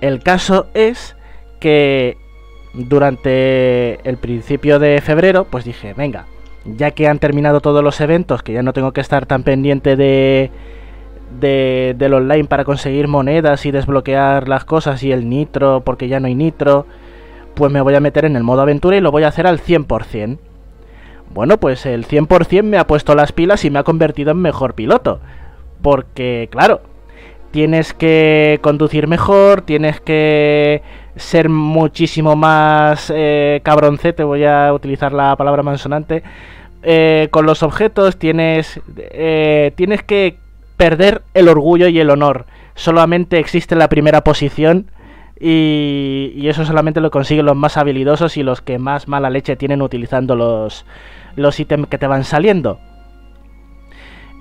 [0.00, 1.16] El caso es
[1.60, 2.16] que
[2.74, 6.26] durante el principio de febrero, pues dije, venga,
[6.64, 9.96] ya que han terminado todos los eventos, que ya no tengo que estar tan pendiente
[9.96, 10.50] de,
[11.40, 16.20] de, del online para conseguir monedas y desbloquear las cosas y el nitro porque ya
[16.20, 16.86] no hay nitro,
[17.54, 19.60] pues me voy a meter en el modo aventura y lo voy a hacer al
[19.60, 20.38] 100%.
[21.32, 24.74] Bueno, pues el 100% me ha puesto las pilas y me ha convertido en mejor
[24.74, 25.20] piloto.
[25.80, 26.80] Porque, claro,
[27.50, 30.82] tienes que conducir mejor, tienes que
[31.16, 36.22] ser muchísimo más eh, cabroncete, voy a utilizar la palabra mansonante,
[36.82, 40.38] eh, con los objetos, tienes, eh, tienes que
[40.76, 42.46] perder el orgullo y el honor.
[42.74, 44.90] Solamente existe la primera posición
[45.38, 49.56] y, y, eso solamente lo consiguen los más habilidosos y los que más mala leche
[49.56, 50.86] tienen utilizando los,
[51.36, 52.78] los ítems que te van saliendo.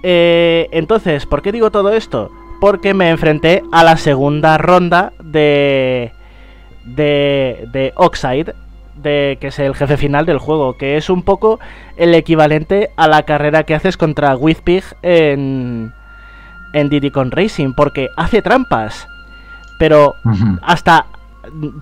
[0.04, 2.32] Eh, entonces, ¿por qué digo todo esto?
[2.60, 6.12] Porque me enfrenté a la segunda ronda de,
[6.84, 8.54] de, de Oxide,
[8.96, 11.60] de, que es el jefe final del juego, que es un poco
[11.98, 15.94] el equivalente a la carrera que haces contra Wizpig en,
[16.74, 19.08] en Diddy Con Racing, porque hace trampas,
[19.78, 20.16] pero
[20.62, 21.06] hasta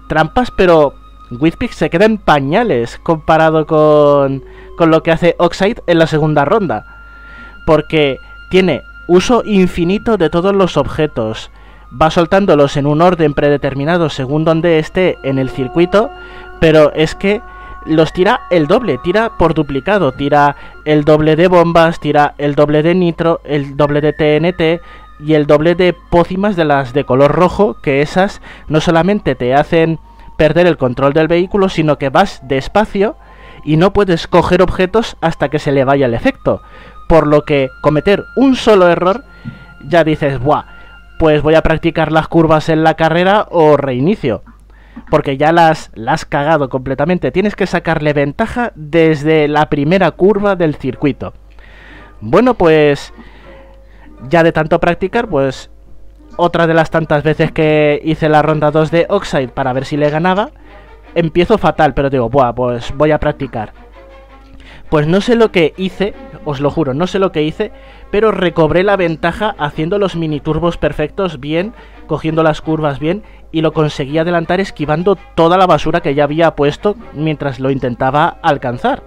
[0.08, 0.94] trampas, pero
[1.32, 4.44] Wizpig se queda en pañales comparado con,
[4.78, 6.86] con lo que hace Oxide en la segunda ronda.
[7.66, 11.52] Porque tiene uso infinito de todos los objetos.
[11.90, 16.12] Va soltándolos en un orden predeterminado según donde esté en el circuito.
[16.60, 17.42] Pero es que
[17.86, 20.12] los tira el doble, tira por duplicado.
[20.12, 20.56] Tira
[20.86, 24.82] el doble de bombas, tira el doble de nitro, el doble de TNT
[25.20, 27.78] y el doble de pócimas de las de color rojo.
[27.82, 30.00] Que esas no solamente te hacen
[30.38, 33.16] perder el control del vehículo, sino que vas despacio
[33.64, 36.62] y no puedes coger objetos hasta que se le vaya el efecto.
[37.08, 39.24] Por lo que cometer un solo error,
[39.88, 40.66] ya dices, buah,
[41.20, 44.44] pues voy a practicar las curvas en la carrera o reinicio.
[45.10, 47.32] Porque ya las, las has cagado completamente.
[47.32, 51.34] Tienes que sacarle ventaja desde la primera curva del circuito.
[52.20, 53.14] Bueno, pues
[54.30, 55.70] ya de tanto practicar, pues
[56.36, 59.98] otra de las tantas veces que hice la ronda 2 de Oxide para ver si
[59.98, 60.52] le ganaba,
[61.16, 63.74] empiezo fatal, pero digo, Buah, pues voy a practicar.
[64.90, 66.14] Pues no sé lo que hice,
[66.48, 67.74] os lo juro, no sé lo que hice,
[68.10, 71.74] pero recobré la ventaja haciendo los mini turbos perfectos bien,
[72.08, 76.56] cogiendo las curvas bien y lo conseguí adelantar esquivando toda la basura que ya había
[76.56, 79.04] puesto mientras lo intentaba alcanzar.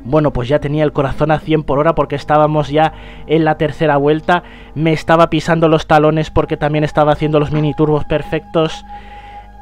[0.00, 2.94] Bueno, pues ya tenía el corazón a 100 por hora porque estábamos ya
[3.28, 4.42] en la tercera vuelta.
[4.74, 8.84] Me estaba pisando los talones porque también estaba haciendo los mini turbos perfectos.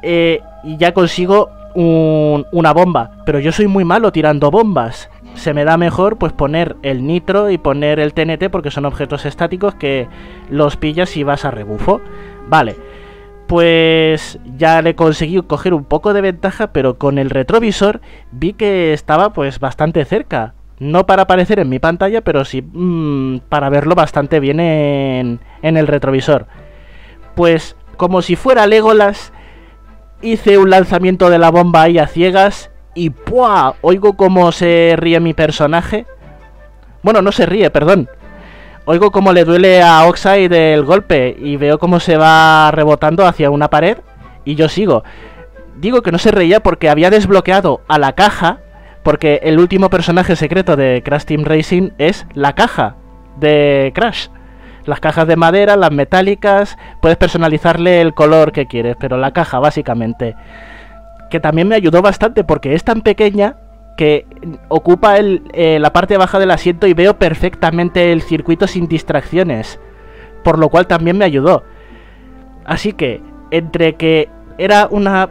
[0.02, 3.10] Eh, y ya consigo una bomba.
[3.26, 5.10] Pero yo soy muy malo tirando bombas.
[5.35, 9.24] Se me da mejor pues poner el nitro y poner el TNT porque son objetos
[9.24, 10.09] estáticos que
[10.51, 12.01] los pillas y vas a rebufo.
[12.48, 12.77] Vale
[13.51, 18.01] pues ya le conseguí coger un poco de ventaja, pero con el retrovisor
[18.31, 20.55] vi que estaba pues bastante cerca.
[20.78, 25.77] No para aparecer en mi pantalla, pero sí mmm, para verlo bastante bien en, en
[25.77, 26.47] el retrovisor.
[27.35, 29.32] Pues como si fuera Legolas,
[30.23, 33.75] hice un lanzamiento de la bomba ahí a ciegas y ¡pua!
[33.81, 36.07] Oigo cómo se ríe mi personaje.
[37.03, 38.09] Bueno, no se ríe, perdón
[38.91, 43.51] oigo cómo le duele a Oxide el golpe y veo cómo se va rebotando hacia
[43.51, 43.99] una pared
[44.45, 45.05] y yo sigo.
[45.77, 48.59] Digo que no se reía porque había desbloqueado a la caja,
[49.05, 52.97] porque el último personaje secreto de Crash Team Racing es la caja
[53.37, 54.27] de Crash.
[54.85, 59.61] Las cajas de madera, las metálicas, puedes personalizarle el color que quieres, pero la caja
[59.61, 60.35] básicamente.
[61.31, 63.57] Que también me ayudó bastante porque es tan pequeña
[63.97, 64.27] que
[64.69, 69.78] ocupa eh, la parte baja del asiento y veo perfectamente el circuito sin distracciones,
[70.43, 71.65] por lo cual también me ayudó.
[72.65, 74.28] Así que, entre que
[74.59, 75.28] era una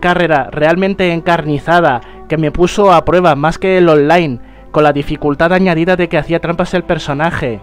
[0.00, 4.40] carrera realmente encarnizada, que me puso a prueba más que el online,
[4.72, 7.60] con la dificultad añadida de que hacía trampas el personaje,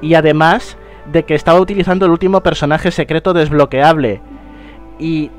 [0.00, 0.78] y además
[1.12, 4.22] de que estaba utilizando el último personaje secreto desbloqueable,
[4.98, 5.30] y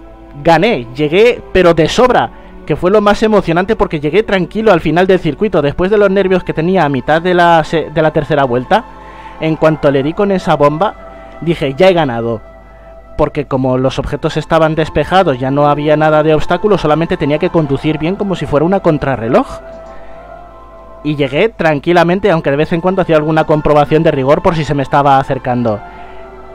[0.42, 2.30] gané, llegué pero de sobra,
[2.66, 6.10] que fue lo más emocionante porque llegué tranquilo al final del circuito, después de los
[6.10, 8.86] nervios que tenía a mitad de la, de la tercera vuelta,
[9.40, 10.96] en cuanto le di con esa bomba,
[11.42, 12.42] dije, ya he ganado.
[13.18, 17.50] Porque como los objetos estaban despejados, ya no había nada de obstáculo, solamente tenía que
[17.50, 19.60] conducir bien como si fuera una contrarreloj.
[21.04, 24.64] Y llegué tranquilamente, aunque de vez en cuando hacía alguna comprobación de rigor por si
[24.64, 25.80] se me estaba acercando.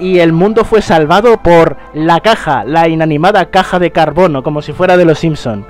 [0.00, 4.72] Y el mundo fue salvado por la caja, la inanimada caja de carbono, como si
[4.72, 5.66] fuera de los Simpson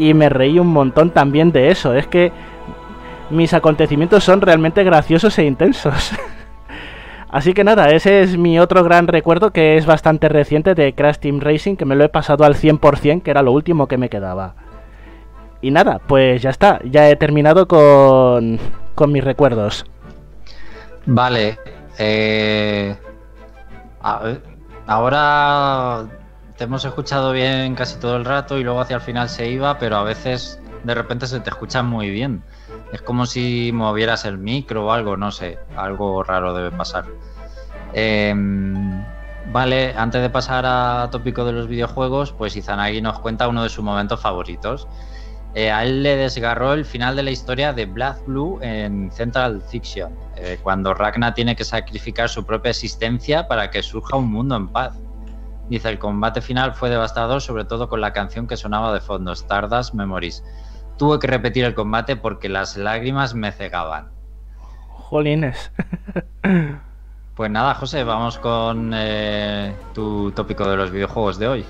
[0.00, 1.94] y me reí un montón también de eso.
[1.94, 2.32] Es que
[3.28, 6.12] mis acontecimientos son realmente graciosos e intensos.
[7.30, 11.18] Así que nada, ese es mi otro gran recuerdo que es bastante reciente de Crash
[11.18, 14.08] Team Racing, que me lo he pasado al 100%, que era lo último que me
[14.08, 14.54] quedaba.
[15.60, 18.58] Y nada, pues ya está, ya he terminado con,
[18.94, 19.84] con mis recuerdos.
[21.06, 21.58] Vale,
[21.98, 22.96] Eh,
[24.86, 26.06] ahora
[26.56, 29.78] te hemos escuchado bien casi todo el rato y luego hacia el final se iba,
[29.78, 32.42] pero a veces de repente se te escucha muy bien.
[32.92, 37.04] Es como si movieras el micro o algo, no sé, algo raro debe pasar.
[37.92, 39.04] Em,
[39.52, 43.68] vale, antes de pasar a tópico de los videojuegos, pues Izanagi nos cuenta uno de
[43.68, 44.88] sus momentos favoritos.
[45.54, 49.60] Eh, a él le desgarró el final de la historia de Black Blue en Central
[49.68, 54.54] Fiction, eh, cuando Ragnar tiene que sacrificar su propia existencia para que surja un mundo
[54.54, 54.96] en paz.
[55.68, 59.32] Dice, el combate final fue devastador, sobre todo con la canción que sonaba de fondo,
[59.32, 60.44] Stardust Memories.
[60.98, 64.10] Tuve que repetir el combate porque las lágrimas me cegaban.
[64.88, 65.72] Jolines.
[67.34, 71.66] pues nada, José, vamos con eh, tu tópico de los videojuegos de hoy.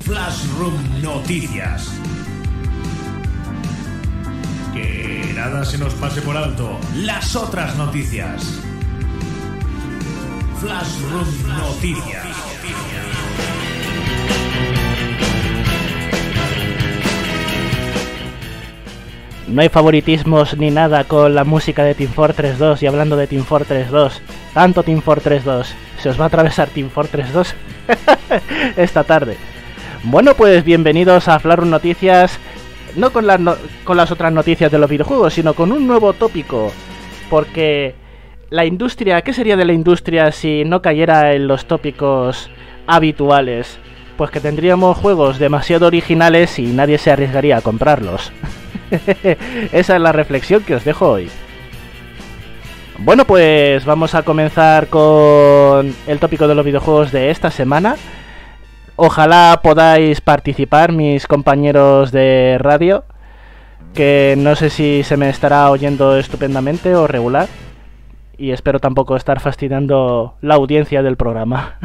[0.00, 1.88] Flashroom Noticias.
[4.74, 6.78] Que nada se nos pase por alto.
[6.96, 8.60] Las otras noticias.
[10.60, 12.26] Flashroom Noticias.
[19.54, 23.28] No hay favoritismos ni nada con la música de Team Fortress 2 y hablando de
[23.28, 24.20] Team Fortress 2,
[24.52, 27.54] tanto Team Fortress 2, se os va a atravesar Team Fortress 2
[28.76, 29.36] esta tarde.
[30.02, 32.36] Bueno, pues bienvenidos a Flarum Noticias,
[32.96, 33.38] no con, las
[33.84, 36.72] con las otras noticias de los videojuegos, sino con un nuevo tópico,
[37.30, 37.94] porque
[38.50, 42.50] la industria, ¿qué sería de la industria si no cayera en los tópicos
[42.88, 43.78] habituales?
[44.16, 48.32] Pues que tendríamos juegos demasiado originales y nadie se arriesgaría a comprarlos.
[49.72, 51.30] Esa es la reflexión que os dejo hoy.
[52.98, 57.96] Bueno, pues vamos a comenzar con el tópico de los videojuegos de esta semana.
[58.96, 63.04] Ojalá podáis participar, mis compañeros de radio,
[63.92, 67.48] que no sé si se me estará oyendo estupendamente o regular.
[68.38, 71.78] Y espero tampoco estar fastidiando la audiencia del programa.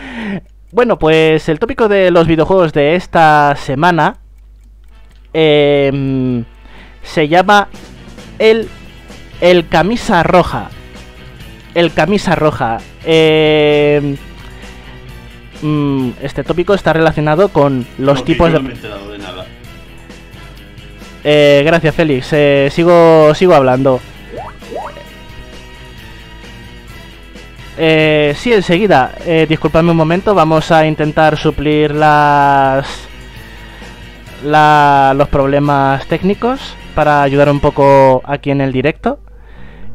[0.72, 4.19] bueno, pues el tópico de los videojuegos de esta semana
[5.32, 6.44] Em,
[7.02, 7.68] se llama
[8.38, 8.68] el,
[9.40, 10.70] el camisa roja.
[11.74, 12.78] El camisa roja.
[15.62, 18.60] Mm, este tópico está relacionado con los tipos de...
[21.22, 22.32] Eh, gracias, Félix.
[22.32, 24.00] Eh, sigo, sigo hablando.
[27.76, 29.12] Eh, sí, enseguida.
[29.26, 30.34] Eh, disculpadme un momento.
[30.34, 32.86] Vamos a intentar suplir las
[34.42, 39.18] los problemas técnicos para ayudar un poco aquí en el directo.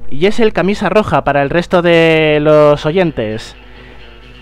[0.10, 3.56] Y es el camisa roja para el resto de los oyentes.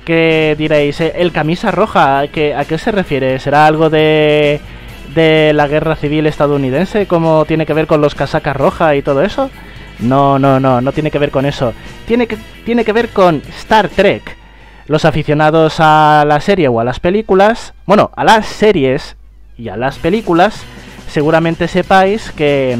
[0.05, 0.99] ¿Qué diréis?
[0.99, 2.19] Eh, ¿El camisa roja?
[2.19, 3.39] ¿a qué, ¿A qué se refiere?
[3.39, 4.59] ¿Será algo de,
[5.15, 7.07] de la guerra civil estadounidense?
[7.07, 9.49] ¿Cómo tiene que ver con los casacas rojas y todo eso?
[9.99, 11.73] No, no, no, no tiene que ver con eso.
[12.05, 14.37] Tiene que, tiene que ver con Star Trek.
[14.87, 19.15] Los aficionados a la serie o a las películas, bueno, a las series
[19.57, 20.63] y a las películas,
[21.07, 22.77] seguramente sepáis que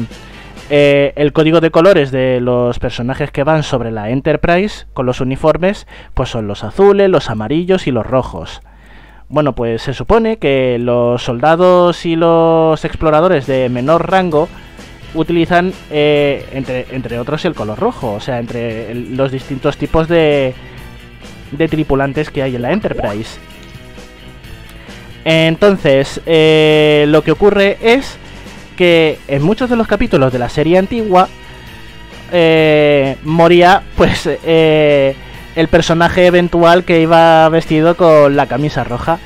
[0.70, 5.20] eh, el código de colores de los personajes que van sobre la Enterprise con los
[5.20, 8.62] uniformes, pues son los azules, los amarillos y los rojos.
[9.28, 14.48] Bueno, pues se supone que los soldados y los exploradores de menor rango
[15.14, 20.54] utilizan, eh, entre, entre, otros, el color rojo, o sea, entre los distintos tipos de,
[21.52, 23.38] de tripulantes que hay en la Enterprise.
[25.24, 28.18] Entonces, eh, lo que ocurre es
[28.76, 31.28] que en muchos de los capítulos de la serie antigua
[32.32, 35.14] eh, moría, pues, eh,
[35.56, 39.18] el personaje eventual que iba vestido con la camisa roja.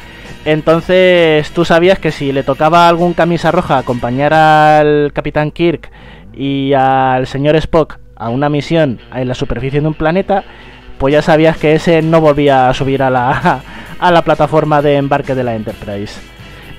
[0.44, 5.90] Entonces, tú sabías que si le tocaba algún camisa roja acompañar al Capitán Kirk
[6.32, 10.44] y al señor Spock a una misión en la superficie de un planeta,
[10.98, 13.62] pues ya sabías que ese no volvía a subir a la,
[13.98, 16.20] a la plataforma de embarque de la Enterprise.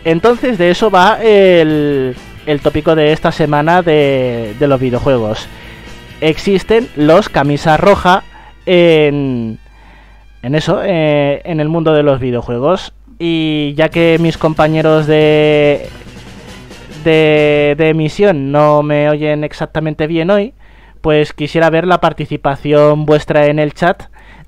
[0.03, 2.15] Entonces de eso va el,
[2.45, 5.47] el tópico de esta semana de, de los videojuegos.
[6.21, 8.23] Existen los camisas roja
[8.65, 9.59] en,
[10.41, 12.93] en eso, eh, en el mundo de los videojuegos.
[13.17, 15.89] Y ya que mis compañeros de,
[17.03, 20.53] de, de emisión no me oyen exactamente bien hoy,
[21.01, 24.03] pues quisiera ver la participación vuestra en el chat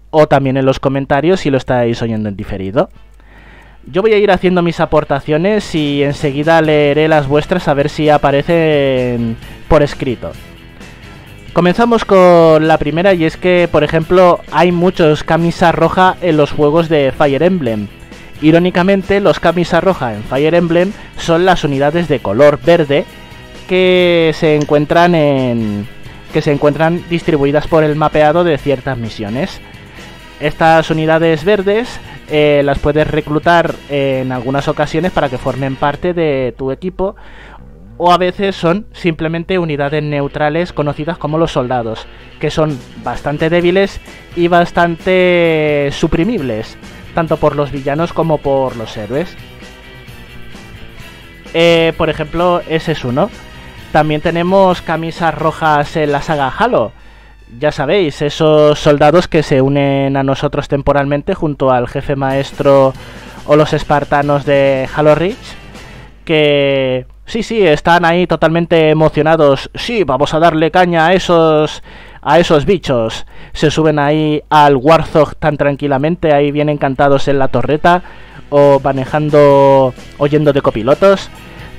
[0.10, 2.90] o también en los comentarios si lo estáis oyendo en diferido.
[3.88, 8.10] Yo voy a ir haciendo mis aportaciones y enseguida leeré las vuestras a ver si
[8.10, 9.38] aparecen
[9.68, 10.32] por escrito.
[11.54, 16.52] Comenzamos con la primera y es que, por ejemplo, hay muchos camisa roja en los
[16.52, 17.88] juegos de Fire Emblem.
[18.42, 23.06] Irónicamente, los camisa roja en Fire Emblem son las unidades de color verde
[23.68, 25.88] que se encuentran en
[26.32, 29.62] que se encuentran distribuidas por el mapeado de ciertas misiones.
[30.40, 32.00] Estas unidades verdes
[32.30, 37.16] eh, las puedes reclutar en algunas ocasiones para que formen parte de tu equipo
[38.04, 42.08] o a veces son simplemente unidades neutrales conocidas como los soldados,
[42.40, 44.02] que son bastante débiles
[44.36, 46.80] y bastante suprimibles,
[47.14, 49.38] tanto por los villanos como por los héroes.
[51.54, 53.30] Eh, por ejemplo, ese es uno.
[53.92, 56.94] También tenemos camisas rojas en la saga Halo.
[57.60, 62.94] Ya sabéis, esos soldados que se unen a nosotros temporalmente junto al jefe maestro
[63.46, 65.36] o los espartanos de Halo Reach.
[66.24, 69.70] Que sí, sí, están ahí totalmente emocionados.
[69.76, 71.84] Sí, vamos a darle caña a esos
[72.22, 73.26] a esos bichos.
[73.52, 78.04] Se suben ahí al Warthog tan tranquilamente, ahí bien encantados en la torreta
[78.50, 81.30] o manejando oyendo de copilotos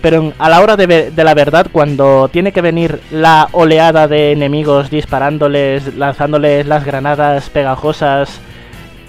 [0.03, 4.91] pero a la hora de, la verdad, cuando tiene que venir la oleada de enemigos
[4.91, 8.41] disparándoles, lanzándoles las granadas pegajosas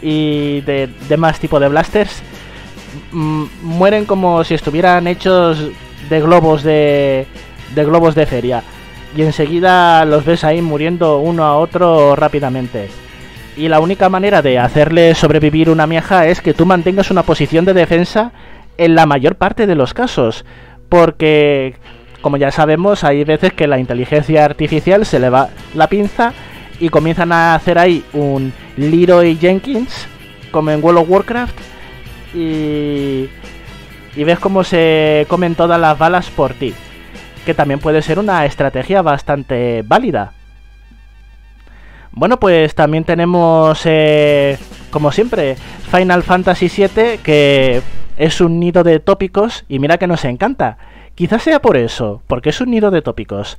[0.03, 2.21] y de demás tipo de blasters,
[3.11, 5.71] mueren como si estuvieran hechos
[6.09, 7.25] de globos de,
[7.73, 8.63] de globos de feria.
[9.17, 12.89] Y enseguida los ves ahí muriendo uno a otro rápidamente.
[13.57, 17.65] Y la única manera de hacerle sobrevivir una mieja es que tú mantengas una posición
[17.65, 18.31] de defensa
[18.77, 20.45] en la mayor parte de los casos
[20.89, 21.75] porque
[22.21, 26.33] como ya sabemos hay veces que la inteligencia artificial se le va la pinza
[26.79, 30.07] y comienzan a hacer ahí un Leroy Jenkins
[30.51, 31.57] como en World of Warcraft
[32.33, 33.29] y,
[34.15, 36.73] y ves cómo se comen todas las balas por ti
[37.45, 40.33] que también puede ser una estrategia bastante válida.
[42.11, 44.57] Bueno, pues también tenemos, eh,
[44.91, 45.55] como siempre,
[45.91, 47.81] Final Fantasy VII, que
[48.17, 50.77] es un nido de tópicos y mira que nos encanta.
[51.15, 53.57] Quizás sea por eso, porque es un nido de tópicos.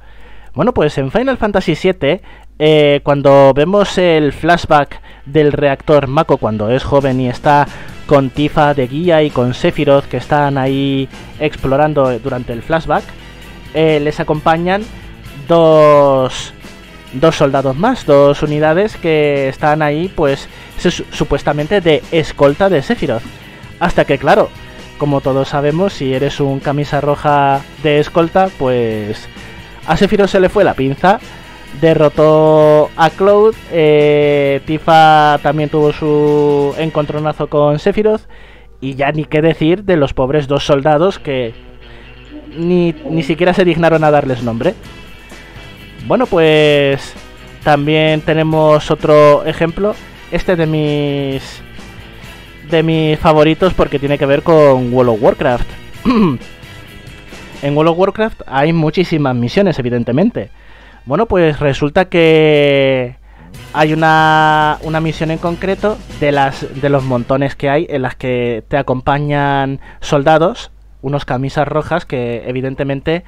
[0.54, 2.20] Bueno, pues en Final Fantasy VII,
[2.58, 7.66] eh, cuando vemos el flashback del reactor Mako cuando es joven y está
[8.06, 11.08] con Tifa de guía y con Sephiroth que están ahí
[11.40, 13.02] explorando durante el flashback,
[13.74, 14.82] eh, les acompañan
[15.48, 16.54] dos,
[17.14, 20.48] dos soldados más, dos unidades que están ahí pues
[21.10, 23.22] supuestamente de escolta de Sephiroth.
[23.84, 24.48] Hasta que, claro,
[24.96, 29.28] como todos sabemos, si eres un camisa roja de escolta, pues
[29.86, 31.20] a Sephiroth se le fue la pinza,
[31.82, 38.22] derrotó a Cloud, eh, Tifa también tuvo su encontronazo con Sephiroth,
[38.80, 41.52] y ya ni qué decir de los pobres dos soldados que
[42.56, 44.72] ni, ni siquiera se dignaron a darles nombre.
[46.06, 47.12] Bueno, pues
[47.62, 49.94] también tenemos otro ejemplo,
[50.32, 51.62] este de mis
[52.74, 55.66] de mis favoritos porque tiene que ver con World of Warcraft.
[57.62, 60.50] en World of Warcraft hay muchísimas misiones, evidentemente.
[61.06, 63.16] Bueno, pues resulta que
[63.72, 68.16] hay una, una misión en concreto de, las, de los montones que hay en las
[68.16, 73.22] que te acompañan soldados, unos camisas rojas que evidentemente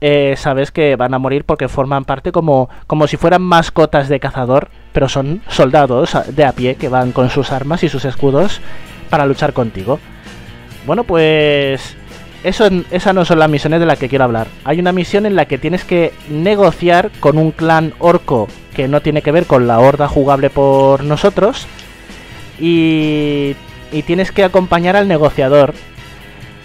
[0.00, 4.20] eh, sabes que van a morir porque forman parte como, como si fueran mascotas de
[4.20, 8.60] cazador, pero son soldados de a pie que van con sus armas y sus escudos
[9.12, 10.00] para luchar contigo.
[10.86, 11.94] Bueno, pues
[12.44, 14.46] eso, esas no son las misiones de las que quiero hablar.
[14.64, 19.02] Hay una misión en la que tienes que negociar con un clan orco que no
[19.02, 21.66] tiene que ver con la horda jugable por nosotros.
[22.58, 23.54] Y,
[24.06, 25.74] tienes que acompañar al negociador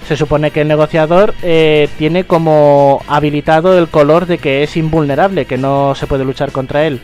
[0.07, 5.43] se supone que el negociador eh, tiene como habilitado el color de que es invulnerable,
[5.43, 7.01] que no se puede luchar contra él.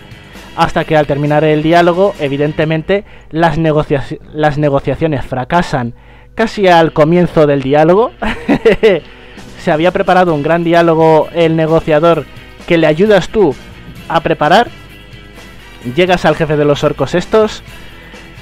[0.56, 5.96] Hasta que al terminar el diálogo, evidentemente, las, negociaciones fracasan
[6.36, 8.12] casi al comienzo del diálogo.
[9.60, 12.26] se había preparado un gran diálogo el negociador
[12.68, 13.56] que le ayudas tú
[14.08, 14.68] a preparar.
[15.96, 17.64] Llegas al jefe de los orcos estos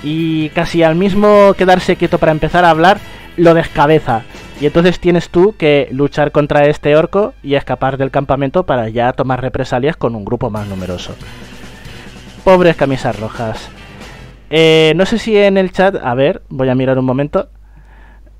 [0.04, 3.00] y casi al mismo quedarse quieto para empezar a hablar,
[3.38, 4.24] lo descabeza.
[4.60, 9.14] Y entonces tienes tú que luchar contra este orco y escapar del campamento para ya
[9.14, 11.16] tomar represalias con un grupo más numeroso.
[12.44, 13.70] Pobres camisas rojas.
[14.50, 17.50] Eh, no sé si en el chat, a ver, voy a mirar un momento.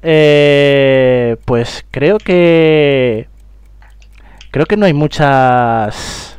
[0.02, 3.28] Eh, pues creo que...
[4.52, 6.38] Creo que no hay muchas...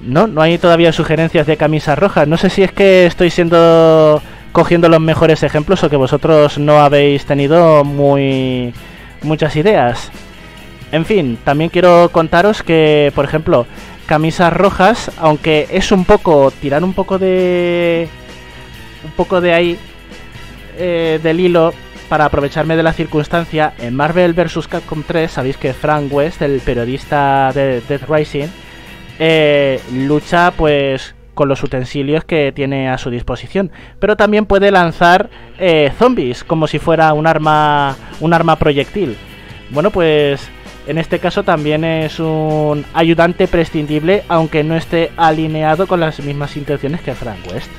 [0.00, 2.28] No, no hay todavía sugerencias de camisas rojas.
[2.28, 4.22] No sé si es que estoy siendo
[4.52, 8.72] cogiendo los mejores ejemplos o que vosotros no habéis tenido muy
[9.22, 10.12] muchas ideas.
[10.92, 13.66] En fin, también quiero contaros que, por ejemplo,
[14.06, 18.08] camisas rojas, aunque es un poco tirar un poco de
[19.04, 19.78] un poco de ahí
[20.78, 21.72] eh, del hilo
[22.08, 23.74] para aprovecharme de la circunstancia.
[23.78, 24.68] En Marvel vs.
[24.68, 28.48] Capcom 3 sabéis que Frank West, el periodista de Death Rising,
[29.18, 35.30] eh, lucha pues con los utensilios que tiene a su disposición, pero también puede lanzar
[35.58, 39.16] eh, zombies como si fuera un arma un arma proyectil.
[39.70, 40.48] Bueno, pues
[40.86, 46.56] en este caso también es un ayudante prescindible, aunque no esté alineado con las mismas
[46.56, 47.70] intenciones que Frank West.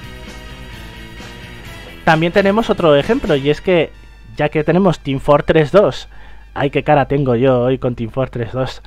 [2.04, 3.92] También tenemos otro ejemplo, y es que
[4.36, 6.08] ya que tenemos Team Fortress 2,
[6.54, 8.82] ay qué cara tengo yo hoy con Team Fortress 2,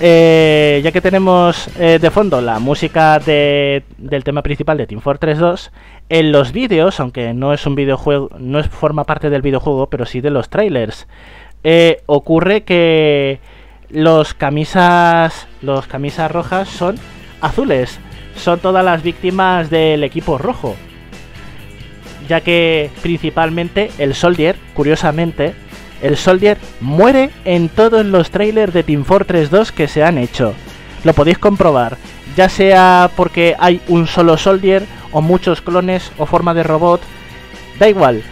[0.00, 5.38] eh, ya que tenemos eh, de fondo la música del tema principal de Team Fortress
[5.38, 5.70] 2,
[6.08, 10.20] en los vídeos, aunque no es un videojuego, no forma parte del videojuego, pero sí
[10.20, 11.06] de los trailers,
[11.68, 13.40] eh, ocurre que
[13.90, 16.94] los camisas, los camisas rojas son
[17.40, 17.98] azules,
[18.36, 20.76] son todas las víctimas del equipo rojo,
[22.28, 25.54] ya que principalmente el Soldier, curiosamente,
[26.02, 30.54] el Soldier muere en todos los trailers de Team Fortress 2 que se han hecho.
[31.02, 31.96] Lo podéis comprobar,
[32.36, 37.00] ya sea porque hay un solo Soldier o muchos clones o forma de robot,
[37.80, 38.22] da igual.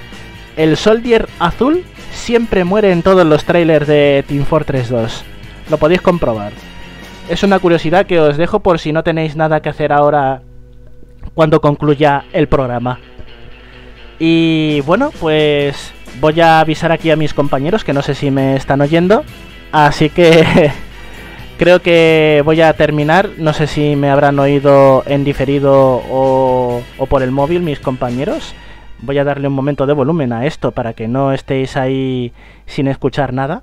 [0.56, 1.85] El Soldier azul
[2.15, 5.24] siempre muere en todos los trailers de Team Fortress 2.
[5.70, 6.53] Lo podéis comprobar.
[7.28, 10.43] Es una curiosidad que os dejo por si no tenéis nada que hacer ahora
[11.35, 13.01] cuando concluya el programa.
[14.19, 18.57] Y bueno, pues voy a avisar aquí a mis compañeros que no sé si me
[18.57, 19.24] están oyendo.
[19.73, 20.70] Así que
[21.59, 23.31] creo que voy a terminar.
[23.39, 28.55] No sé si me habrán oído en diferido o, o, por el móvil mis compañeros.
[29.00, 32.32] Voy a darle un momento de volumen a esto para que no estéis ahí
[32.66, 33.62] sin escuchar nada.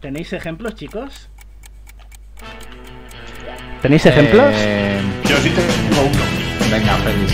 [0.00, 1.28] ¿Tenéis ejemplos, chicos?
[3.82, 4.46] ¿Tenéis ejemplos?
[4.54, 6.70] Eh, Yo sí tengo uno.
[6.70, 7.32] venga, feliz.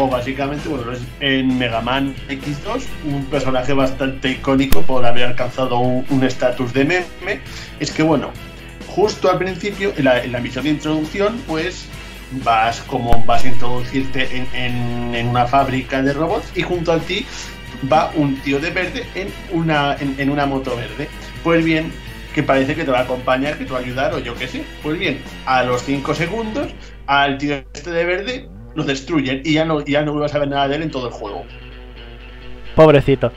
[0.00, 5.80] O básicamente, bueno, es en Mega Man X2, un personaje bastante icónico por haber alcanzado
[5.80, 7.40] un estatus de meme.
[7.80, 8.30] Es que, bueno,
[8.86, 11.86] justo al principio, en la, misión de introducción, pues
[12.44, 17.26] vas como vas a introducirte en, una fábrica de robots y junto a ti
[17.92, 21.08] va un tío de verde en una, en, una moto verde.
[21.42, 21.90] Pues bien,
[22.36, 24.46] que parece que te va a acompañar, que te va a ayudar o yo qué
[24.46, 24.62] sé.
[24.80, 26.68] Pues bien, a los 5 segundos,
[27.08, 30.48] al tío este de verde lo destruyen y ya no, ya no vuelvas a ver
[30.48, 31.44] nada de él en todo el juego.
[32.76, 33.32] Pobrecito.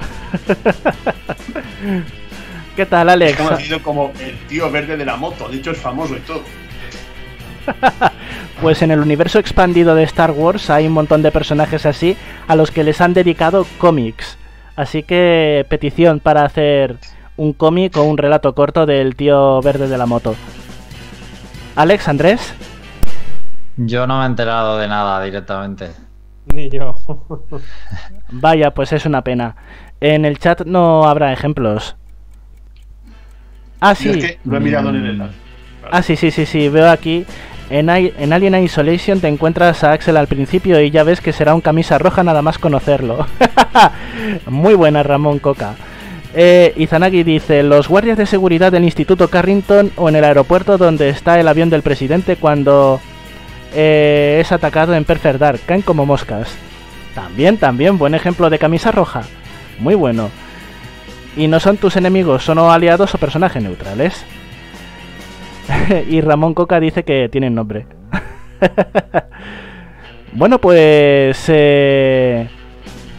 [2.76, 3.32] ¿Qué tal, Alex?
[3.32, 6.44] Es conocido como el tío verde de la moto, de hecho es famoso y todo.
[8.62, 12.16] Pues en el universo expandido de Star Wars hay un montón de personajes así
[12.48, 14.38] a los que les han dedicado cómics.
[14.76, 16.98] Así que petición para hacer
[17.38, 20.36] un cómic o un relato corto del tío verde de la moto.
[21.76, 22.54] Alex, Andrés.
[23.86, 25.90] Yo no me he enterado de nada directamente.
[26.46, 26.96] Ni yo.
[28.30, 29.56] Vaya, pues es una pena.
[30.00, 31.96] En el chat no habrá ejemplos.
[33.80, 34.10] Ah, sí.
[34.10, 35.36] Es que lo he mirado en el enlace.
[35.92, 36.70] Ah, sí, sí, sí, sí.
[36.70, 37.26] Veo aquí.
[37.72, 41.56] En, en, Alien Isolation te encuentras a Axel al principio y ya ves que será
[41.56, 43.26] un camisa roja nada más conocerlo.
[44.46, 45.76] Muy buena, Ramón Coca.
[46.34, 51.10] Eh, Izanagi dice, los guardias de seguridad del Instituto Carrington o en el aeropuerto donde
[51.10, 53.00] está el avión del presidente cuando
[53.74, 56.56] eh, es atacado en Perfect Dark, caen como moscas.
[57.16, 59.24] También, también, buen ejemplo de camisa roja.
[59.80, 60.30] Muy bueno.
[61.36, 64.26] Y no son tus enemigos, son o aliados o personajes neutrales.
[66.10, 67.86] y Ramón Coca dice que tienen nombre.
[70.34, 71.46] bueno, pues...
[71.48, 72.48] Eh,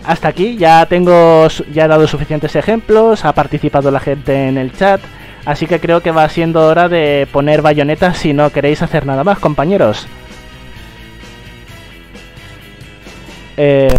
[0.05, 1.49] hasta aquí, ya tengo...
[1.73, 5.01] Ya he dado suficientes ejemplos, ha participado la gente en el chat.
[5.45, 9.25] Así que creo que va siendo hora de poner bayonetas si no queréis hacer nada
[9.25, 10.07] más, compañeros.
[13.57, 13.97] Eh...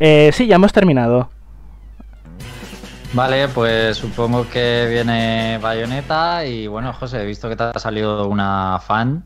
[0.00, 1.30] Eh, sí, ya hemos terminado.
[3.14, 8.26] Vale, pues supongo que viene Bayonetta y bueno, José, he visto que te ha salido
[8.26, 9.24] una fan,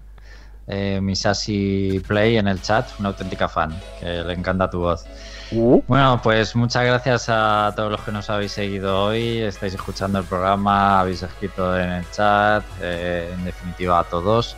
[0.67, 5.07] eh, Misasi Play en el chat, una auténtica fan, que le encanta tu voz.
[5.53, 5.81] Uh.
[5.89, 10.27] Bueno, pues muchas gracias a todos los que nos habéis seguido hoy, estáis escuchando el
[10.27, 14.55] programa, habéis escrito en el chat, eh, en definitiva a todos.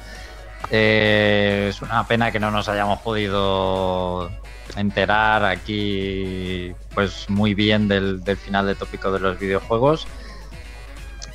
[0.70, 4.30] Eh, es una pena que no nos hayamos podido
[4.76, 10.06] enterar aquí pues muy bien del, final de tópico de los videojuegos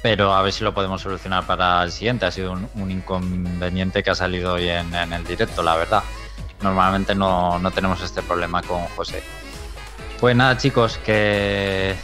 [0.02, 2.28] pero a ver si lo podemos solucionar para el siguiente.
[2.28, 6.04] Ha sido un, inconveniente que ha salido hoy en, el directo, la verdad.
[6.62, 9.24] Normalmente no, no tenemos este problema con José.
[10.20, 11.96] Pues nada, chicos, que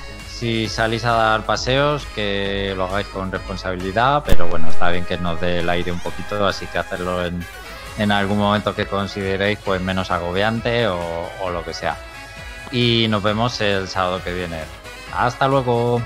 [0.41, 5.15] si salís a dar paseos, que lo hagáis con responsabilidad, pero bueno, está bien que
[5.19, 9.79] nos dé el aire un poquito, así que hacerlo en, algún momento que consideréis pues
[9.81, 11.95] menos agobiante o lo que sea.
[12.71, 14.57] Y nos vemos el sábado que viene.
[15.13, 16.01] Hasta luego.